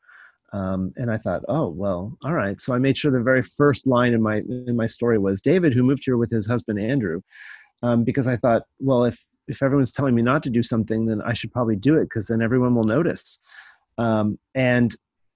Um, 0.52 0.92
and 0.96 1.11
i 1.11 1.16
thought 1.16 1.42
oh 1.48 1.68
well 1.68 2.18
all 2.22 2.35
right. 2.35 2.61
So 2.61 2.74
i 2.74 2.78
made 2.78 2.96
sure 2.98 3.11
the 3.11 3.22
very 3.22 3.42
first 3.42 3.87
line 3.87 4.12
in 4.12 4.20
my 4.20 4.42
in 4.68 4.76
my 4.76 4.87
story 4.87 5.16
was 5.16 5.40
david 5.40 5.72
who 5.72 5.83
moved 5.83 6.02
here 6.05 6.18
with 6.18 6.31
his 6.31 6.46
husband 6.46 6.78
andrew. 6.78 7.22
Um, 7.83 8.05
because 8.05 8.26
i 8.26 8.37
thought 8.37 8.64
well 8.78 9.05
if 9.05 9.24
if 9.48 9.62
everyone's 9.62 9.92
telling 9.92 10.14
me 10.14 10.22
not 10.22 10.42
to 10.42 10.50
do 10.50 10.62
something 10.62 11.07
then 11.07 11.22
i 11.22 11.33
should 11.33 11.52
probably 11.52 11.76
do 11.76 11.96
it 11.96 12.05
because 12.05 12.26
then 12.26 12.42
everyone 12.42 12.74
will 12.74 12.85
notice. 12.85 13.38
Um, 13.96 14.38
and 14.55 14.94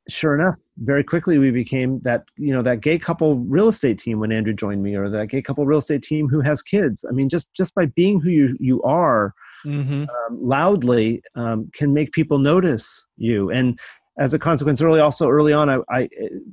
sure 0.08 0.34
enough, 0.34 0.58
very 0.78 1.02
quickly 1.02 1.38
we 1.38 1.50
became 1.50 2.00
that 2.00 2.24
you 2.36 2.52
know 2.52 2.62
that 2.62 2.80
gay 2.80 2.98
couple 2.98 3.38
real 3.38 3.68
estate 3.68 3.98
team 3.98 4.20
when 4.20 4.32
Andrew 4.32 4.52
joined 4.52 4.82
me, 4.82 4.94
or 4.94 5.08
that 5.08 5.28
gay 5.28 5.42
couple 5.42 5.66
real 5.66 5.78
estate 5.78 6.02
team 6.02 6.28
who 6.28 6.40
has 6.40 6.62
kids. 6.62 7.04
I 7.08 7.12
mean, 7.12 7.28
just 7.28 7.52
just 7.54 7.74
by 7.74 7.86
being 7.86 8.20
who 8.20 8.30
you 8.30 8.56
you 8.60 8.82
are 8.82 9.34
mm-hmm. 9.64 10.04
um, 10.04 10.38
loudly 10.40 11.22
um, 11.34 11.70
can 11.72 11.92
make 11.92 12.12
people 12.12 12.38
notice 12.38 13.06
you. 13.16 13.50
And 13.50 13.78
as 14.18 14.34
a 14.34 14.38
consequence, 14.38 14.80
early 14.80 15.00
also 15.00 15.28
early 15.28 15.52
on, 15.52 15.68
I, 15.68 15.78
I 15.90 16.08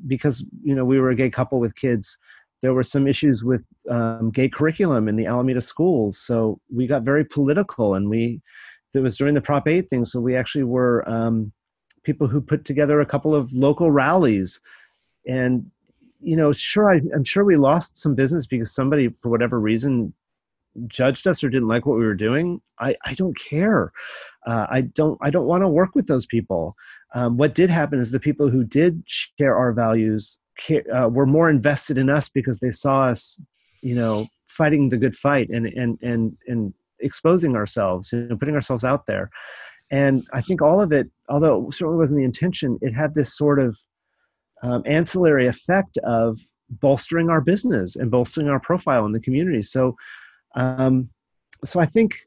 because 0.07 0.45
you 0.63 0.75
know 0.75 0.85
we 0.85 0.99
were 0.99 1.11
a 1.11 1.15
gay 1.15 1.29
couple 1.29 1.59
with 1.59 1.75
kids. 1.75 2.17
There 2.61 2.73
were 2.73 2.83
some 2.83 3.07
issues 3.07 3.43
with 3.43 3.65
um, 3.89 4.31
gay 4.31 4.47
curriculum 4.47 5.07
in 5.07 5.17
the 5.17 5.25
Alameda 5.25 5.61
schools, 5.61 6.17
so 6.17 6.59
we 6.73 6.87
got 6.87 7.03
very 7.03 7.25
political, 7.25 7.95
and 7.95 8.09
we. 8.09 8.41
It 8.95 8.99
was 8.99 9.17
during 9.17 9.33
the 9.33 9.41
Prop 9.41 9.67
8 9.67 9.89
thing, 9.89 10.05
so 10.05 10.21
we 10.21 10.35
actually 10.35 10.65
were 10.65 11.03
um, 11.09 11.51
people 12.03 12.27
who 12.27 12.41
put 12.41 12.65
together 12.65 13.01
a 13.01 13.05
couple 13.05 13.33
of 13.33 13.53
local 13.53 13.91
rallies. 13.91 14.59
And 15.27 15.69
you 16.23 16.37
know 16.37 16.51
sure 16.51 16.91
I, 16.91 17.01
i'm 17.13 17.23
sure 17.23 17.43
we 17.43 17.57
lost 17.57 17.97
some 17.97 18.15
business 18.15 18.47
because 18.47 18.73
somebody 18.73 19.09
for 19.21 19.29
whatever 19.29 19.59
reason 19.59 20.13
judged 20.87 21.27
us 21.27 21.43
or 21.43 21.49
didn't 21.49 21.67
like 21.67 21.85
what 21.85 21.97
we 21.97 22.05
were 22.05 22.15
doing. 22.15 22.59
I, 22.79 22.95
I 23.05 23.13
don't 23.13 23.37
care. 23.37 23.91
Uh, 24.45 24.65
i 24.69 24.81
don't 24.81 25.17
i 25.21 25.29
don't 25.29 25.45
want 25.45 25.61
to 25.61 25.67
work 25.67 25.95
with 25.95 26.07
those 26.07 26.25
people. 26.25 26.75
Um, 27.15 27.37
what 27.37 27.55
did 27.55 27.69
happen 27.69 27.99
is 27.99 28.09
the 28.09 28.19
people 28.19 28.49
who 28.49 28.63
did 28.63 29.03
share 29.05 29.55
our 29.55 29.71
values 29.71 30.39
uh, 30.93 31.09
were 31.09 31.25
more 31.25 31.49
invested 31.49 31.97
in 31.97 32.09
us 32.09 32.29
because 32.29 32.59
they 32.59 32.71
saw 32.71 33.05
us 33.05 33.39
you 33.81 33.95
know 33.95 34.27
fighting 34.45 34.89
the 34.89 34.97
good 34.97 35.15
fight 35.15 35.49
and 35.49 35.67
and 35.67 35.97
and 36.01 36.35
and 36.47 36.73
exposing 36.99 37.55
ourselves 37.55 38.11
you 38.11 38.21
know 38.21 38.37
putting 38.37 38.55
ourselves 38.55 38.83
out 38.83 39.05
there 39.05 39.29
and 39.91 40.26
I 40.34 40.41
think 40.41 40.62
all 40.62 40.82
of 40.82 40.91
it, 40.91 41.10
although 41.30 41.67
it 41.67 41.74
certainly 41.74 42.00
wasn't 42.00 42.19
the 42.19 42.26
intention, 42.26 42.80
it 42.82 42.93
had 42.93 43.13
this 43.13 43.38
sort 43.38 43.60
of 43.60 43.78
um, 44.62 44.84
ancillary 44.86 45.48
effect 45.48 45.98
of 46.00 46.39
bolstering 46.69 47.30
our 47.30 47.41
business 47.41 47.96
and 47.96 48.10
bolstering 48.10 48.50
our 48.50 48.60
profile 48.60 49.06
in 49.06 49.12
the 49.12 49.19
community. 49.19 49.62
So, 49.62 49.96
um, 50.56 51.10
so 51.65 51.80
I 51.80 51.86
think 51.86 52.17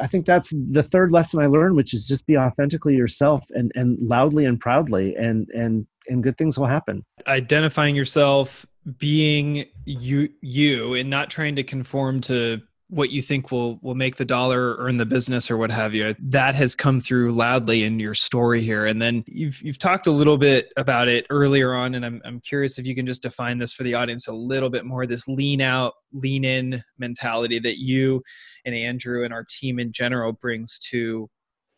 I 0.00 0.06
think 0.06 0.26
that's 0.26 0.52
the 0.70 0.82
third 0.82 1.10
lesson 1.10 1.40
I 1.40 1.46
learned, 1.46 1.76
which 1.76 1.94
is 1.94 2.06
just 2.06 2.26
be 2.26 2.36
authentically 2.36 2.94
yourself 2.94 3.44
and 3.50 3.72
and 3.74 3.98
loudly 4.00 4.44
and 4.44 4.60
proudly, 4.60 5.14
and 5.16 5.48
and 5.50 5.86
and 6.08 6.22
good 6.22 6.36
things 6.36 6.58
will 6.58 6.66
happen. 6.66 7.04
Identifying 7.26 7.96
yourself, 7.96 8.66
being 8.98 9.66
you 9.84 10.28
you, 10.42 10.94
and 10.94 11.10
not 11.10 11.30
trying 11.30 11.56
to 11.56 11.62
conform 11.62 12.20
to 12.22 12.60
what 12.88 13.10
you 13.10 13.20
think 13.20 13.50
will 13.50 13.78
will 13.82 13.96
make 13.96 14.16
the 14.16 14.24
dollar 14.24 14.76
earn 14.76 14.96
the 14.96 15.06
business 15.06 15.50
or 15.50 15.56
what 15.56 15.70
have 15.70 15.92
you. 15.92 16.14
That 16.20 16.54
has 16.54 16.74
come 16.74 17.00
through 17.00 17.32
loudly 17.32 17.82
in 17.82 17.98
your 17.98 18.14
story 18.14 18.62
here. 18.62 18.86
And 18.86 19.02
then 19.02 19.24
you've 19.26 19.60
you've 19.60 19.78
talked 19.78 20.06
a 20.06 20.12
little 20.12 20.38
bit 20.38 20.72
about 20.76 21.08
it 21.08 21.26
earlier 21.30 21.74
on 21.74 21.96
and 21.96 22.06
I'm 22.06 22.22
I'm 22.24 22.40
curious 22.40 22.78
if 22.78 22.86
you 22.86 22.94
can 22.94 23.06
just 23.06 23.22
define 23.22 23.58
this 23.58 23.72
for 23.72 23.82
the 23.82 23.94
audience 23.94 24.28
a 24.28 24.32
little 24.32 24.70
bit 24.70 24.84
more 24.84 25.06
this 25.06 25.26
lean 25.26 25.60
out 25.60 25.94
lean 26.12 26.44
in 26.44 26.82
mentality 26.98 27.58
that 27.58 27.78
you 27.78 28.22
and 28.64 28.74
Andrew 28.74 29.24
and 29.24 29.34
our 29.34 29.44
team 29.48 29.80
in 29.80 29.90
general 29.90 30.32
brings 30.32 30.78
to 30.90 31.28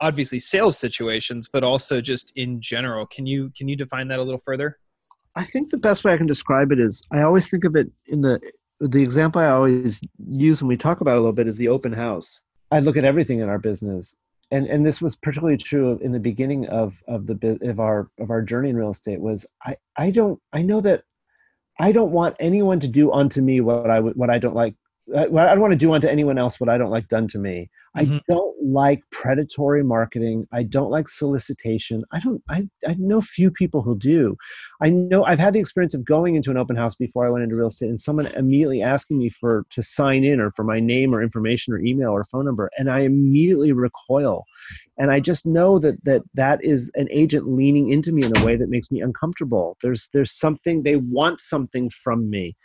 obviously 0.01 0.39
sales 0.39 0.77
situations 0.77 1.49
but 1.51 1.65
also 1.65 2.03
just 2.03 2.33
in 2.37 2.61
general. 2.61 3.07
Can 3.07 3.25
you 3.25 3.51
can 3.57 3.67
you 3.67 3.77
define 3.77 4.09
that 4.09 4.19
a 4.19 4.23
little 4.23 4.41
further? 4.41 4.79
I 5.37 5.45
think 5.47 5.71
the 5.71 5.79
best 5.79 6.05
way 6.05 6.13
I 6.13 6.19
can 6.19 6.27
describe 6.27 6.71
it 6.71 6.81
is 6.81 7.03
I 7.13 7.23
always 7.23 7.49
think 7.49 7.65
of 7.65 7.77
it 7.77 7.91
in 8.09 8.21
the 8.21 8.41
the 8.81 9.03
example 9.03 9.41
I 9.41 9.49
always 9.49 10.01
use 10.29 10.63
when 10.63 10.69
we 10.69 10.77
talk 10.77 11.01
about 11.01 11.17
a 11.17 11.21
little 11.21 11.33
bit 11.33 11.49
is 11.49 11.57
the 11.57 11.69
open 11.69 11.93
house. 11.93 12.43
I 12.71 12.81
look 12.81 12.97
at 12.97 13.05
everything 13.05 13.41
in 13.41 13.49
our 13.49 13.59
business, 13.59 14.15
and 14.51 14.67
and 14.67 14.85
this 14.85 15.01
was 15.01 15.17
particularly 15.17 15.57
true 15.57 15.99
in 16.03 16.13
the 16.13 16.21
beginning 16.21 16.67
of 16.69 17.03
of 17.09 17.27
the 17.27 17.59
of 17.63 17.81
our 17.81 18.11
of 18.19 18.31
our 18.31 18.43
journey 18.43 18.71
in 18.71 18.77
real 18.77 18.91
estate. 18.91 19.21
Was 19.21 19.47
I 19.65 19.77
I 19.97 20.11
don't 20.11 20.41
I 20.53 20.63
know 20.63 20.81
that 20.83 21.03
I 21.81 21.93
don't 21.93 22.13
want 22.13 22.37
anyone 22.39 22.81
to 22.81 22.89
do 22.89 23.13
unto 23.13 23.41
me 23.41 23.61
what 23.61 23.91
I 23.91 24.01
what 24.01 24.31
I 24.31 24.39
don't 24.39 24.57
like 24.57 24.75
I, 25.17 25.23
I 25.23 25.27
don't 25.27 25.61
want 25.61 25.73
to 25.73 25.77
do 25.77 25.93
unto 25.93 26.09
anyone 26.09 26.39
else 26.39 26.61
what 26.61 26.69
I 26.69 26.77
don't 26.77 26.91
like 26.91 27.09
done 27.09 27.29
to 27.29 27.39
me. 27.39 27.71
Mm-hmm. 27.97 28.17
I 28.17 28.21
don't 28.29 28.57
like 28.63 29.03
predatory 29.11 29.83
marketing. 29.83 30.47
I 30.53 30.63
don't 30.63 30.91
like 30.91 31.09
solicitation. 31.09 32.05
I 32.13 32.21
don't. 32.21 32.43
I 32.49 32.69
I 32.87 32.95
know 32.99 33.21
few 33.21 33.51
people 33.51 33.83
who 33.83 33.97
do. 33.97 34.37
I 34.81 34.91
know 34.91 35.25
I've 35.25 35.39
had 35.39 35.55
the 35.55 35.61
experience 35.61 35.95
of 35.95 36.05
going 36.05 36.37
into 36.37 36.51
an 36.51 36.57
open 36.57 36.77
house 36.77 36.95
before 36.95 37.27
I 37.27 37.31
went 37.31 37.45
into 37.45 37.57
real 37.57 37.69
estate, 37.69 37.89
and 37.89 38.01
someone 38.01 38.27
immediately 38.29 38.83
asking 38.83 39.19
me 39.19 39.31
for 39.31 39.65
to 39.71 39.83
sign 39.83 40.25
in 40.25 40.41
or 40.41 40.51
for 40.53 40.65
my 40.65 40.81
name 40.81 41.15
or 41.15 41.23
information 41.23 41.73
or 41.73 41.79
email 41.79 42.11
or 42.11 42.25
phone 42.25 42.45
number, 42.45 42.71
and 42.79 42.91
I 42.91 43.01
immediately 43.01 43.73
recoil, 43.73 44.45
and 44.99 45.11
I 45.11 45.21
just 45.21 45.47
know 45.47 45.79
that 45.79 46.05
that 46.05 46.23
that 46.35 46.63
is 46.63 46.91
an 46.95 47.09
agent 47.11 47.49
leaning 47.49 47.91
into 47.91 48.13
me 48.13 48.25
in 48.25 48.37
a 48.37 48.45
way 48.45 48.57
that 48.57 48.69
makes 48.69 48.91
me 48.91 49.01
uncomfortable. 49.01 49.77
There's 49.83 50.09
there's 50.13 50.33
something 50.33 50.83
they 50.83 50.97
want 50.97 51.41
something 51.41 51.91
from 51.91 52.29
me 52.29 52.57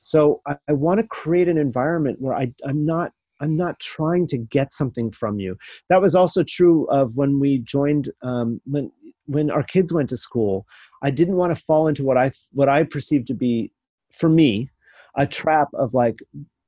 so 0.00 0.40
I, 0.46 0.56
I 0.68 0.72
want 0.72 1.00
to 1.00 1.06
create 1.06 1.48
an 1.48 1.58
environment 1.58 2.20
where 2.20 2.34
I, 2.34 2.52
I'm 2.64 2.84
not 2.84 3.12
I'm 3.40 3.56
not 3.56 3.78
trying 3.80 4.26
to 4.28 4.38
get 4.38 4.74
something 4.74 5.10
from 5.10 5.40
you. 5.40 5.56
That 5.88 6.02
was 6.02 6.14
also 6.14 6.42
true 6.44 6.86
of 6.90 7.16
when 7.16 7.40
we 7.40 7.58
joined 7.58 8.10
um, 8.22 8.60
when 8.64 8.90
when 9.26 9.50
our 9.50 9.62
kids 9.62 9.92
went 9.92 10.08
to 10.10 10.16
school. 10.16 10.66
I 11.02 11.10
didn't 11.10 11.36
want 11.36 11.56
to 11.56 11.64
fall 11.64 11.88
into 11.88 12.04
what 12.04 12.16
I 12.16 12.32
what 12.52 12.68
I 12.68 12.82
perceived 12.82 13.26
to 13.28 13.34
be 13.34 13.72
for 14.12 14.28
me 14.28 14.70
a 15.16 15.26
trap 15.26 15.68
of 15.74 15.94
like 15.94 16.20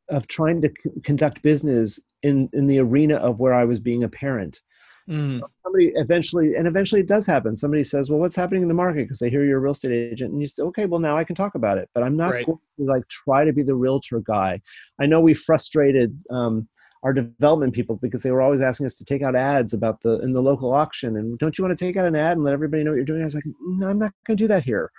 of 0.08 0.28
trying 0.28 0.60
to 0.62 0.68
c- 0.68 0.90
conduct 1.02 1.42
business 1.42 2.00
in 2.22 2.48
in 2.52 2.66
the 2.66 2.78
arena 2.78 3.16
of 3.16 3.40
where 3.40 3.54
I 3.54 3.64
was 3.64 3.80
being 3.80 4.04
a 4.04 4.08
parent. 4.08 4.60
Mm. 5.08 5.40
Somebody 5.62 5.92
eventually, 5.96 6.54
and 6.54 6.66
eventually 6.66 7.00
it 7.00 7.08
does 7.08 7.26
happen. 7.26 7.56
Somebody 7.56 7.84
says, 7.84 8.10
"Well, 8.10 8.20
what's 8.20 8.36
happening 8.36 8.62
in 8.62 8.68
the 8.68 8.74
market?" 8.74 9.02
Because 9.02 9.18
they 9.18 9.30
hear 9.30 9.44
you're 9.44 9.58
a 9.58 9.60
real 9.60 9.72
estate 9.72 9.92
agent, 9.92 10.32
and 10.32 10.40
you 10.40 10.46
say, 10.46 10.62
"Okay, 10.62 10.86
well 10.86 11.00
now 11.00 11.16
I 11.16 11.24
can 11.24 11.34
talk 11.34 11.54
about 11.54 11.78
it." 11.78 11.88
But 11.94 12.04
I'm 12.04 12.16
not 12.16 12.32
right. 12.32 12.46
going 12.46 12.58
to 12.78 12.84
like 12.84 13.06
try 13.08 13.44
to 13.44 13.52
be 13.52 13.62
the 13.62 13.74
realtor 13.74 14.20
guy. 14.20 14.60
I 15.00 15.06
know 15.06 15.20
we 15.20 15.34
frustrated 15.34 16.16
um, 16.30 16.68
our 17.02 17.12
development 17.12 17.74
people 17.74 17.96
because 17.96 18.22
they 18.22 18.30
were 18.30 18.42
always 18.42 18.60
asking 18.60 18.86
us 18.86 18.94
to 18.96 19.04
take 19.04 19.22
out 19.22 19.34
ads 19.34 19.72
about 19.72 20.00
the 20.02 20.20
in 20.20 20.32
the 20.32 20.42
local 20.42 20.72
auction. 20.72 21.16
And 21.16 21.38
don't 21.38 21.58
you 21.58 21.64
want 21.64 21.76
to 21.76 21.84
take 21.84 21.96
out 21.96 22.06
an 22.06 22.16
ad 22.16 22.36
and 22.36 22.44
let 22.44 22.54
everybody 22.54 22.84
know 22.84 22.90
what 22.90 22.96
you're 22.96 23.04
doing? 23.04 23.22
I 23.22 23.24
was 23.24 23.34
like, 23.34 23.44
"No, 23.60 23.88
I'm 23.88 23.98
not 23.98 24.12
going 24.26 24.36
to 24.36 24.44
do 24.44 24.48
that 24.48 24.64
here. 24.64 24.90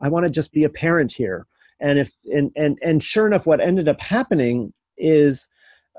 I 0.00 0.08
want 0.08 0.24
to 0.24 0.30
just 0.30 0.52
be 0.52 0.64
a 0.64 0.68
parent 0.68 1.12
here." 1.12 1.46
And 1.80 1.98
if 1.98 2.12
and 2.24 2.50
and 2.56 2.78
and 2.82 3.02
sure 3.02 3.26
enough, 3.26 3.46
what 3.46 3.60
ended 3.60 3.88
up 3.88 4.00
happening 4.00 4.72
is 4.98 5.48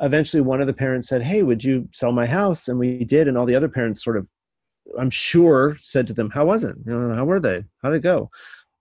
eventually 0.01 0.41
one 0.41 0.61
of 0.61 0.67
the 0.67 0.73
parents 0.73 1.07
said, 1.07 1.23
Hey, 1.23 1.43
would 1.43 1.63
you 1.63 1.87
sell 1.93 2.11
my 2.11 2.25
house? 2.25 2.67
And 2.67 2.79
we 2.79 3.03
did. 3.03 3.27
And 3.27 3.37
all 3.37 3.45
the 3.45 3.55
other 3.55 3.69
parents 3.69 4.03
sort 4.03 4.17
of, 4.17 4.27
I'm 4.99 5.09
sure, 5.09 5.77
said 5.79 6.07
to 6.07 6.13
them, 6.13 6.29
How 6.29 6.45
was 6.45 6.63
it? 6.63 6.75
You 6.85 6.97
know, 6.97 7.15
how 7.15 7.25
were 7.25 7.39
they? 7.39 7.63
How 7.81 7.89
did 7.89 7.97
it 7.97 8.03
go? 8.03 8.29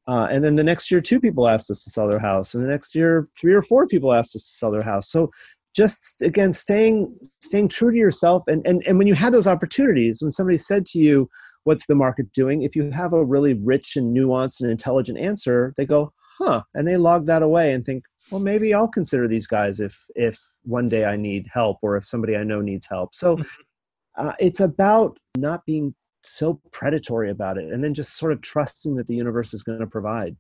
Uh, 0.07 0.29
and 0.31 0.45
then 0.45 0.57
the 0.57 0.65
next 0.65 0.91
year, 0.91 1.01
two 1.01 1.19
people 1.19 1.49
asked 1.49 1.71
us 1.71 1.83
to 1.85 1.91
sell 1.91 2.07
their 2.07 2.19
house. 2.19 2.55
And 2.55 2.63
the 2.63 2.69
next 2.69 2.95
year, 2.95 3.29
three 3.41 3.55
or 3.55 3.63
four 3.63 3.87
people 3.87 4.13
asked 4.13 4.37
us 4.37 4.43
to 4.43 4.57
sell 4.57 4.71
their 4.71 4.83
house. 4.83 5.11
So 5.11 5.31
just 5.75 6.23
again, 6.23 6.53
staying 6.53 7.15
staying 7.41 7.69
true 7.69 7.91
to 7.91 7.97
yourself. 7.97 8.45
And, 8.47 8.67
and, 8.67 8.83
and 8.87 8.99
when 8.99 9.07
you 9.07 9.15
had 9.15 9.33
those 9.33 9.47
opportunities, 9.47 10.21
when 10.23 10.31
somebody 10.31 10.57
said 10.57 10.87
to 10.87 10.99
you, 10.99 11.29
What's 11.65 11.87
the 11.87 11.95
market 11.95 12.31
doing? 12.35 12.63
If 12.63 12.77
you 12.77 12.91
have 12.91 13.15
a 13.15 13.25
really 13.25 13.55
rich 13.55 13.97
and 13.97 14.15
nuanced 14.15 14.61
and 14.61 14.71
intelligent 14.71 15.19
answer, 15.19 15.73
they 15.79 15.87
go, 15.87 16.13
Huh. 16.39 16.63
And 16.75 16.87
they 16.87 16.97
log 16.97 17.27
that 17.27 17.43
away 17.43 17.73
and 17.73 17.85
think, 17.85 18.05
well 18.31 18.41
maybe 18.41 18.73
i'll 18.75 18.89
consider 18.89 19.29
these 19.29 19.47
guys 19.47 19.81
if 19.81 20.05
if 20.15 20.39
one 20.63 20.89
day 20.89 21.05
i 21.05 21.17
need 21.17 21.47
help 21.53 21.79
or 21.83 21.97
if 21.97 22.07
somebody 22.07 22.37
i 22.37 22.45
know 22.45 22.61
needs 22.61 22.87
help 22.87 23.15
so 23.15 23.37
mm-hmm. 23.37 24.27
uh, 24.27 24.33
it's 24.39 24.61
about 24.61 25.19
not 25.37 25.65
being 25.67 25.95
so 26.23 26.61
predatory 26.73 27.31
about 27.31 27.59
it 27.59 27.73
and 27.73 27.85
then 27.85 27.93
just 27.93 28.17
sort 28.17 28.33
of 28.33 28.41
trusting 28.41 28.97
that 28.97 29.07
the 29.07 29.15
universe 29.15 29.53
is 29.53 29.63
going 29.63 29.79
to 29.79 29.87
provide 29.87 30.37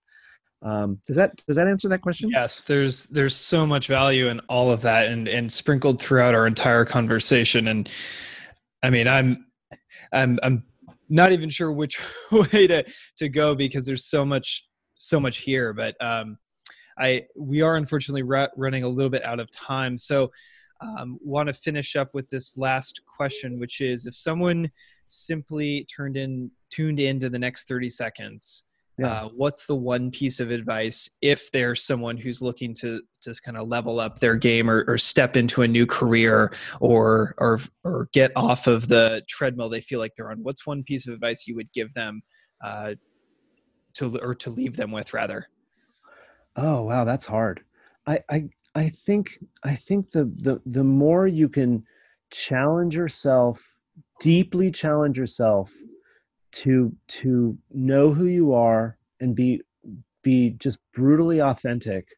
um, 0.62 0.99
does 1.07 1.16
that 1.16 1.37
does 1.47 1.57
that 1.57 1.68
answer 1.68 1.89
that 1.89 2.01
question 2.01 2.31
yes 2.31 2.64
there's 2.64 3.05
there's 3.07 3.37
so 3.37 3.66
much 3.66 3.87
value 3.87 4.29
in 4.29 4.41
all 4.49 4.71
of 4.71 4.81
that 4.81 5.09
and 5.09 5.29
and 5.29 5.53
sprinkled 5.53 6.01
throughout 6.01 6.35
our 6.35 6.47
entire 6.47 6.87
conversation 6.87 7.68
and 7.68 7.91
i 8.83 8.89
mean 8.89 9.07
i'm 9.07 9.45
i'm 10.14 10.39
i'm 10.43 10.64
not 11.11 11.33
even 11.33 11.51
sure 11.51 11.71
which 11.71 12.01
way 12.33 12.66
to 12.66 12.83
to 13.18 13.29
go 13.29 13.55
because 13.55 13.85
there's 13.85 14.07
so 14.07 14.25
much 14.25 14.64
so 14.97 15.20
much 15.20 15.38
here. 15.38 15.72
But 15.72 15.97
um, 16.05 16.38
I 16.99 17.24
we 17.36 17.62
are 17.62 17.76
unfortunately 17.76 18.22
running 18.22 18.82
a 18.82 18.88
little 18.88 19.11
bit 19.11 19.24
out 19.24 19.40
of 19.40 19.51
time, 19.51 19.99
so 19.99 20.30
um, 20.80 21.18
want 21.22 21.47
to 21.47 21.53
finish 21.53 21.97
up 21.97 22.14
with 22.14 22.28
this 22.30 22.57
last 22.57 23.01
question, 23.07 23.59
which 23.59 23.80
is 23.80 24.07
if 24.07 24.14
someone 24.14 24.70
simply 25.07 25.84
turned 25.84 26.16
in 26.16 26.51
tuned 26.70 27.01
into 27.01 27.30
the 27.30 27.38
next 27.38 27.68
30 27.68 27.88
seconds 27.88 28.64
yeah. 28.99 29.24
Uh, 29.24 29.28
what's 29.34 29.66
the 29.66 29.74
one 29.74 30.11
piece 30.11 30.38
of 30.38 30.53
advice 30.53 31.11
if 31.20 31.51
there's 31.51 31.82
someone 31.82 32.16
who's 32.16 32.40
looking 32.40 32.72
to 32.74 33.03
just 33.22 33.42
kind 33.42 33.57
of 33.57 33.66
level 33.66 33.99
up 33.99 34.20
their 34.20 34.36
game 34.36 34.70
or, 34.70 34.84
or 34.86 34.99
step 34.99 35.36
into 35.36 35.62
a 35.62 35.68
new 35.68 35.84
career 35.84 36.53
or 36.80 37.34
or 37.38 37.61
or 37.82 38.09
get 38.12 38.30
off 38.36 38.68
of 38.68 38.86
the 38.86 39.22
treadmill 39.28 39.68
they 39.68 39.80
feel 39.80 39.99
like 39.99 40.12
they're 40.16 40.30
on? 40.30 40.42
What's 40.45 40.64
one 40.64 40.84
piece 40.84 41.09
of 41.09 41.14
advice 41.14 41.47
you 41.47 41.57
would 41.57 41.72
give 41.72 41.92
them 41.95 42.22
uh, 42.62 42.95
to 43.95 44.18
or 44.18 44.34
to 44.36 44.51
leave 44.51 44.76
them 44.76 44.90
with 44.90 45.14
rather? 45.14 45.49
Oh 46.57 46.82
wow, 46.82 47.05
that's 47.05 47.26
hard. 47.26 47.62
I 48.07 48.20
I 48.30 48.49
I 48.74 48.88
think 48.88 49.38
I 49.62 49.74
think 49.74 50.11
the 50.11 50.24
the 50.36 50.61
the 50.66 50.84
more 50.84 51.26
you 51.26 51.49
can 51.49 51.84
challenge 52.30 52.97
yourself, 52.97 53.74
deeply 54.20 54.70
challenge 54.70 55.18
yourself 55.18 55.72
to 56.53 56.95
to 57.09 57.59
know 57.72 58.12
who 58.12 58.26
you 58.26 58.53
are 58.53 58.99
and 59.20 59.34
be 59.34 59.62
be 60.22 60.51
just 60.51 60.78
brutally 60.95 61.40
authentic 61.40 62.09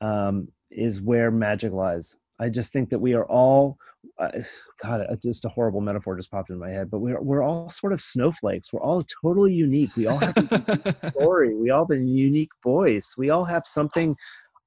um, 0.00 0.48
is 0.70 1.00
where 1.00 1.30
magic 1.30 1.72
lies. 1.72 2.16
I 2.38 2.48
just 2.48 2.72
think 2.72 2.90
that 2.90 2.98
we 2.98 3.14
are 3.14 3.24
all, 3.24 3.78
uh, 4.18 4.30
God, 4.82 5.06
just 5.22 5.44
a 5.44 5.48
horrible 5.48 5.80
metaphor 5.80 6.16
just 6.16 6.30
popped 6.30 6.50
in 6.50 6.58
my 6.58 6.70
head, 6.70 6.90
but 6.90 6.98
we're, 6.98 7.20
we're 7.20 7.42
all 7.42 7.68
sort 7.70 7.92
of 7.92 8.00
snowflakes. 8.00 8.72
We're 8.72 8.82
all 8.82 9.04
totally 9.22 9.52
unique. 9.52 9.94
We 9.96 10.06
all 10.06 10.18
have 10.18 10.36
a 10.36 11.10
story. 11.10 11.54
We 11.54 11.70
all 11.70 11.86
have 11.86 11.98
a 11.98 12.00
unique 12.00 12.50
voice. 12.62 13.14
We 13.16 13.30
all 13.30 13.44
have 13.44 13.66
something 13.66 14.16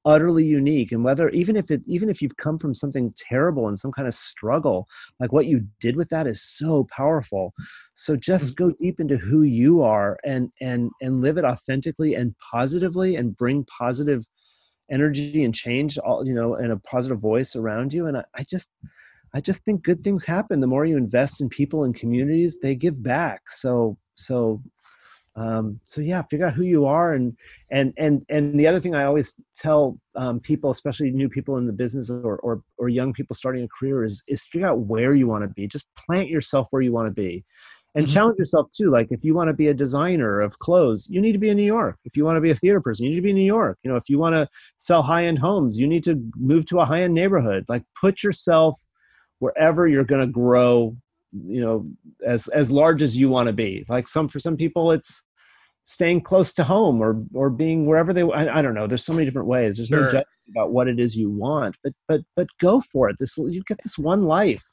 utterly 0.05 0.45
unique 0.45 0.91
and 0.91 1.03
whether 1.03 1.29
even 1.29 1.55
if 1.55 1.71
it 1.71 1.81
even 1.87 2.09
if 2.09 2.21
you've 2.21 2.37
come 2.37 2.59
from 2.59 2.75
something 2.75 3.11
terrible 3.17 3.67
and 3.67 3.79
some 3.79 3.91
kind 3.91 4.07
of 4.07 4.13
struggle 4.13 4.87
like 5.19 5.31
what 5.31 5.47
you 5.47 5.65
did 5.79 5.95
with 5.95 6.07
that 6.09 6.27
is 6.27 6.43
so 6.43 6.87
powerful 6.95 7.51
so 7.95 8.15
just 8.15 8.55
mm-hmm. 8.55 8.67
go 8.67 8.75
deep 8.79 8.99
into 8.99 9.17
who 9.17 9.41
you 9.41 9.81
are 9.81 10.15
and 10.23 10.51
and 10.61 10.91
and 11.01 11.21
live 11.21 11.39
it 11.39 11.43
authentically 11.43 12.13
and 12.13 12.35
positively 12.37 13.15
and 13.15 13.35
bring 13.35 13.65
positive 13.65 14.23
energy 14.91 15.43
and 15.43 15.55
change 15.55 15.97
all 15.97 16.23
you 16.23 16.35
know 16.35 16.53
and 16.53 16.71
a 16.71 16.77
positive 16.77 17.19
voice 17.19 17.55
around 17.55 17.91
you 17.91 18.05
and 18.05 18.15
I, 18.15 18.23
I 18.35 18.43
just 18.43 18.69
i 19.35 19.41
just 19.41 19.63
think 19.63 19.83
good 19.83 20.03
things 20.03 20.23
happen. 20.23 20.59
The 20.59 20.67
more 20.67 20.85
you 20.85 20.97
invest 20.97 21.41
in 21.41 21.49
people 21.49 21.83
and 21.83 21.93
communities 21.93 22.57
they 22.61 22.73
give 22.73 23.03
back. 23.03 23.41
So 23.49 23.97
so 24.15 24.61
um, 25.35 25.81
so 25.83 25.99
yeah 25.99 26.21
figure 26.23 26.45
out 26.45 26.53
who 26.53 26.63
you 26.63 26.85
are 26.85 27.13
and 27.13 27.35
and 27.69 27.93
and 27.97 28.25
and 28.29 28.57
the 28.57 28.65
other 28.65 28.79
thing 28.79 28.95
i 28.95 29.03
always 29.03 29.35
tell 29.53 29.99
um, 30.15 30.39
people 30.39 30.69
especially 30.69 31.11
new 31.11 31.27
people 31.27 31.57
in 31.57 31.67
the 31.67 31.73
business 31.73 32.09
or, 32.09 32.37
or 32.37 32.61
or 32.77 32.87
young 32.87 33.11
people 33.11 33.35
starting 33.35 33.65
a 33.65 33.67
career 33.67 34.05
is 34.05 34.23
is 34.29 34.43
figure 34.43 34.67
out 34.67 34.79
where 34.79 35.13
you 35.13 35.27
want 35.27 35.43
to 35.43 35.49
be. 35.49 35.67
Just 35.67 35.87
plant 35.97 36.29
yourself 36.29 36.67
where 36.71 36.81
you 36.81 36.93
want 36.93 37.07
to 37.07 37.13
be 37.13 37.43
and 37.95 38.05
mm-hmm. 38.05 38.13
challenge 38.13 38.37
yourself 38.37 38.67
too. 38.71 38.89
Like 38.91 39.07
if 39.11 39.25
you 39.25 39.33
want 39.33 39.49
to 39.49 39.53
be 39.53 39.67
a 39.67 39.73
designer 39.73 40.39
of 40.39 40.59
clothes 40.59 41.07
you 41.09 41.19
need 41.19 41.33
to 41.33 41.39
be 41.39 41.49
in 41.49 41.57
new 41.57 41.63
york. 41.63 41.97
If 42.05 42.15
you 42.15 42.23
want 42.23 42.37
to 42.37 42.41
be 42.41 42.51
a 42.51 42.55
theater 42.55 42.79
person 42.79 43.05
you 43.05 43.09
need 43.09 43.17
to 43.17 43.21
be 43.21 43.31
in 43.31 43.35
new 43.35 43.53
york. 43.59 43.77
You 43.83 43.91
know 43.91 43.97
if 43.97 44.07
you 44.07 44.17
want 44.19 44.35
to 44.35 44.47
sell 44.77 45.01
high-end 45.01 45.39
homes 45.39 45.77
you 45.77 45.87
need 45.87 46.03
to 46.05 46.15
move 46.37 46.65
to 46.67 46.79
a 46.79 46.85
high-end 46.85 47.13
neighborhood. 47.13 47.65
Like 47.67 47.83
put 47.99 48.23
yourself 48.23 48.79
wherever 49.39 49.87
you're 49.87 50.03
going 50.03 50.25
to 50.25 50.31
grow 50.31 50.95
you 51.43 51.61
know 51.61 51.85
as 52.25 52.47
as 52.49 52.71
large 52.71 53.01
as 53.01 53.17
you 53.17 53.29
want 53.29 53.47
to 53.47 53.53
be. 53.53 53.85
Like 53.89 54.07
some 54.07 54.27
for 54.27 54.39
some 54.39 54.55
people 54.55 54.91
it's 54.91 55.21
staying 55.83 56.21
close 56.21 56.53
to 56.53 56.63
home 56.63 57.01
or 57.01 57.23
or 57.33 57.49
being 57.49 57.85
wherever 57.85 58.13
they 58.13 58.23
I, 58.23 58.59
I 58.59 58.61
don't 58.61 58.73
know. 58.73 58.87
There's 58.87 59.05
so 59.05 59.13
many 59.13 59.25
different 59.25 59.47
ways. 59.47 59.77
There's 59.77 59.89
sure. 59.89 60.01
no 60.01 60.05
judgment 60.05 60.27
about 60.49 60.71
what 60.71 60.87
it 60.87 60.99
is 60.99 61.15
you 61.15 61.29
want 61.29 61.75
but 61.83 61.93
but 62.07 62.21
but 62.35 62.47
go 62.59 62.81
for 62.81 63.09
it. 63.09 63.17
This 63.19 63.37
you 63.37 63.63
get 63.67 63.79
this 63.83 63.97
one 63.97 64.23
life. 64.23 64.63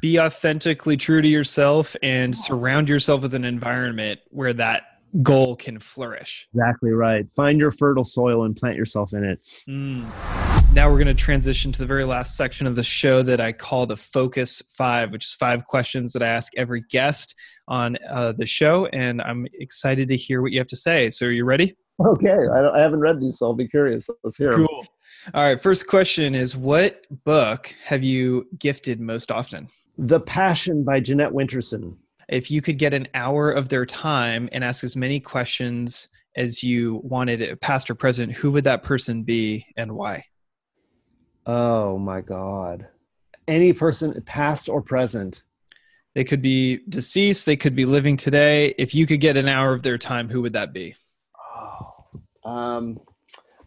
Be 0.00 0.18
authentically 0.18 0.96
true 0.96 1.22
to 1.22 1.28
yourself 1.28 1.94
and 2.02 2.36
surround 2.36 2.88
yourself 2.88 3.22
with 3.22 3.34
an 3.34 3.44
environment 3.44 4.18
where 4.30 4.52
that 4.54 4.82
goal 5.22 5.56
can 5.56 5.78
flourish 5.78 6.48
exactly 6.54 6.90
right 6.90 7.26
find 7.36 7.60
your 7.60 7.70
fertile 7.70 8.04
soil 8.04 8.44
and 8.44 8.56
plant 8.56 8.76
yourself 8.76 9.12
in 9.12 9.24
it 9.24 9.40
mm 9.68 10.04
now 10.74 10.90
we're 10.90 10.96
going 10.96 11.06
to 11.06 11.14
transition 11.14 11.70
to 11.70 11.78
the 11.78 11.86
very 11.86 12.04
last 12.04 12.34
section 12.34 12.66
of 12.66 12.76
the 12.76 12.82
show 12.82 13.22
that 13.22 13.42
I 13.42 13.52
call 13.52 13.84
the 13.84 13.96
Focus 13.96 14.62
Five, 14.74 15.12
which 15.12 15.26
is 15.26 15.34
five 15.34 15.66
questions 15.66 16.14
that 16.14 16.22
I 16.22 16.28
ask 16.28 16.50
every 16.56 16.82
guest 16.90 17.34
on 17.68 17.98
uh, 18.08 18.32
the 18.32 18.46
show. 18.46 18.86
And 18.86 19.20
I'm 19.20 19.46
excited 19.52 20.08
to 20.08 20.16
hear 20.16 20.40
what 20.40 20.50
you 20.50 20.58
have 20.58 20.68
to 20.68 20.76
say. 20.76 21.10
So, 21.10 21.26
are 21.26 21.30
you 21.30 21.44
ready? 21.44 21.76
Okay. 22.02 22.48
I, 22.50 22.70
I 22.70 22.80
haven't 22.80 23.00
read 23.00 23.20
these, 23.20 23.38
so 23.38 23.46
I'll 23.46 23.54
be 23.54 23.68
curious. 23.68 24.08
Let's 24.24 24.38
hear 24.38 24.52
Cool. 24.52 24.66
Them. 24.66 25.34
All 25.34 25.44
right. 25.44 25.60
First 25.60 25.88
question 25.88 26.34
is 26.34 26.56
What 26.56 27.06
book 27.24 27.74
have 27.84 28.02
you 28.02 28.46
gifted 28.58 28.98
most 28.98 29.30
often? 29.30 29.68
The 29.98 30.20
Passion 30.20 30.84
by 30.84 31.00
Jeanette 31.00 31.32
Winterson. 31.32 31.96
If 32.32 32.50
you 32.50 32.62
could 32.62 32.78
get 32.78 32.94
an 32.94 33.08
hour 33.12 33.50
of 33.50 33.68
their 33.68 33.84
time 33.84 34.48
and 34.52 34.64
ask 34.64 34.84
as 34.84 34.96
many 34.96 35.20
questions 35.20 36.08
as 36.34 36.62
you 36.62 37.02
wanted, 37.04 37.60
past 37.60 37.90
or 37.90 37.94
present, 37.94 38.32
who 38.32 38.50
would 38.52 38.64
that 38.64 38.82
person 38.82 39.22
be 39.22 39.66
and 39.76 39.92
why? 39.92 40.24
Oh 41.44 41.98
my 41.98 42.22
God. 42.22 42.88
Any 43.46 43.74
person, 43.74 44.18
past 44.22 44.70
or 44.70 44.80
present. 44.80 45.42
They 46.14 46.24
could 46.24 46.40
be 46.40 46.80
deceased, 46.88 47.44
they 47.44 47.56
could 47.56 47.76
be 47.76 47.84
living 47.84 48.16
today. 48.16 48.74
If 48.78 48.94
you 48.94 49.06
could 49.06 49.20
get 49.20 49.36
an 49.36 49.46
hour 49.46 49.74
of 49.74 49.82
their 49.82 49.98
time, 49.98 50.30
who 50.30 50.40
would 50.40 50.54
that 50.54 50.72
be? 50.72 50.94
Oh, 51.36 52.50
um, 52.50 52.98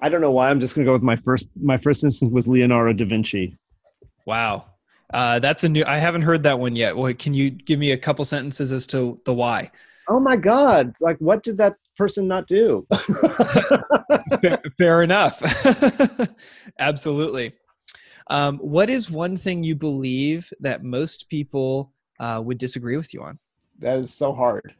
I 0.01 0.09
don't 0.09 0.21
know 0.21 0.31
why. 0.31 0.49
I'm 0.49 0.59
just 0.59 0.73
going 0.73 0.85
to 0.85 0.89
go 0.89 0.93
with 0.93 1.03
my 1.03 1.17
first. 1.17 1.49
My 1.55 1.77
first 1.77 2.03
instance 2.03 2.33
was 2.33 2.47
Leonardo 2.47 2.93
da 2.93 3.05
Vinci. 3.05 3.59
Wow, 4.25 4.65
uh, 5.13 5.39
that's 5.39 5.63
a 5.63 5.69
new. 5.69 5.83
I 5.85 5.97
haven't 5.97 6.23
heard 6.23 6.43
that 6.43 6.59
one 6.59 6.75
yet. 6.75 6.95
Well, 6.95 7.13
can 7.13 7.33
you 7.33 7.51
give 7.51 7.79
me 7.79 7.91
a 7.91 7.97
couple 7.97 8.25
sentences 8.25 8.71
as 8.71 8.87
to 8.87 9.19
the 9.25 9.33
why? 9.33 9.71
Oh 10.09 10.19
my 10.19 10.35
God! 10.35 10.93
Like, 10.99 11.17
what 11.19 11.43
did 11.43 11.57
that 11.57 11.75
person 11.97 12.27
not 12.27 12.47
do? 12.47 12.85
fair, 14.41 14.61
fair 14.77 15.03
enough. 15.03 15.41
Absolutely. 16.79 17.53
Um, 18.27 18.57
what 18.57 18.89
is 18.89 19.11
one 19.11 19.37
thing 19.37 19.63
you 19.63 19.75
believe 19.75 20.51
that 20.59 20.83
most 20.83 21.29
people 21.29 21.93
uh, 22.19 22.41
would 22.43 22.57
disagree 22.57 22.97
with 22.97 23.13
you 23.13 23.21
on? 23.21 23.37
That 23.79 23.99
is 23.99 24.13
so 24.13 24.33
hard. 24.33 24.73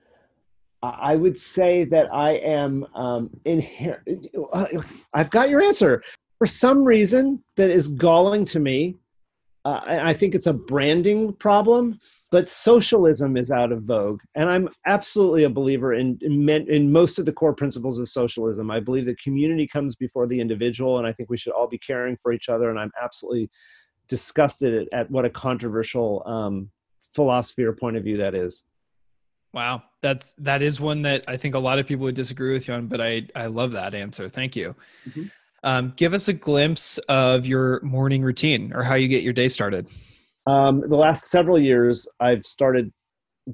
I 0.82 1.15
would 1.15 1.39
say 1.39 1.84
that 1.86 2.13
I 2.13 2.34
am 2.34 2.86
um, 2.93 3.30
inherent. 3.45 4.28
Uh, 4.53 4.65
I've 5.13 5.30
got 5.30 5.49
your 5.49 5.61
answer. 5.61 6.03
For 6.38 6.45
some 6.45 6.84
reason 6.84 7.43
that 7.55 7.69
is 7.69 7.88
galling 7.88 8.45
to 8.45 8.59
me, 8.59 8.95
uh, 9.66 9.82
I 9.86 10.13
think 10.13 10.36
it's 10.36 10.47
a 10.47 10.53
branding 10.53 11.34
problem 11.34 11.99
but 12.36 12.49
socialism 12.49 13.38
is 13.38 13.49
out 13.49 13.72
of 13.72 13.84
vogue. 13.84 14.20
And 14.36 14.49
i'm 14.49 14.68
absolutely 14.86 15.45
a 15.45 15.49
believer 15.49 15.93
in, 15.93 16.18
in, 16.22 16.49
in 16.49 16.91
most 16.91 17.18
of 17.18 17.26
the 17.26 17.32
core 17.32 17.53
principles 17.53 17.97
of 17.97 18.09
socialism. 18.09 18.70
I 18.70 18.82
believe 18.82 19.05
that 19.05 19.22
community 19.22 19.66
comes 19.66 19.95
before 19.95 20.28
the 20.28 20.39
individual 20.39 20.97
and 20.97 21.07
i 21.07 21.13
think 21.13 21.30
we 21.30 21.38
should 21.38 21.53
all 21.53 21.68
be 21.68 21.78
caring 21.78 22.18
for 22.22 22.34
each 22.34 22.49
other. 22.49 22.70
And 22.70 22.78
i'm 22.78 22.91
absolutely 23.01 23.49
disgusted 24.09 24.74
at, 24.74 24.99
at 24.99 25.11
what 25.11 25.24
a 25.24 25.30
controversial 25.30 26.24
um, 26.26 26.70
philosophy 27.13 27.63
or 27.63 27.72
point 27.72 27.95
of 27.95 28.03
view 28.03 28.18
that 28.18 28.36
is. 28.36 28.63
Wow. 29.53 29.84
That's 30.01 30.34
that 30.39 30.61
is 30.61 30.82
one 30.82 31.03
that 31.03 31.24
i 31.28 31.38
think 31.38 31.55
a 31.55 31.59
lot 31.59 31.80
of 31.80 31.88
people 31.88 32.03
would 32.03 32.16
disagree 32.16 32.53
with 32.53 32.68
you 32.68 32.74
on 32.74 32.88
but 32.88 32.99
i 32.99 33.26
i 33.34 33.45
love 33.45 33.72
that 33.72 33.95
answer. 33.95 34.28
Thank 34.28 34.57
you. 34.57 34.76
Mm-hmm. 35.07 35.28
Um, 35.66 35.91
give 35.97 36.13
us 36.13 36.30
a 36.30 36.34
glimpse 36.34 36.97
of 37.09 37.45
your 37.45 37.82
morning 37.82 38.24
routine 38.24 38.72
or 38.74 38.84
how 38.84 38.95
you 38.95 39.09
get 39.09 39.24
your 39.24 39.34
day 39.34 39.49
started 39.49 39.89
um, 40.47 40.82
the 40.88 40.95
last 40.95 41.30
several 41.30 41.59
years, 41.59 42.07
I've 42.20 42.45
started 42.45 42.91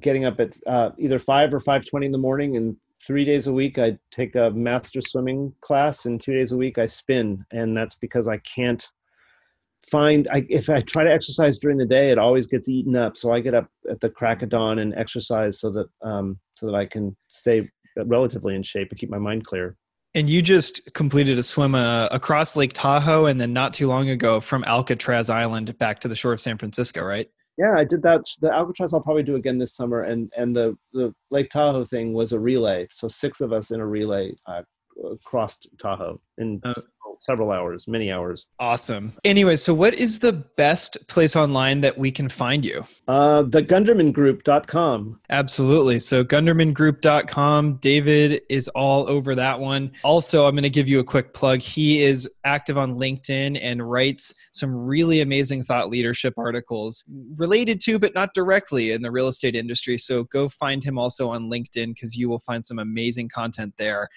getting 0.00 0.24
up 0.24 0.40
at 0.40 0.56
uh, 0.66 0.90
either 0.98 1.18
five 1.18 1.52
or 1.54 1.60
five 1.60 1.84
twenty 1.86 2.06
in 2.06 2.12
the 2.12 2.18
morning, 2.18 2.56
and 2.56 2.76
three 3.04 3.24
days 3.24 3.46
a 3.46 3.52
week 3.52 3.78
I 3.78 3.98
take 4.10 4.34
a 4.34 4.50
master 4.50 5.00
swimming 5.00 5.54
class, 5.60 6.06
and 6.06 6.20
two 6.20 6.34
days 6.34 6.52
a 6.52 6.56
week 6.56 6.78
I 6.78 6.86
spin, 6.86 7.44
and 7.50 7.76
that's 7.76 7.94
because 7.94 8.28
I 8.28 8.38
can't 8.38 8.86
find 9.90 10.28
I, 10.30 10.46
if 10.48 10.68
I 10.68 10.80
try 10.80 11.04
to 11.04 11.12
exercise 11.12 11.58
during 11.58 11.78
the 11.78 11.86
day, 11.86 12.10
it 12.10 12.18
always 12.18 12.46
gets 12.46 12.68
eaten 12.68 12.94
up. 12.94 13.16
So 13.16 13.32
I 13.32 13.40
get 13.40 13.54
up 13.54 13.68
at 13.90 14.00
the 14.00 14.10
crack 14.10 14.42
of 14.42 14.50
dawn 14.50 14.78
and 14.80 14.94
exercise 14.94 15.60
so 15.60 15.70
that 15.70 15.86
um, 16.02 16.38
so 16.56 16.66
that 16.66 16.74
I 16.74 16.84
can 16.84 17.16
stay 17.28 17.68
relatively 17.96 18.54
in 18.54 18.62
shape 18.62 18.90
and 18.90 18.98
keep 18.98 19.10
my 19.10 19.18
mind 19.18 19.46
clear. 19.46 19.76
And 20.14 20.28
you 20.28 20.42
just 20.42 20.92
completed 20.92 21.38
a 21.38 21.42
swim 21.42 21.74
uh, 21.74 22.06
across 22.06 22.54
Lake 22.54 22.72
Tahoe 22.74 23.26
and 23.26 23.40
then 23.40 23.52
not 23.52 23.72
too 23.72 23.88
long 23.88 24.10
ago 24.10 24.40
from 24.40 24.62
Alcatraz 24.64 25.30
Island 25.30 25.76
back 25.78 26.00
to 26.00 26.08
the 26.08 26.14
shore 26.14 26.34
of 26.34 26.40
San 26.40 26.58
Francisco, 26.58 27.02
right? 27.02 27.30
Yeah, 27.58 27.72
I 27.76 27.84
did 27.84 28.02
that. 28.02 28.24
The 28.40 28.50
Alcatraz 28.52 28.94
I'll 28.94 29.00
probably 29.00 29.22
do 29.22 29.36
again 29.36 29.58
this 29.58 29.74
summer, 29.74 30.02
and 30.02 30.32
and 30.36 30.56
the 30.56 30.76
the 30.92 31.14
Lake 31.30 31.50
Tahoe 31.50 31.84
thing 31.84 32.14
was 32.14 32.32
a 32.32 32.40
relay. 32.40 32.86
So 32.90 33.08
six 33.08 33.40
of 33.40 33.52
us 33.52 33.70
in 33.70 33.80
a 33.80 33.86
relay 33.86 34.32
uh, 34.46 34.62
crossed 35.24 35.68
Tahoe 35.78 36.20
in 36.38 36.60
uh, 36.64 36.72
several 37.22 37.52
hours, 37.52 37.86
many 37.86 38.10
hours. 38.10 38.48
Awesome. 38.58 39.12
Anyway, 39.24 39.56
so 39.56 39.72
what 39.72 39.94
is 39.94 40.18
the 40.18 40.32
best 40.32 41.06
place 41.06 41.36
online 41.36 41.80
that 41.80 41.96
we 41.96 42.10
can 42.10 42.28
find 42.28 42.64
you? 42.64 42.84
Uh, 43.06 43.42
the 43.42 43.62
GundermanGroup.com. 43.62 45.20
Absolutely. 45.30 46.00
So 46.00 46.24
GundermanGroup.com. 46.24 47.76
David 47.76 48.42
is 48.48 48.68
all 48.68 49.08
over 49.08 49.34
that 49.36 49.58
one. 49.58 49.92
Also, 50.02 50.46
I'm 50.46 50.54
going 50.54 50.64
to 50.64 50.70
give 50.70 50.88
you 50.88 50.98
a 50.98 51.04
quick 51.04 51.32
plug. 51.32 51.60
He 51.60 52.02
is 52.02 52.28
active 52.44 52.76
on 52.76 52.98
LinkedIn 52.98 53.58
and 53.62 53.88
writes 53.88 54.34
some 54.50 54.74
really 54.74 55.20
amazing 55.20 55.62
thought 55.62 55.90
leadership 55.90 56.34
articles 56.36 57.04
related 57.36 57.78
to, 57.80 57.98
but 57.98 58.14
not 58.14 58.34
directly 58.34 58.90
in 58.90 59.00
the 59.00 59.10
real 59.10 59.28
estate 59.28 59.54
industry. 59.54 59.96
So 59.96 60.24
go 60.24 60.48
find 60.48 60.82
him 60.82 60.98
also 60.98 61.28
on 61.28 61.48
LinkedIn 61.48 61.94
because 61.94 62.16
you 62.16 62.28
will 62.28 62.40
find 62.40 62.64
some 62.64 62.80
amazing 62.80 63.28
content 63.28 63.74
there. 63.78 64.08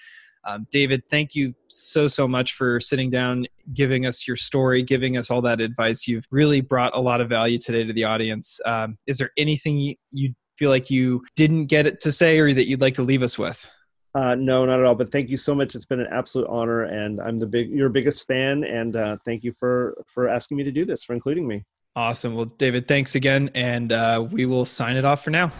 Um, 0.46 0.66
David, 0.70 1.02
thank 1.10 1.34
you 1.34 1.54
so, 1.66 2.06
so 2.06 2.28
much 2.28 2.54
for 2.54 2.78
sitting 2.78 3.10
down, 3.10 3.46
giving 3.74 4.06
us 4.06 4.28
your 4.28 4.36
story, 4.36 4.82
giving 4.82 5.16
us 5.16 5.30
all 5.30 5.42
that 5.42 5.60
advice. 5.60 6.06
You've 6.06 6.26
really 6.30 6.60
brought 6.60 6.94
a 6.94 7.00
lot 7.00 7.20
of 7.20 7.28
value 7.28 7.58
today 7.58 7.84
to 7.84 7.92
the 7.92 8.04
audience. 8.04 8.60
Um, 8.64 8.96
is 9.06 9.18
there 9.18 9.30
anything 9.36 9.96
you, 10.10 10.34
feel 10.56 10.70
like 10.70 10.90
you 10.90 11.22
didn't 11.34 11.66
get 11.66 11.86
it 11.86 12.00
to 12.00 12.10
say 12.10 12.38
or 12.38 12.54
that 12.54 12.66
you'd 12.66 12.80
like 12.80 12.94
to 12.94 13.02
leave 13.02 13.22
us 13.22 13.38
with? 13.38 13.70
Uh, 14.14 14.34
no, 14.34 14.64
not 14.64 14.78
at 14.78 14.86
all. 14.86 14.94
But 14.94 15.12
thank 15.12 15.28
you 15.28 15.36
so 15.36 15.54
much. 15.54 15.74
It's 15.74 15.84
been 15.84 16.00
an 16.00 16.08
absolute 16.10 16.48
honor, 16.48 16.84
and 16.84 17.20
I'm 17.20 17.36
the 17.36 17.46
big 17.46 17.68
your 17.68 17.90
biggest 17.90 18.26
fan. 18.26 18.64
And 18.64 18.96
uh, 18.96 19.18
thank 19.26 19.44
you 19.44 19.52
for 19.52 19.94
for 20.06 20.30
asking 20.30 20.56
me 20.56 20.64
to 20.64 20.72
do 20.72 20.86
this, 20.86 21.02
for 21.02 21.12
including 21.12 21.46
me. 21.46 21.64
Awesome. 21.94 22.34
Well, 22.34 22.46
David, 22.46 22.88
thanks 22.88 23.14
again, 23.14 23.50
and 23.54 23.92
uh, 23.92 24.26
we 24.30 24.46
will 24.46 24.64
sign 24.64 24.96
it 24.96 25.04
off 25.04 25.22
for 25.22 25.30
now. 25.30 25.52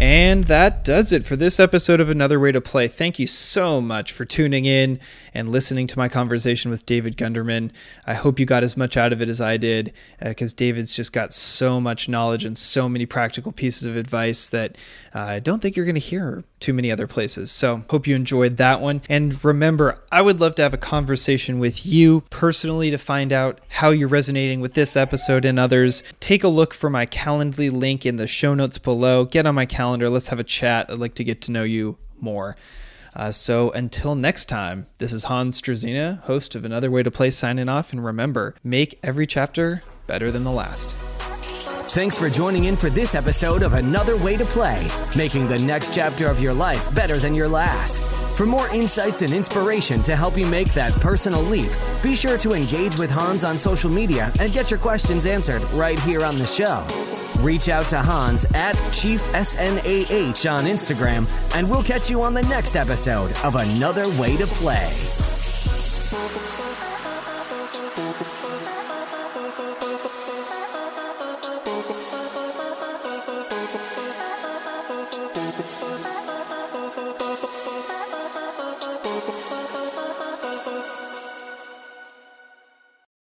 And 0.00 0.44
that 0.44 0.84
does 0.84 1.10
it 1.10 1.24
for 1.24 1.34
this 1.34 1.58
episode 1.58 2.00
of 2.00 2.08
Another 2.08 2.38
Way 2.38 2.52
to 2.52 2.60
Play. 2.60 2.86
Thank 2.86 3.18
you 3.18 3.26
so 3.26 3.80
much 3.80 4.12
for 4.12 4.24
tuning 4.24 4.64
in 4.64 5.00
and 5.34 5.48
listening 5.48 5.88
to 5.88 5.98
my 5.98 6.08
conversation 6.08 6.70
with 6.70 6.86
David 6.86 7.16
Gunderman. 7.16 7.72
I 8.06 8.14
hope 8.14 8.38
you 8.38 8.46
got 8.46 8.62
as 8.62 8.76
much 8.76 8.96
out 8.96 9.12
of 9.12 9.20
it 9.20 9.28
as 9.28 9.40
I 9.40 9.56
did, 9.56 9.92
because 10.22 10.52
uh, 10.52 10.56
David's 10.56 10.94
just 10.94 11.12
got 11.12 11.32
so 11.32 11.80
much 11.80 12.08
knowledge 12.08 12.44
and 12.44 12.56
so 12.56 12.88
many 12.88 13.06
practical 13.06 13.50
pieces 13.50 13.86
of 13.86 13.96
advice 13.96 14.48
that 14.50 14.76
uh, 15.16 15.18
I 15.18 15.40
don't 15.40 15.60
think 15.60 15.74
you're 15.74 15.84
going 15.84 15.96
to 15.96 16.00
hear 16.00 16.44
too 16.60 16.72
many 16.72 16.90
other 16.90 17.06
places. 17.06 17.50
So, 17.50 17.84
hope 17.90 18.06
you 18.06 18.16
enjoyed 18.16 18.56
that 18.56 18.80
one. 18.80 19.02
And 19.08 19.42
remember, 19.44 20.02
I 20.10 20.22
would 20.22 20.40
love 20.40 20.54
to 20.56 20.62
have 20.62 20.74
a 20.74 20.78
conversation 20.78 21.58
with 21.58 21.84
you 21.86 22.22
personally 22.30 22.90
to 22.90 22.98
find 22.98 23.32
out 23.32 23.60
how 23.68 23.90
you're 23.90 24.08
resonating 24.08 24.60
with 24.60 24.74
this 24.74 24.96
episode 24.96 25.44
and 25.44 25.58
others. 25.58 26.02
Take 26.20 26.44
a 26.44 26.48
look 26.48 26.74
for 26.74 26.90
my 26.90 27.06
Calendly 27.06 27.70
link 27.70 28.04
in 28.06 28.16
the 28.16 28.26
show 28.26 28.54
notes 28.54 28.78
below. 28.78 29.24
Get 29.24 29.46
on 29.46 29.54
my 29.54 29.66
calendar. 29.66 30.10
Let's 30.10 30.28
have 30.28 30.38
a 30.38 30.44
chat. 30.44 30.90
I'd 30.90 30.98
like 30.98 31.14
to 31.14 31.24
get 31.24 31.42
to 31.42 31.52
know 31.52 31.64
you 31.64 31.96
more. 32.20 32.56
Uh, 33.14 33.32
so 33.32 33.70
until 33.72 34.14
next 34.14 34.46
time, 34.46 34.86
this 34.98 35.12
is 35.12 35.24
Hans 35.24 35.60
Struzyna, 35.60 36.20
host 36.22 36.54
of 36.54 36.64
Another 36.64 36.90
Way 36.90 37.02
to 37.02 37.10
Play, 37.10 37.30
signing 37.30 37.68
off. 37.68 37.92
And 37.92 38.04
remember, 38.04 38.54
make 38.62 38.98
every 39.02 39.26
chapter 39.26 39.82
better 40.06 40.30
than 40.30 40.44
the 40.44 40.52
last. 40.52 40.96
Thanks 41.92 42.18
for 42.18 42.28
joining 42.28 42.64
in 42.64 42.76
for 42.76 42.90
this 42.90 43.14
episode 43.14 43.62
of 43.62 43.72
Another 43.72 44.18
Way 44.18 44.36
to 44.36 44.44
Play, 44.44 44.88
making 45.16 45.48
the 45.48 45.58
next 45.58 45.94
chapter 45.94 46.26
of 46.26 46.38
your 46.38 46.52
life 46.52 46.94
better 46.94 47.16
than 47.16 47.34
your 47.34 47.48
last. 47.48 48.02
For 48.36 48.44
more 48.44 48.68
insights 48.74 49.22
and 49.22 49.32
inspiration 49.32 50.02
to 50.02 50.14
help 50.14 50.36
you 50.36 50.46
make 50.46 50.68
that 50.74 50.92
personal 51.00 51.40
leap, 51.40 51.70
be 52.02 52.14
sure 52.14 52.36
to 52.38 52.52
engage 52.52 52.98
with 52.98 53.10
Hans 53.10 53.42
on 53.42 53.56
social 53.56 53.90
media 53.90 54.30
and 54.38 54.52
get 54.52 54.70
your 54.70 54.78
questions 54.78 55.24
answered 55.24 55.62
right 55.72 55.98
here 56.00 56.24
on 56.24 56.36
the 56.36 56.46
show. 56.46 56.86
Reach 57.42 57.70
out 57.70 57.86
to 57.88 57.98
Hans 57.98 58.44
at 58.54 58.74
Chief 58.92 59.22
SNAH 59.32 60.46
on 60.46 60.64
Instagram, 60.64 61.26
and 61.54 61.68
we'll 61.70 61.82
catch 61.82 62.10
you 62.10 62.20
on 62.20 62.34
the 62.34 62.42
next 62.42 62.76
episode 62.76 63.32
of 63.44 63.56
Another 63.56 64.06
Way 64.18 64.36
to 64.36 64.46
Play. 64.46 64.92